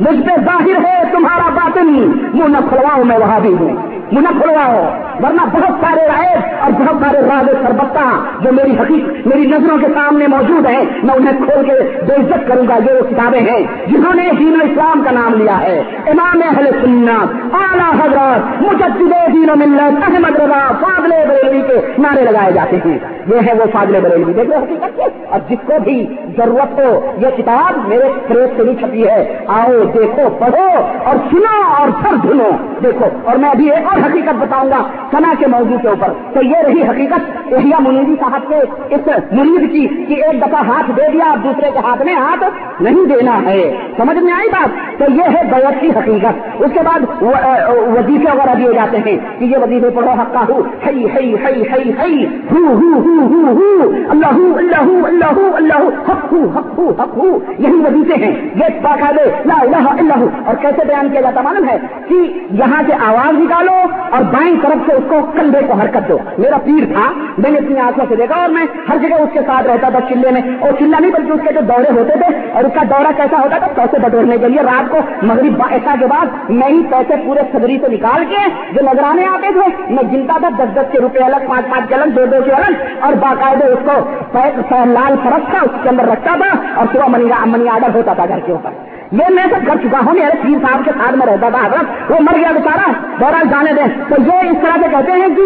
[0.01, 1.87] مجھ پہ ظاہر ہے تمہارا باطل
[2.35, 3.71] منہ نہ کھلواؤ، میں وہاں بھی ہوں۔
[4.13, 9.27] منہ نہ کھلواؤ۔ ورنہ بہت سارے رائے اور بہت سارے راز سربتا جو میری حقیقت
[9.27, 12.93] میری نظروں کے سامنے موجود ہیں، میں انہیں کھول کے بے عزت کروں گا، یہ
[12.93, 17.55] وہ کتابیں ہیں جنہوں نے دین و اسلام کا نام لیا ہے۔ امام اہل سنت،
[17.55, 22.99] اعلیٰ حضرت، مجدد دین و ملت، احمد رضا، فاضل بریلوی کے نعرے لگائے جاتے ہیں۔
[23.27, 25.01] یہ ہے وہ فاضل بریلوی۔ دیکھ حقیقت
[25.31, 29.73] اور جس کو بھی ضرورت ہو، یہ کتاب میرے پریس سے نہیں چھپی ہے۔ آؤ،
[29.95, 30.67] دیکھو، پڑھو
[31.05, 32.51] اور سنو اور سر دھنو۔
[32.85, 36.13] دیکھو، اور میں ابھی ایک اور حقیقت بتاؤں گا۔ سنا کے موضوع کے اوپر.
[36.35, 37.55] تو یہ رہی حقیقت.
[37.59, 38.57] احیا منیری صاحب کے
[38.95, 42.83] اس منیر کی کہ ایک دفعہ ہاتھ دے دیا اور دوسرے کے ہاتھ میں ہاتھ
[42.83, 43.61] نہیں دینا ہے.
[43.97, 46.63] سمجھ میں آئی بات؟ تو یہ ہے بیت کی حقیقت.
[46.63, 51.07] اس کے بعد وظیفے وغیرہ دیے جاتے ہیں کہ یہ وظیفے پڑھو حقا ہو ہئی
[51.15, 53.89] ہئی ہئی ہئی ہئی ہو ہو ہو ہو ہو.
[54.09, 55.89] اللہ اللہ اللہ اللہ.
[56.09, 57.17] حق ہو حق ہو حق.
[57.17, 58.33] ہو یہی وظیفے ہیں.
[58.55, 59.25] یہ باقاعدے.
[59.45, 60.29] لا الہ الا ہو.
[60.45, 61.79] اور کیسے بیان کیا جاتا معلوم ہے؟
[62.09, 62.15] کہ
[62.61, 63.77] یہاں سے آواز نکالو
[64.11, 67.07] اور بائیں طرف سے اس کو کندھے کو حرکت دو۔ میرا پیر تھا،
[67.39, 70.01] میں نے اپنی آنکھوں سے دیکھا اور میں ہر جگہ اس کے ساتھ رہتا تھا
[70.09, 72.83] چلے میں۔ اور چلا نہیں، بلکہ اس کے جو دورے ہوتے تھے، اور اس کا
[72.91, 76.69] دورہ کیسا ہوتا تھا پیسے بٹورنے کے لیے۔ رات کو مغرب ایسا کے بعد میں
[76.69, 78.43] ہی پیسے پورے صدری سے نکال کے
[78.73, 81.95] جو نظرانے آتے تھے، میں گنتا تھا، دس دس کے روپے الگ، پانچ پانچ کے
[81.95, 86.05] الگ دو دو کے الگ۔ اور باقاعدے اس کو لال فرق تھا، اس کے اندر
[86.05, 87.07] رکھتا تھا، اور صبح
[87.47, 90.59] منی آڈر ہوتا تھا گھر کے اوپر۔ یہ میں سب کر چکا ہوں، میرے پیر
[90.63, 92.91] صاحب کے ساتھ میں رہتا تھا حضرت وہ مر گیا بیچارا
[93.21, 95.45] دورہ جانے دیں۔ تو یہ اس طرح سے کہتے ہیں کہ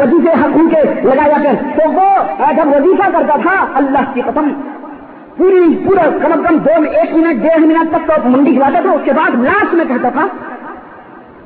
[0.00, 2.08] وزیفے حق ان کے لگائے جاتے تو وہ
[2.56, 4.48] جب وظیفہ کرتا تھا، اللہ کی قسم،
[5.36, 8.90] پوری، پورا، کم از کم دو ایک منٹ، ڈیڑھ منٹ تک تو منڈی کھلاتا تھا،
[8.90, 10.26] اس کے بعد لاسٹ میں کہتا تھا،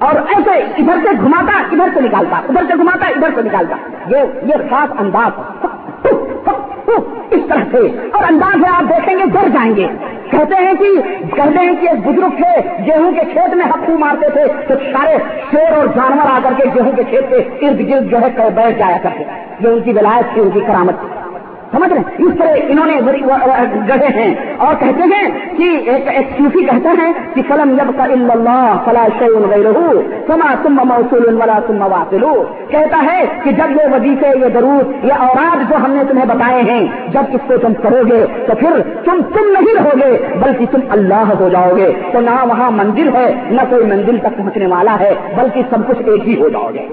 [0.07, 3.77] اور ایسے ادھر سے گھماتا، ادھر سے نکالتا، ادھر سے گھماتا، ادھر سے نکالتا۔
[4.11, 5.67] یہ یہ خاص انداز
[7.31, 9.87] اس طرح سے اور انداز میں آپ دیکھیں گے گر جائیں گے۔
[10.31, 10.85] کہتے ہیں کہ
[11.37, 15.17] کہتے ہیں کہ ایک بزرگ تھے، گیہوں کے کھیت میں ہپو مارتے تھے۔ تو سارے
[15.51, 18.79] شیر اور جانور آ کر کے گیہوں کے کھیت کے ارد گرد جو ہے بیٹھ
[18.79, 19.25] جایا کرتے
[19.61, 21.16] یہ ان کی ولایت تھی، ان کی کرامت تھی۔
[21.73, 22.97] سمجھ رہے اس طرح انہوں نے
[23.89, 25.25] گڑے ہیں اور کہتے ہیں
[25.57, 29.73] کہ ایک ایک صوفی کہتا ہے کہ فلم جب کا اللہ فلا شعین غیر
[30.27, 32.25] سما تم موصول ولا تم واصل۔
[32.69, 36.63] کہتا ہے کہ جب یہ وظیفے، یہ ضرور یہ اوراد جو ہم نے تمہیں بتائے
[36.63, 40.67] ہیں، جب اس کو تم کرو گے تو پھر تم تم نہیں رہو گے، بلکہ
[40.71, 44.67] تم اللہ ہو جاؤ گے تو نہ وہاں منزل ہے، نہ کوئی منزل تک پہنچنے
[44.67, 46.87] والا ہے، بلکہ سب کچھ ایک ہی ہو جاؤ گے۔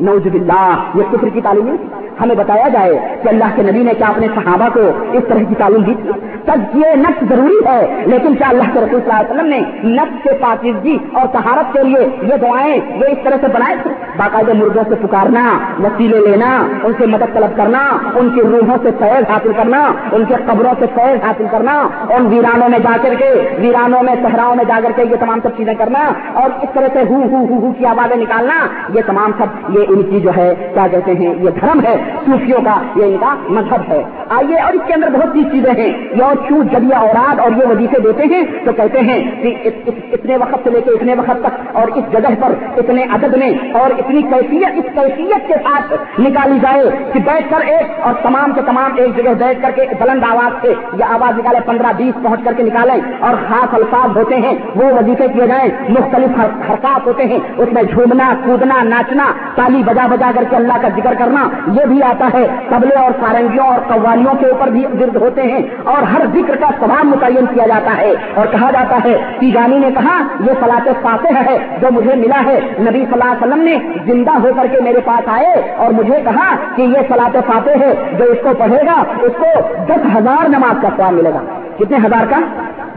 [0.00, 1.76] نوز باللہ، یہ کفر کی تعلیم
[2.20, 4.80] ہمیں بتایا جائے کہ اللہ کے نبی نے کیا اپنے صحابہ کو
[5.12, 6.10] اس طرح کی تعلیم دی تھی؟
[6.46, 9.94] تب یہ نقص ضروری ہے، لیکن کیا اللہ کے رسول صلی اللہ علیہ وسلم نے
[9.94, 13.90] نقص سے پاکیزگی اور سہارت کے لیے یہ دعائیں یہ اس طرح سے بنائے تھے؟
[14.16, 17.78] باقاعدہ مردوں سے پکارنا، وسیلے لینا، ان سے مدد طلب کرنا،
[18.14, 22.26] ان کی روحوں سے فیض حاصل کرنا، ان کے قبروں سے فیض حاصل کرنا، ان
[22.26, 25.56] ویرانوں میں جا کر کے، ویرانوں میں، صحراؤں میں جا کر کے یہ تمام سب
[25.56, 25.98] چیزیں کرنا
[26.34, 30.02] اور اس طرح سے ہو ہو ہو کی آوازیں نکالنا، یہ تمام سب، یہ ان
[30.02, 33.92] کی جو ہے، کیا کہتے ہیں، یہ دھرم ہے۔ صوفیوں کا یہ ان کا مذہب
[33.92, 36.94] ہے۔ آئیے اور اس کے اندر بہت سی چیزیں ہیں۔ یہ اور کیوں جب یہ
[36.94, 39.70] اوراد اور یہ وظیفے دیتے ہیں تو کہتے ہیں کہ
[40.12, 43.50] اتنے وقت سے لے کے اتنے وقت تک اور اس جگہ پر اتنے عدد میں
[43.72, 48.52] اور اتنی کیفیت اس کیفیت کے ساتھ نکالی جائے کہ بیٹھ کر ایک اور تمام
[48.52, 52.22] کے تمام ایک جگہ بیٹھ کر کے بلند آواز سے یہ آواز نکالے، پندرہ بیس
[52.22, 56.40] پہنچ کر کے نکالیں اور خاص الفاظ ہوتے ہیں۔ وہ وظیفے کیے جائیں، مختلف
[56.70, 60.88] حرکات ہوتے ہیں۔ اس میں جھومنا، کودنا، ناچنا، تالی بجا بجا کر کے اللہ کا
[60.88, 65.16] ذکر کرنا، یہ بھی آتا ہے۔ تبلے اور سارنگیوں اور قوالیوں کے اوپر بھی ورد
[65.16, 69.18] ہوتے ہیں اور ہر ذکر کا سواب متعین کیا جاتا ہے۔ اور کہا جاتا ہے،
[69.40, 73.46] تیجانی نے کہا، یہ سلاط فاتح ہے جو مجھے ملا ہے۔ نبی صلی اللہ علیہ
[73.46, 77.36] وسلم نے زندہ ہو کر کے میرے پاس آئے اور مجھے کہا کہ یہ سلاط
[77.46, 81.30] فاتح ہے جو اس کو پڑھے گا، اس کو دس ہزار نماز کا سواب ملے
[81.30, 82.36] گا۔ کتنے ہزار کا؟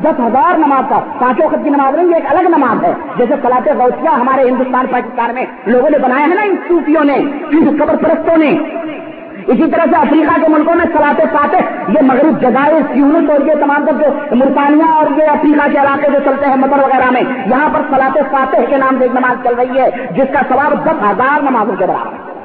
[0.02, 3.68] دس ہزار نماز کا۔ پانچوں خط کی نماز نہیں، ایک الگ نماز ہے۔ جیسے سلاط
[3.68, 7.14] غوثیہ ہمارے ہندوستان، پاکستان میں لوگوں نے بنایا ہے نا، ان صوفیوں نے،
[7.52, 8.58] ان قبر پرستوں نے۔
[9.48, 13.54] اسی طرح سے افریقہ کے ملکوں میں سلاتے فاتح، یہ مغرب جزائر یونس اور یہ
[13.54, 17.70] تمام جو مرتانیہ اور یہ افریقہ کے علاقے جو چلتے ہیں مدر وغیرہ میں، یہاں
[17.74, 21.04] پر سلاتے فاتح کے نام سے ایک نماز چل رہی ہے، جس کا ثواب دس
[21.12, 22.43] ہزار نمازوں کے برابر ہے۔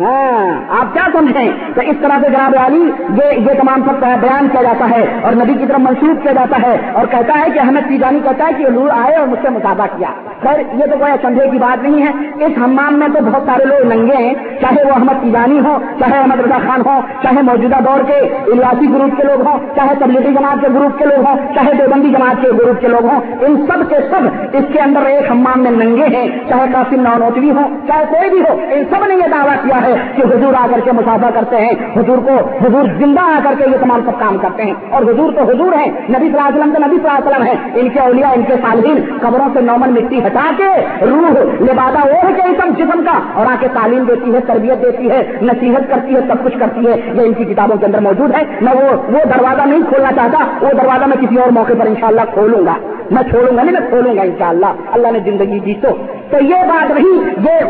[0.00, 4.48] ہاں، آپ کیا سمجھیں؟ تو اس طرح سے جناب علی یہ یہ تمام سب بیان
[4.48, 7.58] کیا جاتا ہے اور نبی کی طرف منسوخ کیا جاتا ہے اور کہتا ہے کہ
[7.58, 10.08] ہمیں تیجانی کہتا ہے کہ لور آئے اور مجھ سے مسافہ کیا۔
[10.42, 13.64] خیر، یہ تو کوئی سمجھے کی بات نہیں ہے۔ اس ہمام میں تو بہت سارے
[13.64, 17.76] لوگ ننگے ہیں، چاہے وہ احمد تیجانی ہو چاہے احمد رضا خان ہو چاہے موجودہ
[17.86, 18.18] دور کے
[18.52, 22.08] الیاسی گروپ کے لوگ ہوں، چاہے تبلیغی جماعت کے گروپ کے لوگ ہوں، چاہے دیوبندی
[22.08, 25.62] جماعت کے گروپ کے لوگ ہوں، ان سب کے سب اس کے اندر ایک ہمام
[25.62, 29.28] میں ننگے ہیں۔ چاہے قاسم نونوتوی ہو چاہے کوئی بھی ہو، ان سب نے یہ
[29.30, 29.85] دعویٰ کیا ہے۔
[30.16, 33.64] کہ حضور آ کر کے مسافہ کرتے ہیں، حضور کو حضور زندہ آ کر کے
[33.70, 36.60] یہ تمام سب کام کرتے ہیں۔ اور حضور تو حضور ہیں، نبی صلی اللہ علیہ
[36.60, 39.48] وسلم تو نبی صلی اللہ علیہ وسلم ہے ان کے اولیاء، ان کے صالحین قبروں
[39.52, 40.68] سے نومن مٹی ہٹا کے
[41.06, 41.30] روح
[41.60, 45.10] لبادہ وہ ہے کہ اسم جسم کا اور آ کے تعلیم دیتی ہے، تربیت دیتی
[45.10, 48.34] ہے، نصیحت کرتی ہے، سب کچھ کرتی ہے۔ یہ ان کی کتابوں کے اندر موجود
[48.34, 51.86] ہے۔ میں وہ وہ دروازہ نہیں کھولنا چاہتا، وہ دروازہ میں کسی اور موقع پر
[51.86, 52.74] انشاءاللہ کھولوں گا۔
[53.10, 55.88] میں چھوڑوں گا نہیں، میں کھولوں گا انشاءاللہ۔ اللہ نے زندگی دی تو۔
[56.30, 57.64] تو یہ بات رہی یہ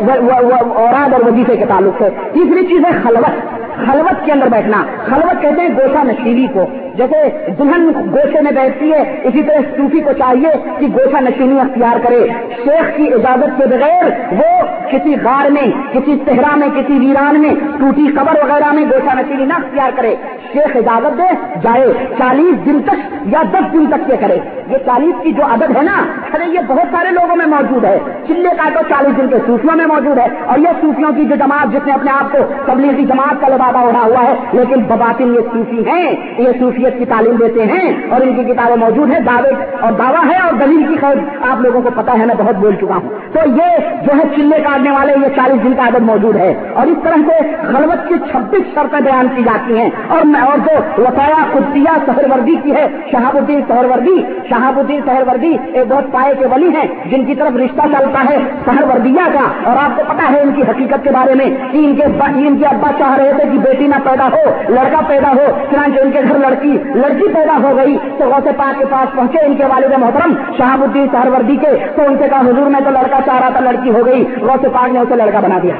[0.75, 5.41] اوراد اور وظیفے کے تعلق سے۔ تیسری چیز ہے خلوت۔ خلوت کے اندر بیٹھنا۔ خلوت
[5.41, 6.65] کہتے ہیں گوشہ نشیلی کو۔
[6.95, 7.29] جیسے
[7.59, 12.27] دلہن گوشے میں بیٹھتی ہے، اسی طرح صوفی کو چاہیے کہ گوشہ نشینی اختیار کرے۔
[12.63, 17.53] شیخ کی اجازت کے بغیر وہ کسی غار میں، کسی صحرا میں، کسی ویران میں
[17.79, 20.15] ٹوٹی قبر وغیرہ میں گوشا نشینی نہ اختیار کرے۔
[20.53, 24.37] شیخ اجازت دے، جائے۔ چالیس دن تک یا دس دن تک یہ کرے۔
[24.67, 27.99] یہ چالیس کی جو عدد ہے نا، ارے یہ بہت سارے لوگوں میں موجود ہے۔
[28.27, 31.35] چلے کا تو چالیس دن کے صوفیوں میں موجود ہے۔ اور یہ صوفیوں کی جو
[31.35, 35.33] جماعت، جس نے اپنے آپ کو تبلیغی جماعت کا لبادہ اڑا ہوا ہے، لیکن بباطن
[35.33, 39.19] یہ صوفی ہیں۔ یہ صوفیت کی تعلیم دیتے ہیں اور ان کی کتابیں موجود ہیں۔
[39.19, 39.49] دعوے
[39.79, 41.17] اور دعویٰ ہے اور دلیل کی خیر
[41.49, 44.59] آپ لوگوں کو پتا ہے، میں بہت بول چکا ہوں۔ تو یہ جو ہے چلے
[44.59, 48.07] کا کاٹنے والے یہ چالیس دن کا عدد موجود ہے۔ اور اس طرح سے خلوت
[48.07, 52.75] کی چھبیس شرطیں بیان کی جاتی ہیں۔ اور اور جو وسایا خدیا سہر وردی کی
[52.75, 56.87] ہے شہاب الدین سہر وردی شہاب الدین سہر وردی ایک بہت پائے کے ولی ہیں،
[57.05, 60.51] جن کی طرف رشتہ چلتا ہے سہر وردیا کا۔ اور آپ کو پتا ہے ان
[60.51, 62.03] کی حقیقت کے بارے میں کہ ان کے
[62.47, 65.99] ان کے ابا چاہ رہے تھے کہ بیٹی نہ پیدا ہو، لڑکا پیدا ہو، چنانچہ
[65.99, 69.55] ان کے گھر لڑکی لڑکی پیدا ہو گئی۔ تو غوث پاک کے پاس پہنچے ان
[69.55, 72.89] کے والد محترم شہاب الدین سہر وردی کے۔ تو ان سے کہا، حضور، میں تو
[72.89, 75.73] لڑکا چاہ رہا تھا، لڑکی ہو گئی۔ غوث پاک نے اسے لڑکا بنا دیا۔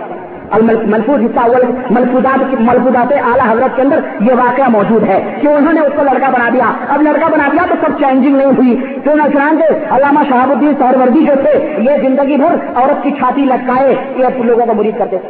[0.64, 5.74] ملفوظ حصہ اول، ملفوظات ملفوظات اعلیٰ حضرت کے اندر یہ واقعہ موجود ہے کہ انہوں
[5.74, 9.00] نے اس کو لڑکا بنا دیا۔ اب لڑکا بنا دیا تو سب چینجنگ نہیں ہوئی۔
[9.04, 13.12] تو نہ چنانچہ علامہ شہاب الدین سہر وردی جو تھے، یہ زندگی بھر عورت کی
[13.12, 15.30] چھاتی لٹکائے یہ لوگوں کو مرید کرتے تھے۔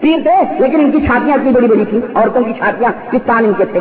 [0.00, 3.52] پیر تھے، لیکن ان کی چھاتیاں اتنی بڑی بڑی تھی عورتوں کی چھاتیاں کسان ان
[3.58, 3.80] کے تھے۔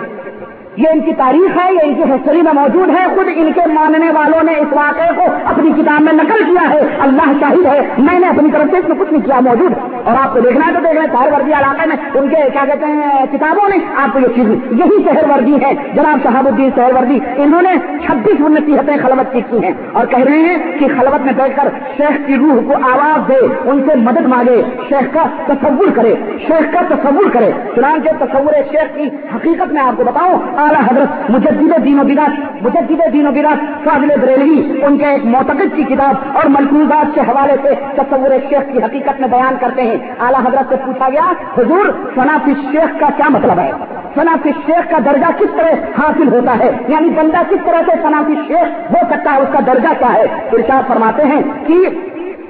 [0.77, 3.61] یہ ان کی تاریخ ہے، یہ ان کی ہسٹری میں موجود ہے۔ خود ان کے
[3.73, 7.79] ماننے والوں نے اس واقعے کو اپنی کتاب میں نقل کیا ہے۔ اللہ شاہد ہے۔
[7.97, 9.71] میں نے اپنی طرف سے اس میں کچھ نہیں کیا، موجود
[10.03, 12.65] اور آپ کو دیکھنا ہے تو دیکھ رہے شہر وردی علاقے میں ان کے، کیا
[12.65, 16.69] کہتے ہیں، کتابوں نے آپ کو یہ چیز، یہی شہر وردی ہے۔ جناب شہاب الدین
[16.75, 20.87] شہر وردی، انہوں نے چھبیس نصیحتیں خلوت کی کی ہیں اور کہہ رہے ہیں کہ
[20.99, 21.67] خلوت میں بیٹھ کر
[21.97, 26.15] شیخ کی روح کو آواز دے، ان سے مدد مانگے، شیخ کا تصور کرے،
[26.47, 31.31] شیخ کا تصور کرے۔ چنانچہ تصور شیخ کی حقیقت میں آپ کو بتاؤں اعلیٰ حضرت
[31.31, 35.83] مجدد دین و براج مجدد دین و براج فاضل بریلوی، ان کے ایک معتقد کی
[35.83, 40.39] کتاب اور ملفوظات کے حوالے سے تصور شیخ کی حقیقت میں بیان کرتے ہیں۔ اعلیٰ
[40.39, 41.85] حضرت سے پوچھا گیا، حضور
[42.15, 43.71] صنافی شیخ کا کیا مطلب ہے؟
[44.15, 48.35] صنافی شیخ کا درجہ کس طرح حاصل ہوتا ہے؟ یعنی بندہ کس طرح سے صنافی
[48.47, 50.23] شیخ ہو سکتا ہے؟ اس کا درجہ کیا ہے؟
[50.53, 51.73] ارشاد فرماتے ہیں کہ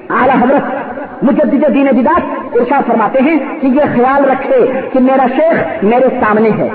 [0.10, 2.22] اعلیٰ حضرت مجدد دین بدات
[2.56, 6.70] ارشاد فرماتے ہیں کہ یہ خیال رکھے کہ میرا شیخ میرے سامنے ہے۔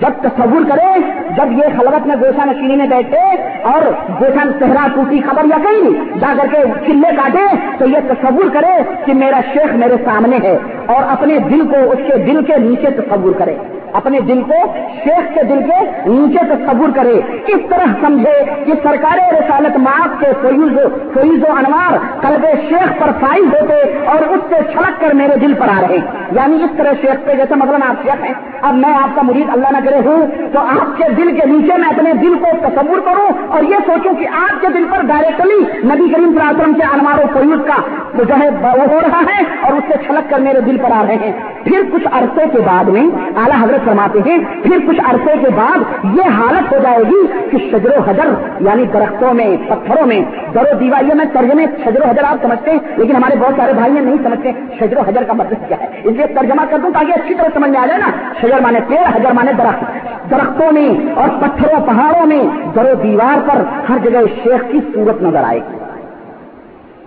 [0.00, 0.98] جب تصور کرے
[1.36, 3.22] جب یہ خلوت میں گوشا نشینی میں بیٹھے
[3.62, 3.82] اور
[4.20, 7.46] گوشا صحرا ٹوٹی خبر یا کہیں جا کر کے چلے کاٹے
[7.78, 10.56] تو یہ تصور کرے کہ میرا شیخ میرے سامنے ہے
[10.86, 13.56] اور اپنے دل کو اس کے دل کے نیچے تصور کرے۔
[13.92, 14.72] اپنے دل کو،
[15.04, 20.26] شیخ کے دل کے نیچے تصور کرے۔ کس طرح سمجھے کہ سرکار رسالت معاف کے
[20.40, 20.72] فیوز
[21.12, 25.54] فیوز و انوار قلب شیخ پر فائز ہوتے اور اس سے چھڑک کر میرے دل
[25.54, 25.96] پر آ رہے۔
[26.32, 29.48] یعنی اس طرح شیخ پہ، جیسے مثلاً آپ شیخ ہیں، اب میں آپ کا مرید
[29.52, 33.00] اللہ نہ کرے ہوں، تو آپ کے دل کے نیچے میں اپنے دل کو تصور
[33.00, 36.62] کروں اور یہ سوچوں کہ آپ کے دل پر ڈائریکٹلی نبی کریم صلی اللہ علیہ
[36.62, 37.74] وسلم کے انوار و فیوز کا
[38.14, 41.02] جو ہے، وہ ہو رہا ہے اور اس سے چھلک کر میرے دل پر آ
[41.08, 41.32] رہے ہیں۔
[41.64, 43.02] پھر کچھ عرصے کے بعد میں
[43.36, 47.58] اعلیٰ حضرت فرماتے ہیں۔ پھر کچھ عرصے کے بعد یہ حالت ہو جائے گی کہ
[47.70, 48.28] شجر و حجر
[48.60, 50.20] یعنی درختوں میں، پتھروں میں،
[50.54, 53.72] در و دیوار میں، ترجمے شجر و حجر آپ سمجھتے ہیں، لیکن ہمارے بہت سارے
[53.72, 56.90] بھائی نہیں سمجھتے شجر و حجر کا مطلب کیا ہے۔ اس لیے ترجمہ کر دوں
[56.90, 58.10] تاکہ اچھی طرح سمجھ میں آ جائے نا۔
[58.40, 59.84] شجر مانے پیڑ، حجر مانے درخت۔
[60.30, 62.42] درختوں میں اور پتھروں، پہاڑوں میں،
[62.74, 65.77] در و دیوار پر ہر جگہ شیخ کی صورت نظر آئے گی۔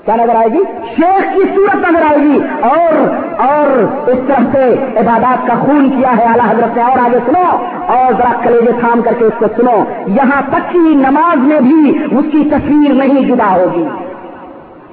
[0.06, 0.64] کیا نظر آئے گی؟
[0.96, 2.94] شیخ کی صورت نظر آئے گی۔ اور
[3.42, 3.68] اور
[4.10, 8.14] اس طرح سے عبادات کا خون کیا ہے۔ اعلیٰ حضرت نے اور آگے سنو۔ اور
[8.14, 12.26] ذرا کلیجے تھام کر کے اس کو سنو۔ یہاں تک کی نماز میں بھی اس
[12.32, 13.88] کی تصویر نہیں جدا ہوگی۔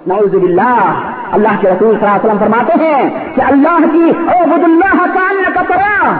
[0.06, 0.92] نعوذ باللہ۔
[1.32, 6.12] اللہ کے رسول صلی اللہ علیہ وسلم فرماتے ہیں کہ اللہ کی عبد اللہ کا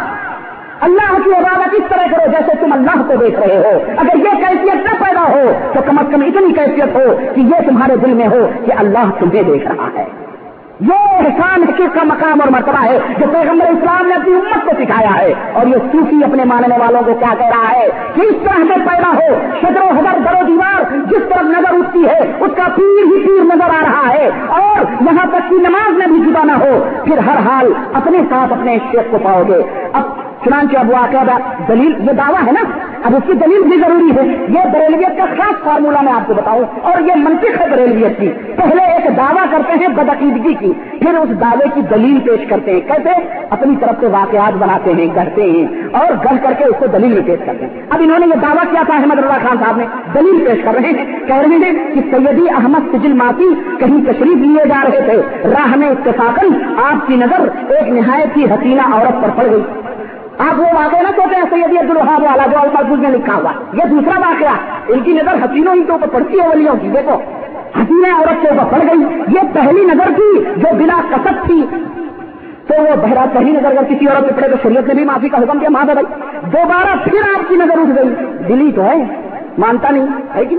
[0.80, 4.30] اللہ کی عبادت اس طرح کرو جیسے تم اللہ کو دیکھ رہے ہو۔ اگر یہ
[4.30, 8.12] کیفیت نہ پیدا ہو تو کم از کم اتنی کیفیت ہو کہ یہ تمہارے دل
[8.12, 10.04] میں ہو کہ اللہ تمہیں دیکھ رہا ہے۔
[10.80, 14.70] یہ احسان حقیق کا مقام اور مرتبہ ہے جو پیغمبر اسلام نے اپنی امت کو
[14.78, 18.34] سکھایا ہے۔ اور یہ صوفی اپنے ماننے والوں کو کیا کہہ رہا ہے کہ اس
[18.44, 22.50] طرح سے پیدا ہو شدر و حضر درو دیوار، جس طرف نظر اٹھتی ہے، اس
[22.56, 26.30] کا پیر ہی پیر نظر آ رہا ہے۔ اور یہاں تک کی نماز میں بھی
[26.30, 30.78] جدا نہ ہو، پھر ہر حال اپنے ساتھ اپنے شیخ کو پاؤ گے۔ اب چنانچہ
[30.78, 31.38] اب واقعہ
[31.68, 35.24] دلیل، یہ دعویٰ ہے نا؟ اب اس کی دلیل بھی ضروری ہے۔ یہ بریلویت کا
[35.24, 39.44] خاص فارمولہ میں آپ کو بتاؤں۔ اور یہ منطق ہے بریلویت کی۔ پہلے ایک دعویٰ
[39.50, 43.94] کرتے ہیں بدعقیدگی کی، پھر اس دعوے کی دلیل پیش کرتے ہیں۔ کیسے؟ اپنی طرف
[44.00, 47.46] سے واقعات بناتے ہیں گڑھتے ہیں اور گڑھ کر کے اس کو دلیل میں پیش
[47.46, 50.44] کرتے ہیں۔ اب انہوں نے یہ دعویٰ کیا تھا احمد اللہ خان صاحب نے۔ دلیل
[50.44, 53.44] پیش کر رہے ہیں۔ کہہ رہے ہیں کہ سیدی احمد سجل ماتی
[53.78, 58.44] کہیں تشریف لیے جا رہے تھے۔ راہ میں اتفاقن آپ کی نظر ایک نہایت ہی
[58.44, 59.62] حسینہ عورت پر پڑ گئی۔
[60.38, 63.52] آپ وہ واقعہ نہ سوچے ہیں سیدی عبد الحاب والا جو المحفوظ میں لکھا ہوا
[63.72, 64.52] یہ دوسرا واقعہ،
[64.88, 67.14] ان کی نظر حسینوں ہی تو اوپر پڑتی ہے ولیوں کی۔ دیکھو،
[67.76, 71.66] حسینہ عورت کے اوپر پڑ گئی۔ یہ پہلی نظر تھی جو بلا کسب تھی۔
[72.66, 75.28] تو وہ بہرا پہلی نظر اگر کسی عورت پہ پڑے تو شریعت نے بھی معافی
[75.28, 76.06] کا حکم دیا ماں بھائی۔
[76.52, 78.14] دوبارہ پھر آپ کی نظر اٹھ گئی۔
[78.48, 79.04] دلی تو ہے،
[79.58, 80.56] مانتا نہیں، ہے کہ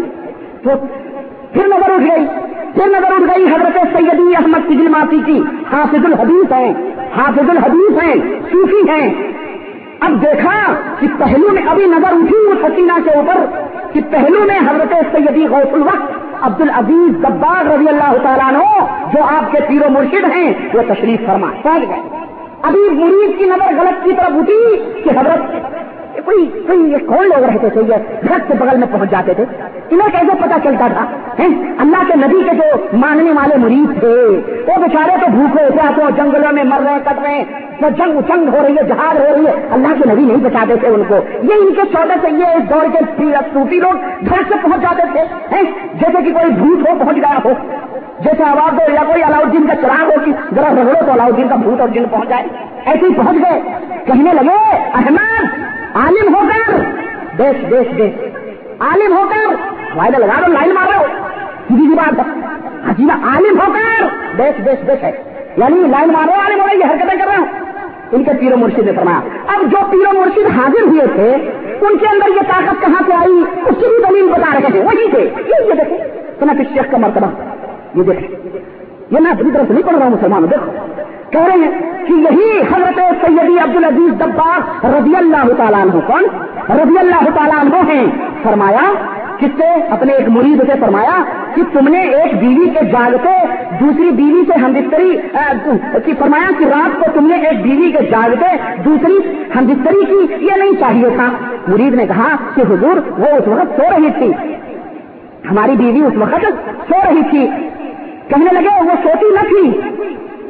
[0.64, 0.70] تو
[1.54, 2.26] پھر نظر اٹھ گئی۔
[2.76, 6.74] پھر نظر اٹھ گئی حضرت سیدی احمد سجل ماتی کی۔ حافظ الحدیث ہیں،
[7.18, 8.16] حافظ الحدیث ہیں،
[8.52, 9.29] صوفی ہیں۔
[10.02, 13.46] اب دیکھا کہ پہلو میں ابھی نظر اٹھی اس حسینہ کے اوپر
[13.94, 19.24] کہ پہلو میں حضرت سیدی غوث الوقت عبد العزیز گبار رضی اللہ تعالیٰ نو جو
[19.24, 22.02] آپ کے پیر و مرشد ہیں، وہ تشریف فرما پہنچ گئے؟
[22.62, 25.42] ابھی مریض کی نظر غلط کی طرف اٹھی کہ حضرت
[26.26, 27.96] کوئی کوئی یہ کون لوگ رہتے تھے یہ
[28.28, 29.46] گھر کے بغل میں پہنچ جاتے تھے۔
[29.90, 31.06] انہیں کیسے پتا چلتا تھا؟
[31.80, 34.14] اللہ کے نبی کے جو ماننے والے مریض تھے،
[34.68, 37.44] وہ بیچارے تو بھوکے تو جنگلوں میں مر رہے ہیں، کٹ رہے ہیں۔
[37.82, 40.76] وہ جنگ جنگ ہو رہی ہے، جہاد ہو رہی ہے۔ اللہ کے نبی نہیں بچاتے
[40.76, 43.00] تھے ان کو۔ یہ ان کے چودہ سے یہ دوڑ کے
[43.54, 43.94] صوفی لوگ
[44.30, 45.64] گھر سے پہنچ جاتے تھے۔
[45.94, 47.52] جیسے کہ کوئی بھوت ہو، پہنچ گیا ہو۔
[48.20, 51.56] جیسے آواز دو یا کوئی الاؤدین کا چراغ ہو کہ ذرا رگڑو تو الاؤدین کا
[51.56, 52.44] بھوت اور جن پہنچ جائے۔
[52.86, 53.62] ایسے ہی پہنچ گئے۔
[54.06, 55.79] کہنے لگے، احمد!
[55.96, 56.78] عالم ہو کر
[57.38, 58.24] دیش دیش دیش
[58.80, 59.56] عالم ہو کر
[59.96, 61.04] وائد لگا دو، لائن مارو۔
[61.68, 62.20] سیدھی بات
[62.90, 64.06] عجیب عالم ہو کر
[64.38, 65.12] دیش دیش دیش ہے۔
[65.58, 67.46] یعنی لائن مارو، عالم ہو رہی یہ حرکتیں کر رہا ہوں
[68.12, 71.32] ان کے پیرو مرشد نے فرمایا، اب جو پیرو مرشد حاضر ہوئے تھے،
[71.82, 74.80] ان کے اندر یہ طاقت کہاں سے آئی؟ اس کی بھی دلیل بتا رہے تھے۔
[74.80, 75.98] وہی تھے۔ یہ دیکھیں
[76.40, 77.28] سنا کہ شیخ کا مرتبہ۔
[77.96, 78.28] یہ دیکھیں۔
[79.12, 80.72] یہ میں اپنی طرف سے نہیں پڑھ رہا ہوں مسلمان، دیکھو۔
[81.30, 86.24] کہہ رہے ہیں کہ یہی حضرت سیدی عبد العزیز دباغ رضی اللہ تعالیٰ عنہ کون؟
[86.70, 88.06] رضی اللہ تعالیٰ عنہ ہیں۔
[88.44, 88.94] فرمایا
[89.38, 91.24] کس سے اپنے ایک مرید سے فرمایا
[91.56, 93.46] کہ تم نے ایک بیوی کے جاگتے
[93.80, 95.18] دوسری بیوی سے ہمبستری
[96.06, 98.46] کی فرمایا کہ رات کو تم نے ایک بیوی کے جاگتے
[98.86, 101.28] دوسری ہمبستری کی، یہ نہیں چاہیے تھا۔
[101.68, 104.54] مرید نے کہا کہ حضور، وہ اس وقت سو رہی تھی۔
[105.52, 106.46] ہماری بیوی اس وقت
[106.90, 107.50] سو رہی تھی۔
[108.30, 109.82] کہنے لگے، وہ سوتی نہ تھی.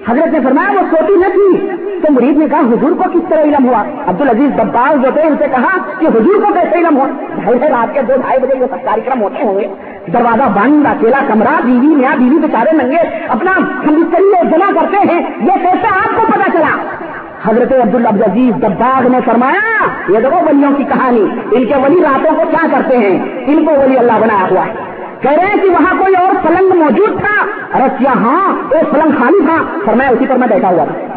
[0.08, 1.68] حضرت نے فرمایا، وہ سوتی نہ تھی.
[2.02, 5.22] تو مرید نے کہا، حضور کو کس طرح علم ہوا؟ عبد العزیز دباغ جو تھے،
[5.22, 8.60] ان سے کہا کہ حضور کو کیسے علم ہوا؟ ڈھائی رات کے دو ڈھائی بجے
[8.60, 9.68] یہ سب کارکرم ہوتے ہوں گے
[10.14, 13.52] دروازہ بند، اکیلا کمرہ، بیوی میاں، بیوی بےچارے ننگے، اپنا
[14.44, 16.96] جمع کرتے ہیں، یہ کیسے آپ کو پتا چلا؟
[17.44, 22.36] حضرت عبد العزیز دباغ نے فرمایا، یہ دیکھو ولیوں کی کہانی، ان کے ولی راتوں
[22.36, 24.90] کو کیا کرتے ہیں؟ ان کو ولی اللہ بنایا ہوا ہے۔
[25.22, 27.46] کہہ رہے ہیں کہ وہاں کوئی اور پلنگ موجود تھا؟
[27.78, 31.14] ارے کیا ہاں وہ پلنگ خالی تھا۔ پر میں اسی پر میں بیٹھا ہوا تھا۔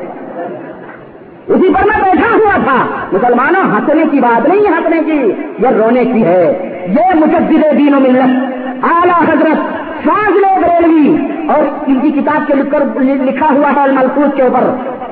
[1.46, 6.04] اسی پر میں بیٹھا ہوا تھا۔ مسلمانوں، ہنسنے کی بات نہیں ہنسنے کی، یہ رونے
[6.04, 8.54] کی ہے۔ یہ مجدد دین و ملت۔
[8.84, 9.58] اعلیٰ حضرت،
[10.04, 14.42] ساز لو بریلوی اور ان کی کتاب کے لکھ کر لکھا ہوا ہے الملفوظ کے
[14.42, 14.60] اوپر۔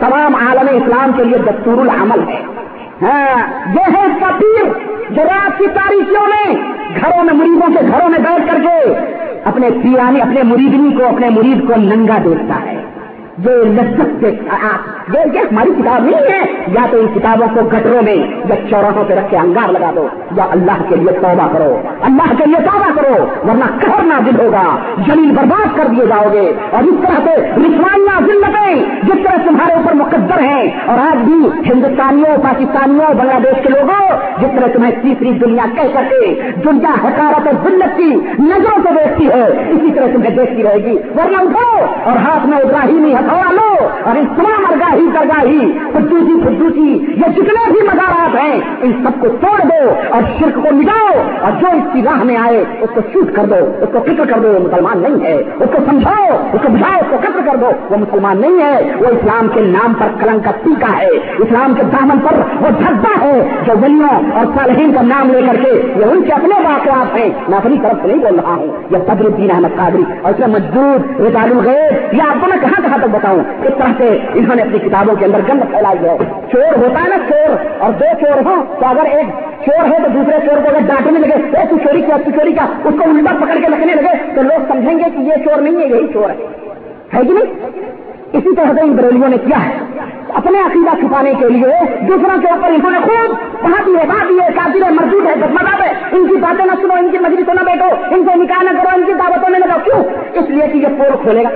[0.01, 2.43] تمام عالم اسلام کے لیے دستور العمل ہے
[3.03, 3.39] ہاں،
[3.75, 4.65] یہ ہے اس کا پیر
[5.11, 6.73] جو رات کی تاریخیوں میں
[7.21, 8.95] گھروں میں مریدوں کے گھروں میں بیٹھ کر کے
[9.45, 12.85] اپنے پیرانی، اپنے مریدنی کو، اپنے مرید کو ننگا دیکھتا ہے۔
[13.39, 14.25] یہ لذت
[15.09, 18.15] یہ ہماری کتاب نہیں ہے۔ یا تو ان کتابوں کو گٹروں میں
[18.49, 22.35] یا چوراہوں پہ رکھ کے انگار لگا دو۔ یا اللہ کے لیے توبہ کرو۔ اللہ
[22.39, 26.53] کے لیے توبہ کرو، ورنہ کہر نہ دل ہوگا۔ زمین برباد کر دیے جاؤ گے۔
[26.71, 31.35] اور اس طرح سے رسوانیاں ذلتیں جس طرح تمہارے اوپر مقدر ہیں۔ اور آج بھی
[31.73, 36.91] ہندوستانیوں، پاکستانیوں، بنگلہ دیش کے لوگوں، جس طرح تمہیں تیسری دنیا کہہ کر کے دنیا
[37.05, 41.37] حکارت اور ذلت کی نظروں سے دیکھتی ہے، اسی طرح تمہیں دیکھتی رہے گی۔ ورنہ
[41.37, 47.33] اٹھو اور ہاتھ میں ابراہیمی ہتھوڑا لو اور اس تمام ارگاہی درگاہی خدوسی خدوسی یہ
[47.33, 51.67] جتنے بھی مزارات ہیں، ان سب کو توڑ دو اور شرک کو مٹاؤ اور جو
[51.67, 54.49] اس کی راہ میں آئے، اس کو شوٹ کر دو، اس کو فکر کر دو،
[54.53, 57.67] وہ مسلمان نہیں ہے۔ اس کو سمجھاؤ، اس کو بجھاؤ اس کو قتل کر دو،
[57.91, 61.09] وہ مسلمان نہیں ہے۔ وہ اسلام کے نام پر کلنگ کا ٹیکا ہے۔
[61.39, 65.65] اسلام کے دامن پر وہ دھبا ہے جو ولیوں اور صالحین کا نام لے کر
[65.65, 68.67] کے یہ ان کے اپنے واقعات ہیں۔ میں اپنی طرف سے نہیں بول رہا ہوں۔
[68.91, 72.59] یہ بدر الدین احمد قادری اور اس میں مجدور رضال الغیر یہ آپ کو میں
[72.61, 76.09] کہاں کہاں تک بتاؤں؟ اس طرح سے انہوں نے اپنی کتابوں کے اندر گند پھیلائی
[76.09, 76.19] ہے۔
[76.53, 79.27] چور ہوتا ہے نا چور، اور دو چور ہوں تو اگر ایک
[79.67, 82.53] چور ہے تو دوسرے چور کو اگر ڈانٹنے لگے، اے تو چوری کیا، تو چوری
[82.53, 85.63] کیا، اس کو الٹا پکڑ کے لگنے لگے تو لوگ سمجھیں گے کہ یہ چور
[85.63, 86.37] نہیں ہے، یہی چور ہے۔
[87.11, 87.71] کہ نہیں؟
[88.33, 89.73] اسی طرح سے ان بریلیوں نے کیا ہے۔
[90.35, 94.53] اپنے عقیدہ چھپانے کے لیے دوسروں کے اوپر انہوں نے خوب کہا دیے بات دیے
[94.55, 97.65] کافی ہے، مردود ہے مذہب ہے۔ ان کی باتیں نہ سنو، ان کی مجلسوں نہ
[97.65, 100.79] بیٹھو، ان سے نکاح نہ کرو، ان کی دعوتوں میں لگاؤ کیوں؟ اس لیے کہ
[100.79, 101.49] یہ پور کھولے گا۔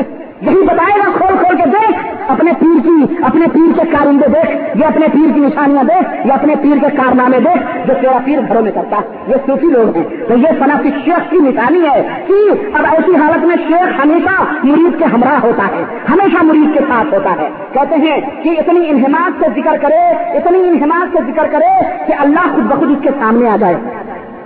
[0.40, 1.98] یہی بتائے گا، کھول کھول کے دیکھ،
[2.28, 6.32] اپنے پیر کی، اپنے پیر کے کارندے دیکھ یہ اپنے پیر کی نشانیاں دیکھ یہ
[6.32, 9.96] اپنے پیر کے کارنامے دیکھ، جو تیرا پیر گھروں میں کرتا ہے۔ یہ صوفی لوگ
[9.96, 12.32] ہیں۔ تو یہ صنعتی شیخ کی نشانی ہے کہ
[12.74, 17.14] اب ایسی حالت میں شیخ ہمیشہ مرید کے ہمراہ ہوتا ہے، ہمیشہ مرید کے ساتھ
[17.14, 21.82] ہوتا ہے۔ کہتے ہیں کہ اتنی انہمات سے ذکر کرے، اتنی انہمات سے ذکر کرے
[22.06, 23.76] کہ اللہ خود بخود اس کے سامنے آ جائے۔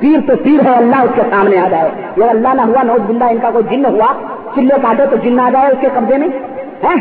[0.03, 3.11] پیر تو پیر ہے، اللہ اس کے سامنے آ جائے۔ یہ اللہ نہ ہوا نوز
[3.11, 4.13] بندہ ان کا کوئی جن ہوا،
[4.55, 6.29] چلے کاٹے تو جن آ جائے اس کے قبضے میں۔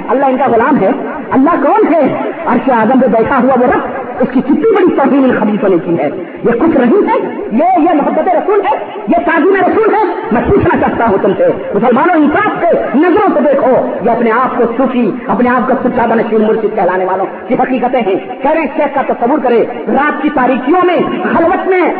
[0.10, 0.90] اللہ ان کا غلام ہے۔
[1.32, 3.80] اللہ کون ہے؟ عرش اعظم پہ بیٹھا ہوا وہ رب،
[4.20, 6.10] اس کی کتنی بڑی توہین خبیصوں نے کی ہے۔
[6.44, 10.78] یہ کچھ نہیں ہے، یہ یہ محبت رسول ہے، یہ تعظیم رسول ہے۔ میں پوچھنا
[10.80, 13.72] چاہتا ہوں تم سے، مسلمانوں انصاف سے نظروں سے دیکھو،
[14.06, 18.02] یہ اپنے آپ کو سوچی اپنے آپ کو سچا نشین مرشد کہلانے والوں کی حقیقتیں
[18.02, 20.98] ہیں۔ کہہ شیخ کا تصور کرے، رات کی تاریخیوں میں،
[21.38, 21.94] خلوت میں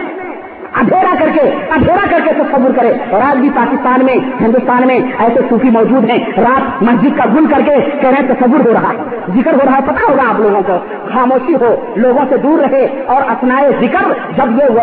[0.76, 1.42] اندھیرا کر کے،
[1.76, 6.10] اندھیرا کر کے تصور کرے۔ اور آج بھی پاکستان میں، ہندوستان میں ایسے صوفی موجود
[6.10, 8.98] ہیں، رات مسجد کا گن کر کے کہہ رہے تصور ہو رہا ہے۔
[9.36, 10.74] ذکر ہو رہا ہے پتا ہوگا آپ لوگوں کو۔
[11.14, 14.80] خاموشی ہو، لوگوں سے دور رہے اور اپنائے ذکر۔ جب یہ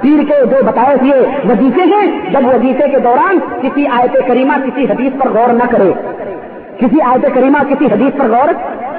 [0.00, 4.84] پیر کے جو بتائے ہوئے وزیفے ہیں، جب وزیفے کے دوران کسی آیت کریمہ، کسی
[4.84, 5.92] حدیث پر غور نہ کرے۔
[6.78, 8.48] کسی آیت کریمہ، کسی حدیث پر غور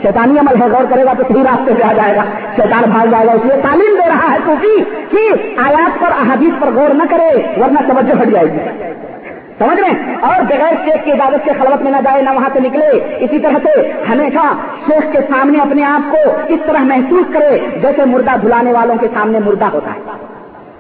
[0.02, 2.24] شیطانی عمل ہے، غور کرے گا تو صحیح راستے پہ آ جائے گا۔
[2.56, 6.62] شیطان بھاگ جائے گا، اس لیے تعلیم دے رہا ہے کیونکہ کہ آیات پر، احادیث
[6.62, 8.84] پر غور نہ کرے، ورنہ توجہ ہٹ جائے گی۔
[9.60, 12.60] سمجھ رہے اور بغیر شیخ کی عبادت کے خلوت میں نہ جائے، نہ وہاں سے
[12.60, 14.54] نکلے، اسی طرح سے ہمیشہ
[14.88, 16.18] شیخ کے سامنے اپنے آپ کو
[16.48, 20.35] اس طرح محسوس کرے جیسے مردہ دھلانے والوں کے سامنے مردہ ہوتا ہے۔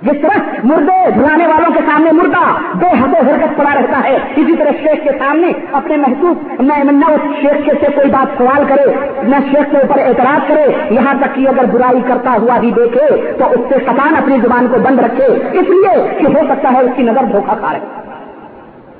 [0.05, 2.43] جس طرح مردے دھلانے والوں کے سامنے مردہ
[2.77, 7.21] بے حد حرکت پڑا رہتا ہے۔ اسی طرح شیخ کے سامنے اپنے محسوس نہ اس
[7.41, 8.91] شیخ کے سے کوئی بات سوال کرے،
[9.23, 13.33] نہ شیخ کے اوپر اعتراض کرے، یہاں تک کہ اگر برائی کرتا ہوا بھی دیکھے
[13.39, 15.25] تو اس سے کپان اپنی زبان کو بند رکھے،
[15.59, 18.04] اس لیے کہ ہو سکتا ہے اس کی نظر دھوکہ کھا رہے۔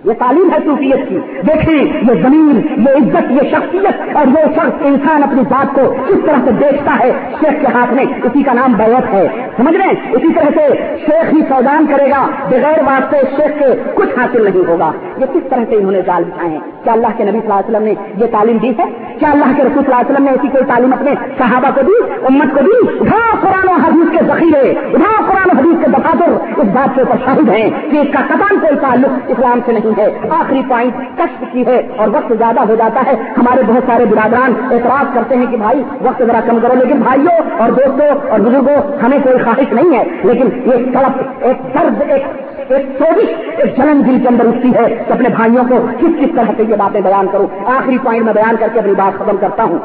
[0.06, 4.82] یہ تعلیم ہے صوفیت کی۔ دیکھیں یہ زمین، یہ عزت، یہ شخصیت اور یہ شخص
[4.82, 8.53] انسان اپنی بات کو کس طرح سے دیکھتا ہے، شیخ کے ہاتھ میں۔ اسی کا
[8.53, 9.27] نام بیعت ہے۔
[9.57, 10.76] سمجھ رہے ہیں؟ اسی طرح سے
[11.06, 13.65] شیخ ہی سودان کرے گا، بغیر واسطے شیخ کے
[13.95, 17.07] کچھ حاصل نہیں ہوگا۔ یہ کس طرح سے انہوں نے جال بچھائے ہیں؟ کیا اللہ
[17.18, 19.84] کے نبی صلی اللہ علیہ وسلم نے یہ تعلیم دی ہے؟ کیا اللہ کے رسول
[19.84, 22.98] صلی اللہ علیہ وسلم نے ایسی کوئی تعلیم اپنے صحابہ کو دی؟ امت کو دی؟
[22.99, 27.02] اٹھاؤ قرآن و حدیث کے ذخیرے اٹھاؤ قرآن و حدیث کے دفاتر۔ اس بات کے
[27.02, 30.93] اوپر شاہد ہیں کہ اس کا قدم کوئی تعلق اسلام سے نہیں ہے، آخری پوائنٹ
[31.17, 35.35] کشف کی ہے اور وقت زیادہ ہو جاتا ہے۔ ہمارے بہت سارے برادران اعتراض کرتے
[35.35, 39.38] ہیں کہ بھائی وقت ذرا کم کرو، لیکن بھائیوں اور دوستوں اور بزرگوں، ہمیں کوئی
[39.43, 42.23] خواہش نہیں ہے، لیکن یہ سڑک ایک درد، ایک
[42.67, 46.35] ایک چوبیس، ایک جلن دل کے اندر اٹھتی ہے۔ کہ اپنے بھائیوں کو کس کس
[46.35, 49.38] طرح سے یہ باتیں بیان کروں؟ آخری پوائنٹ میں بیان کر کے اپنی بات ختم
[49.38, 49.77] کرتا ہوں۔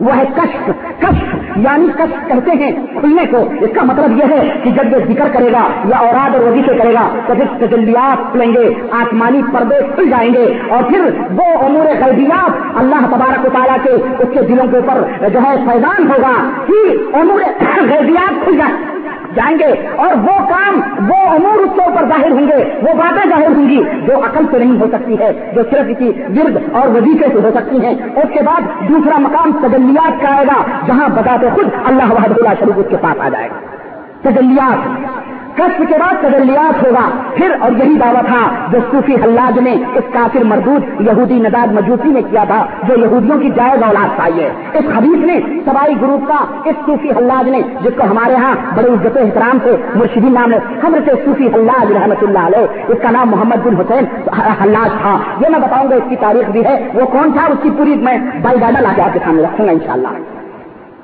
[0.00, 0.70] وہ ہے کشف.
[1.00, 3.36] کشف یعنی کشف کہتے ہیں کھلنے کو.
[3.60, 6.78] اس کا مطلب یہ ہے کہ جب یہ ذکر کرے گا یا اوراد اور وزیفے
[6.78, 11.00] کرے گا تو جس تجلیات کھلیں گے، آسمانی پردے کھل جائیں گے اور پھر
[11.38, 15.56] وہ امور غیبیات اللہ تبارک و تعالیٰ کے اس کے دلوں کے اوپر جو ہے
[15.66, 17.40] فیضان ہوگا کہ امور
[17.76, 18.99] غیبیات کھل جائیں۔
[19.34, 23.30] جائیں گے اور وہ کام، وہ امور اس کے اوپر ظاہر ہوں گے، وہ باتیں
[23.30, 26.88] ظاہر ہوں گی جو عقل سے نہیں ہو سکتی ہے جو صرف اسی ورد اور
[26.88, 31.08] وظیفے سے ہو سکتی ہیں۔ اس کے بعد دوسرا مقام تجلیات کا آئے گا، جہاں
[31.08, 33.60] بتاتے خود اللہ وحد اللہ شریف اس کے پاس آ جائے گا۔
[34.30, 34.88] تجلیات
[35.56, 37.04] کشف کے بعد تجلیات ہوگا۔
[37.34, 38.40] پھر اور یہی دعویٰ تھا
[38.72, 43.38] جو صوفی حلاج نے اس کافر مردود یہودی نداد مجوسی نے کیا تھا، جو یہودیوں
[43.40, 46.38] کی جائز اولاد پائی ہے اس حدیث نے سبائی گروپ کا
[46.70, 50.52] اس صوفی حلاج نے، جس کو ہمارے ہاں بڑے عزت و احترام سے مرشدی نام
[50.52, 54.04] ہے ہم سے صوفی حلاج رحمۃ اللہ علیہ، اس کا نام محمد بن حسین
[54.62, 57.62] حلاج تھا۔ یہ میں بتاؤں گا اس کی تاریخ بھی ہے، وہ کون تھا؟ اس
[57.62, 60.39] کی پوری میں بائی ڈاڈا لا کے آپ کے سامنے رکھوں گا ان شاء اللہ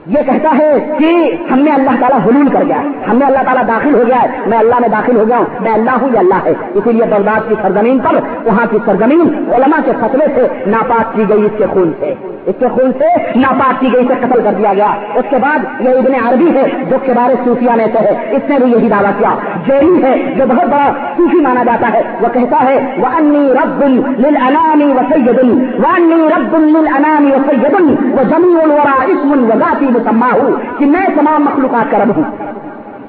[0.06, 2.80] یہ کہتا ہے کہ ہم نے اللہ تعالیٰ حلول کر گیا
[3.10, 5.44] ہم نے اللہ تعالیٰ داخل ہو گیا ہے۔ میں اللہ میں داخل ہو گیا ہوں۔
[5.60, 8.14] میں اللہ ہوں یہ اللہ ہے۔ اسی لیے بغداد کی سرزمین پر،
[8.44, 9.20] وہاں کی سرزمین
[9.54, 12.14] علماء کے خطرے سے ناپاک کی گئی اس کے خون سے۔
[12.46, 15.58] اس کے خون سے ناپاک کی گئی سے قتل کر دیا گیا۔ اس کے بعد
[15.80, 18.88] یہ ابن عربی ہے جو کے بارے صوفیہ میں سے ہے اس نے بھی یہی
[18.88, 19.34] دعویٰ کیا۔
[19.66, 23.82] جیلی ہے جو بہت بڑا صوفی مانا جاتا ہے۔ وہ کہتا ہے وہ انی رب
[24.18, 30.28] للانامی و سیدن وہ انی رب للانامی و سیدن وہ زمین الورا اسم وذاتی مسما
[30.32, 32.24] ہوں کہ میں تمام مخلوقات کا رب ہوں۔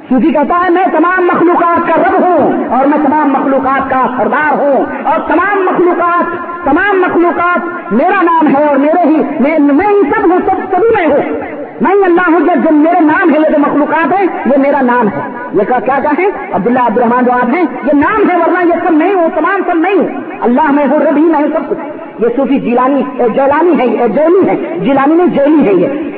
[0.10, 4.54] صوفی کہتا ہے، میں تمام مخلوقات کا رب ہوں اور میں تمام مخلوقات کا سردار
[4.54, 6.24] ہوں اور تمام مخلوقات
[6.66, 11.08] تمام مخلوقات میرا نام ہے اور میرے ہی میں ان سب ہوں، سب سبھی میں
[11.08, 11.40] ہوں۔
[11.82, 15.20] میں اللہ ہوں جو میرے نام ہے یہ جو مخلوقات ہے یہ میرا نام ہے۔
[15.54, 18.88] یہ کیا کیا ہے عبداللہ عبد الرحمان جو آپ ہیں، یہ نام ہے ورنہ یہ
[18.88, 20.08] سب نہیں ہوں، تمام سب نہیں ہوں۔
[20.42, 21.80] اللہ میں ہوں ربھی نہیں سب کچھ۔
[22.20, 26.12] یہ صوفی جیلانی جیلانی ہے جیلی ہے۔ جیلانی میں جیلی ہے یہ۔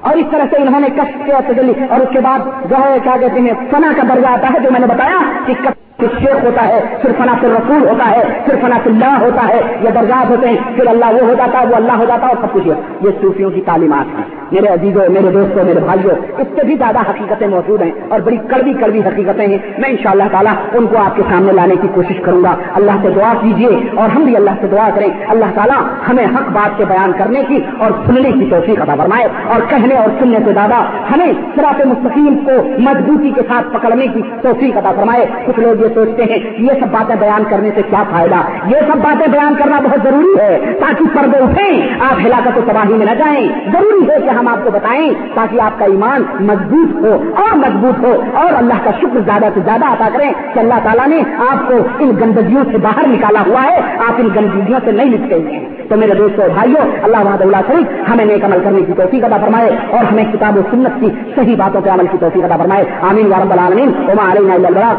[0.00, 2.38] اور اس طرح سے انہوں نے کش کیا تجلی اور اس کے بعد
[2.70, 5.54] جو ہے کیا کہتے ہیں فنا کا درجہ آتا ہے جو میں نے بتایا کہ
[5.98, 9.60] پھر شیخ ہوتا ہے، پھر فنا پھر رسول ہوتا ہے، پھر فنا اللہ ہوتا ہے،
[9.82, 12.32] یہ درجات ہوتے ہیں، پھر اللہ وہ ہو جاتا ہے وہ اللہ ہو جاتا ہے
[12.32, 12.68] اور سب کچھ
[13.00, 16.98] یہ صوفیوں کی تعلیمات ہیں۔ میرے عزیزوں، میرے دوستوں، میرے بھائیوں، اس سے بھی زیادہ
[16.98, 20.86] حقیقتیں موجود ہیں اور بڑی کڑوی کڑوی حقیقتیں ہیں۔ میں ان شاء اللہ تعالیٰ ان
[20.86, 24.22] کو آپ کے سامنے لانے کی کوشش کروں گا۔ اللہ سے دعا کیجیے اور ہم
[24.22, 27.90] بھی اللہ سے دعا کریں۔ اللہ تعالیٰ ہمیں حق بات کے بیان کرنے کی اور
[28.06, 30.76] سننے کی توفیق ادا فرمائے اور کہنے اور سننے سے زیادہ
[31.12, 35.94] ہمیں سراط مستقیم کو مضبوطی کے ساتھ پکڑنے کی توفیق ادا فرمائے۔ کچھ لوگ یہ
[35.94, 38.36] سوچتے ہیں یہ سب باتیں بیان کرنے سے کیا فائدہ؟
[38.66, 42.94] یہ سب باتیں بیان کرنا بہت ضروری ہے تاکہ پردے اٹھیں، آپ ہلاکت و تباہی
[42.94, 47.04] میں نہ جائیں۔ ضروری ہے کہ ہم آپ کو بتائیں تاکہ آپ کا ایمان مضبوط
[47.04, 50.74] ہو اور مضبوط ہو اور اللہ کا شکر زیادہ سے زیادہ عطا کریں کہ اللہ
[50.82, 53.76] تعالیٰ نے آپ کو ان گندگیوں سے باہر نکالا ہوا ہے۔
[54.08, 58.10] آپ ان گندگیوں سے نہیں نکلتے ہیں۔ تو میرے دوستوں بھائیوں اللہ محمد اللہ شریف
[58.10, 61.56] ہمیں نیک عمل کرنے کی توفیق ادا فرمائے اور ہمیں کتاب و سنت کی صحیح
[61.56, 64.94] باتوں کے عمل کی توفیق ادا فرمائے۔ آمین وارب العالمین۔ وما علینا الا البلاغ۔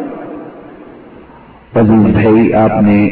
[1.75, 3.09] عزیز بھائی، آپ نے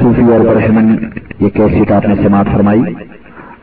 [0.00, 0.96] صوفی اور برہمن
[1.40, 2.80] یہ کیسٹ آپ نے سماعت فرمائی۔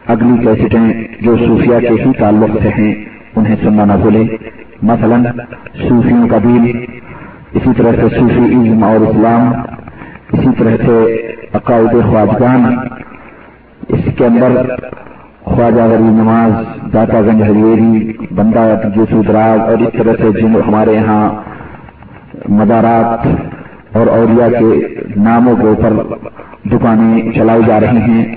[0.08, 3.06] اگلی کیسٹیں جو صوفیہ کے ہی تعلق سے ہیں،
[3.36, 4.24] انہیں سننا نہ بھولے
[4.82, 5.16] مثلا،
[5.90, 6.86] صوفیوں کا دین،
[7.54, 9.54] اسی طرح سے صوفی عزم اور اسلام،
[10.32, 12.76] اسی طرح سے عقائد خواجگان۔
[13.90, 14.76] اس کے اندر
[15.44, 16.52] خواجہ ولی نماز،
[16.94, 21.34] داتا گنج ہریری بندہ یسود راج اور اس طرح سے جن ہمارے یہاں
[22.50, 23.28] مدارات
[23.98, 25.94] اور اولیاء کے ناموں کے اوپر
[26.70, 28.36] دکانیں چلائی جا رہی ہیں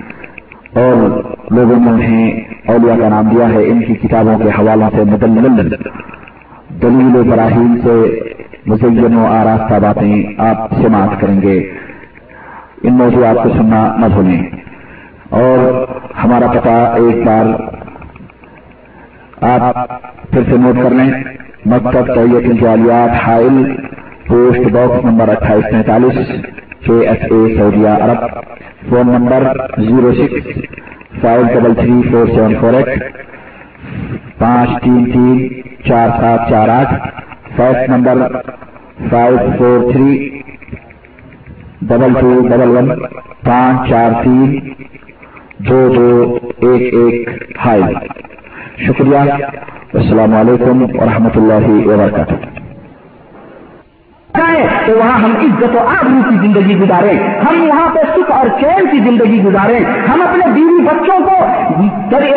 [0.74, 5.04] اور لوگوں نے انہیں اولیاء کا نام دیا ہے۔ ان کی کتابوں کے حوالوں سے
[5.04, 5.70] مدل
[6.82, 8.20] دلیل و براہیم سے
[8.66, 11.70] مزین و آراستہ باتیں آپ سماعت کریں گے۔
[12.82, 14.42] ان موضوعات کو سننا نہ بھولیں۔
[15.30, 15.86] اور
[16.22, 17.46] ہمارا پتہ ایک بار
[19.46, 19.76] آپ
[20.30, 21.10] پھر سے نوٹ کر لیں۔
[21.72, 23.56] مکتب طیت الجالیات حائل،
[24.26, 26.18] پوسٹ باکس نمبر اٹھائیس پینتالیس
[26.86, 28.24] کے ایس اے سعودیہ عرب،
[28.88, 29.46] phone number
[29.78, 30.46] zero six
[31.20, 33.02] five double three four seven four eight,
[34.38, 36.94] پانچ تین تین چار سات چار آٹھ
[37.56, 38.26] fax number
[39.10, 40.40] five four three
[41.82, 42.90] double two double one,
[43.44, 44.58] پانچ چار تین
[45.58, 47.28] دو دو ایک ایک
[47.66, 47.82] ہائی
[48.86, 49.18] شکریہ۔
[49.94, 52.34] السلام علیکم ورحمۃ اللہ وبرکاتہ۔
[54.86, 58.86] تو وہاں ہم عزت و آبرو کی زندگی گزارے ہم وہاں پہ سکھ اور چین
[58.90, 59.78] کی زندگی گزارے
[60.08, 61.36] ہم اپنے بیوی بچوں کو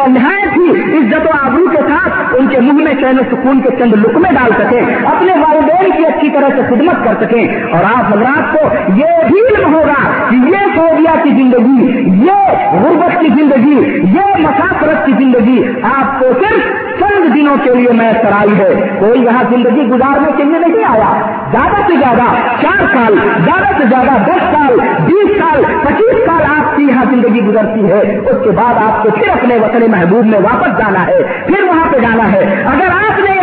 [0.07, 3.69] نہایت ہی عزت و آبرو کے ساتھ ان کے منہ میں چین و سکون کے
[3.79, 8.13] چند لکمے ڈال سکیں، اپنے والدین کی اچھی طرح سے خدمت کر سکیں۔ اور آپ
[8.13, 12.53] حضرات کو یہ بھی علم ہوگا کہ یہ سعودیہ کی زندگی، یہ
[12.83, 16.63] غربت کی زندگی، یہ مسافرت کی زندگی آپ کو صرف
[16.99, 21.31] چند دنوں کے لیے میں کرائی ہے۔ کوئی یہاں زندگی گزارنے کے لیے نہیں آیا۔
[21.51, 23.15] زیادہ سے زیادہ چار سال،
[23.45, 28.17] زیادہ سے زیادہ دس سال، بیس سال، پچیس سال آپ کی یہاں زندگی گزرتی ہے۔
[28.17, 31.91] اس کے بعد آپ کو پھر اپنے وطن محبوب میں واپس جانا ہے، پھر وہاں
[31.91, 33.38] پہ جانا ہے۔ اگر آپ نے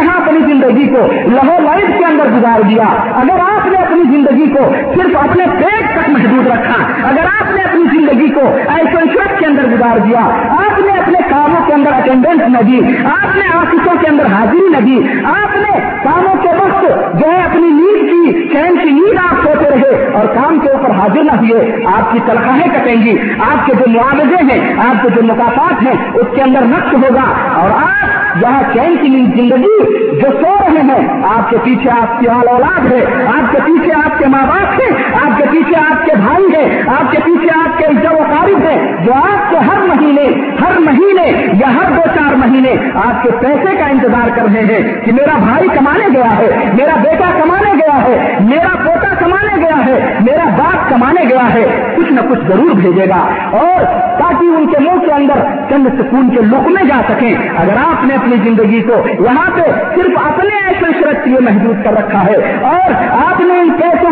[0.67, 2.85] زندگی کو لہو لائف کے اندر گزار دیا۔
[3.15, 7.63] اگر آپ نے اپنی زندگی کو صرف اپنے پیٹ تک محدود رکھا، اگر آپ نے
[7.63, 10.21] اپنی زندگی کو ایسوشت کے اندر گزار دیا،
[10.51, 14.69] آپ نے اپنے کاموں کے اندر اٹینڈنس نہ دی، آپ نے آفسوں کے اندر حاضری
[14.69, 16.83] نہ دی، آپ نے کاموں کے وقت
[17.21, 20.91] جو ہے اپنی نیند کی، چین کی نیند آپ سوتے رہے اور کام کے اوپر
[20.91, 23.17] حاضر نہ ہوئے، آپ کی تنخواہیں کٹیں گی،
[23.53, 27.55] آپ کے جو معاوضے ہیں، آپ کے جو مقافات ہیں، اس کے اندر نقص ہوگا
[27.55, 32.29] اور آپ یہاں چین کی زندگی جو سو رہے ہیں؟ آپ کے پیچھے آپ کی
[32.29, 36.05] آل اولاد ہے، آپ کے پیچھے آپ کے ماں باپ ہیں، آپ کے پیچھے آپ
[36.05, 39.57] کے بھائی ہیں، آپ کے پیچھے آپ کے عزت و قارب ہیں۔ جو آپ کے
[39.57, 40.27] ہر مہینے
[40.61, 45.01] ہر مہینے یا ہر دو چار مہینے آپ کے پیسے کا انتظار کر رہے ہیں
[45.01, 49.87] کہ میرا بھائی کمانے گیا ہے، میرا بیٹا کمانے گیا ہے، میرا پوتا کمانے گیا
[49.87, 53.85] ہے، میرا باپ کمانے گیا ہے، کچھ نہ کچھ ضرور بھیجے گا۔ اور
[54.19, 55.35] تاکہ ان کے منہ کے اندر
[55.71, 59.63] چند سکون کے لک میں جا سکیں، اگر آپ نے اپنی زندگی کو یہاں پہ
[59.95, 62.37] صرف اپنے ایسے شرط یہ محدود کر رکھا ہے
[62.71, 64.11] اور آپ نے ان کیسوں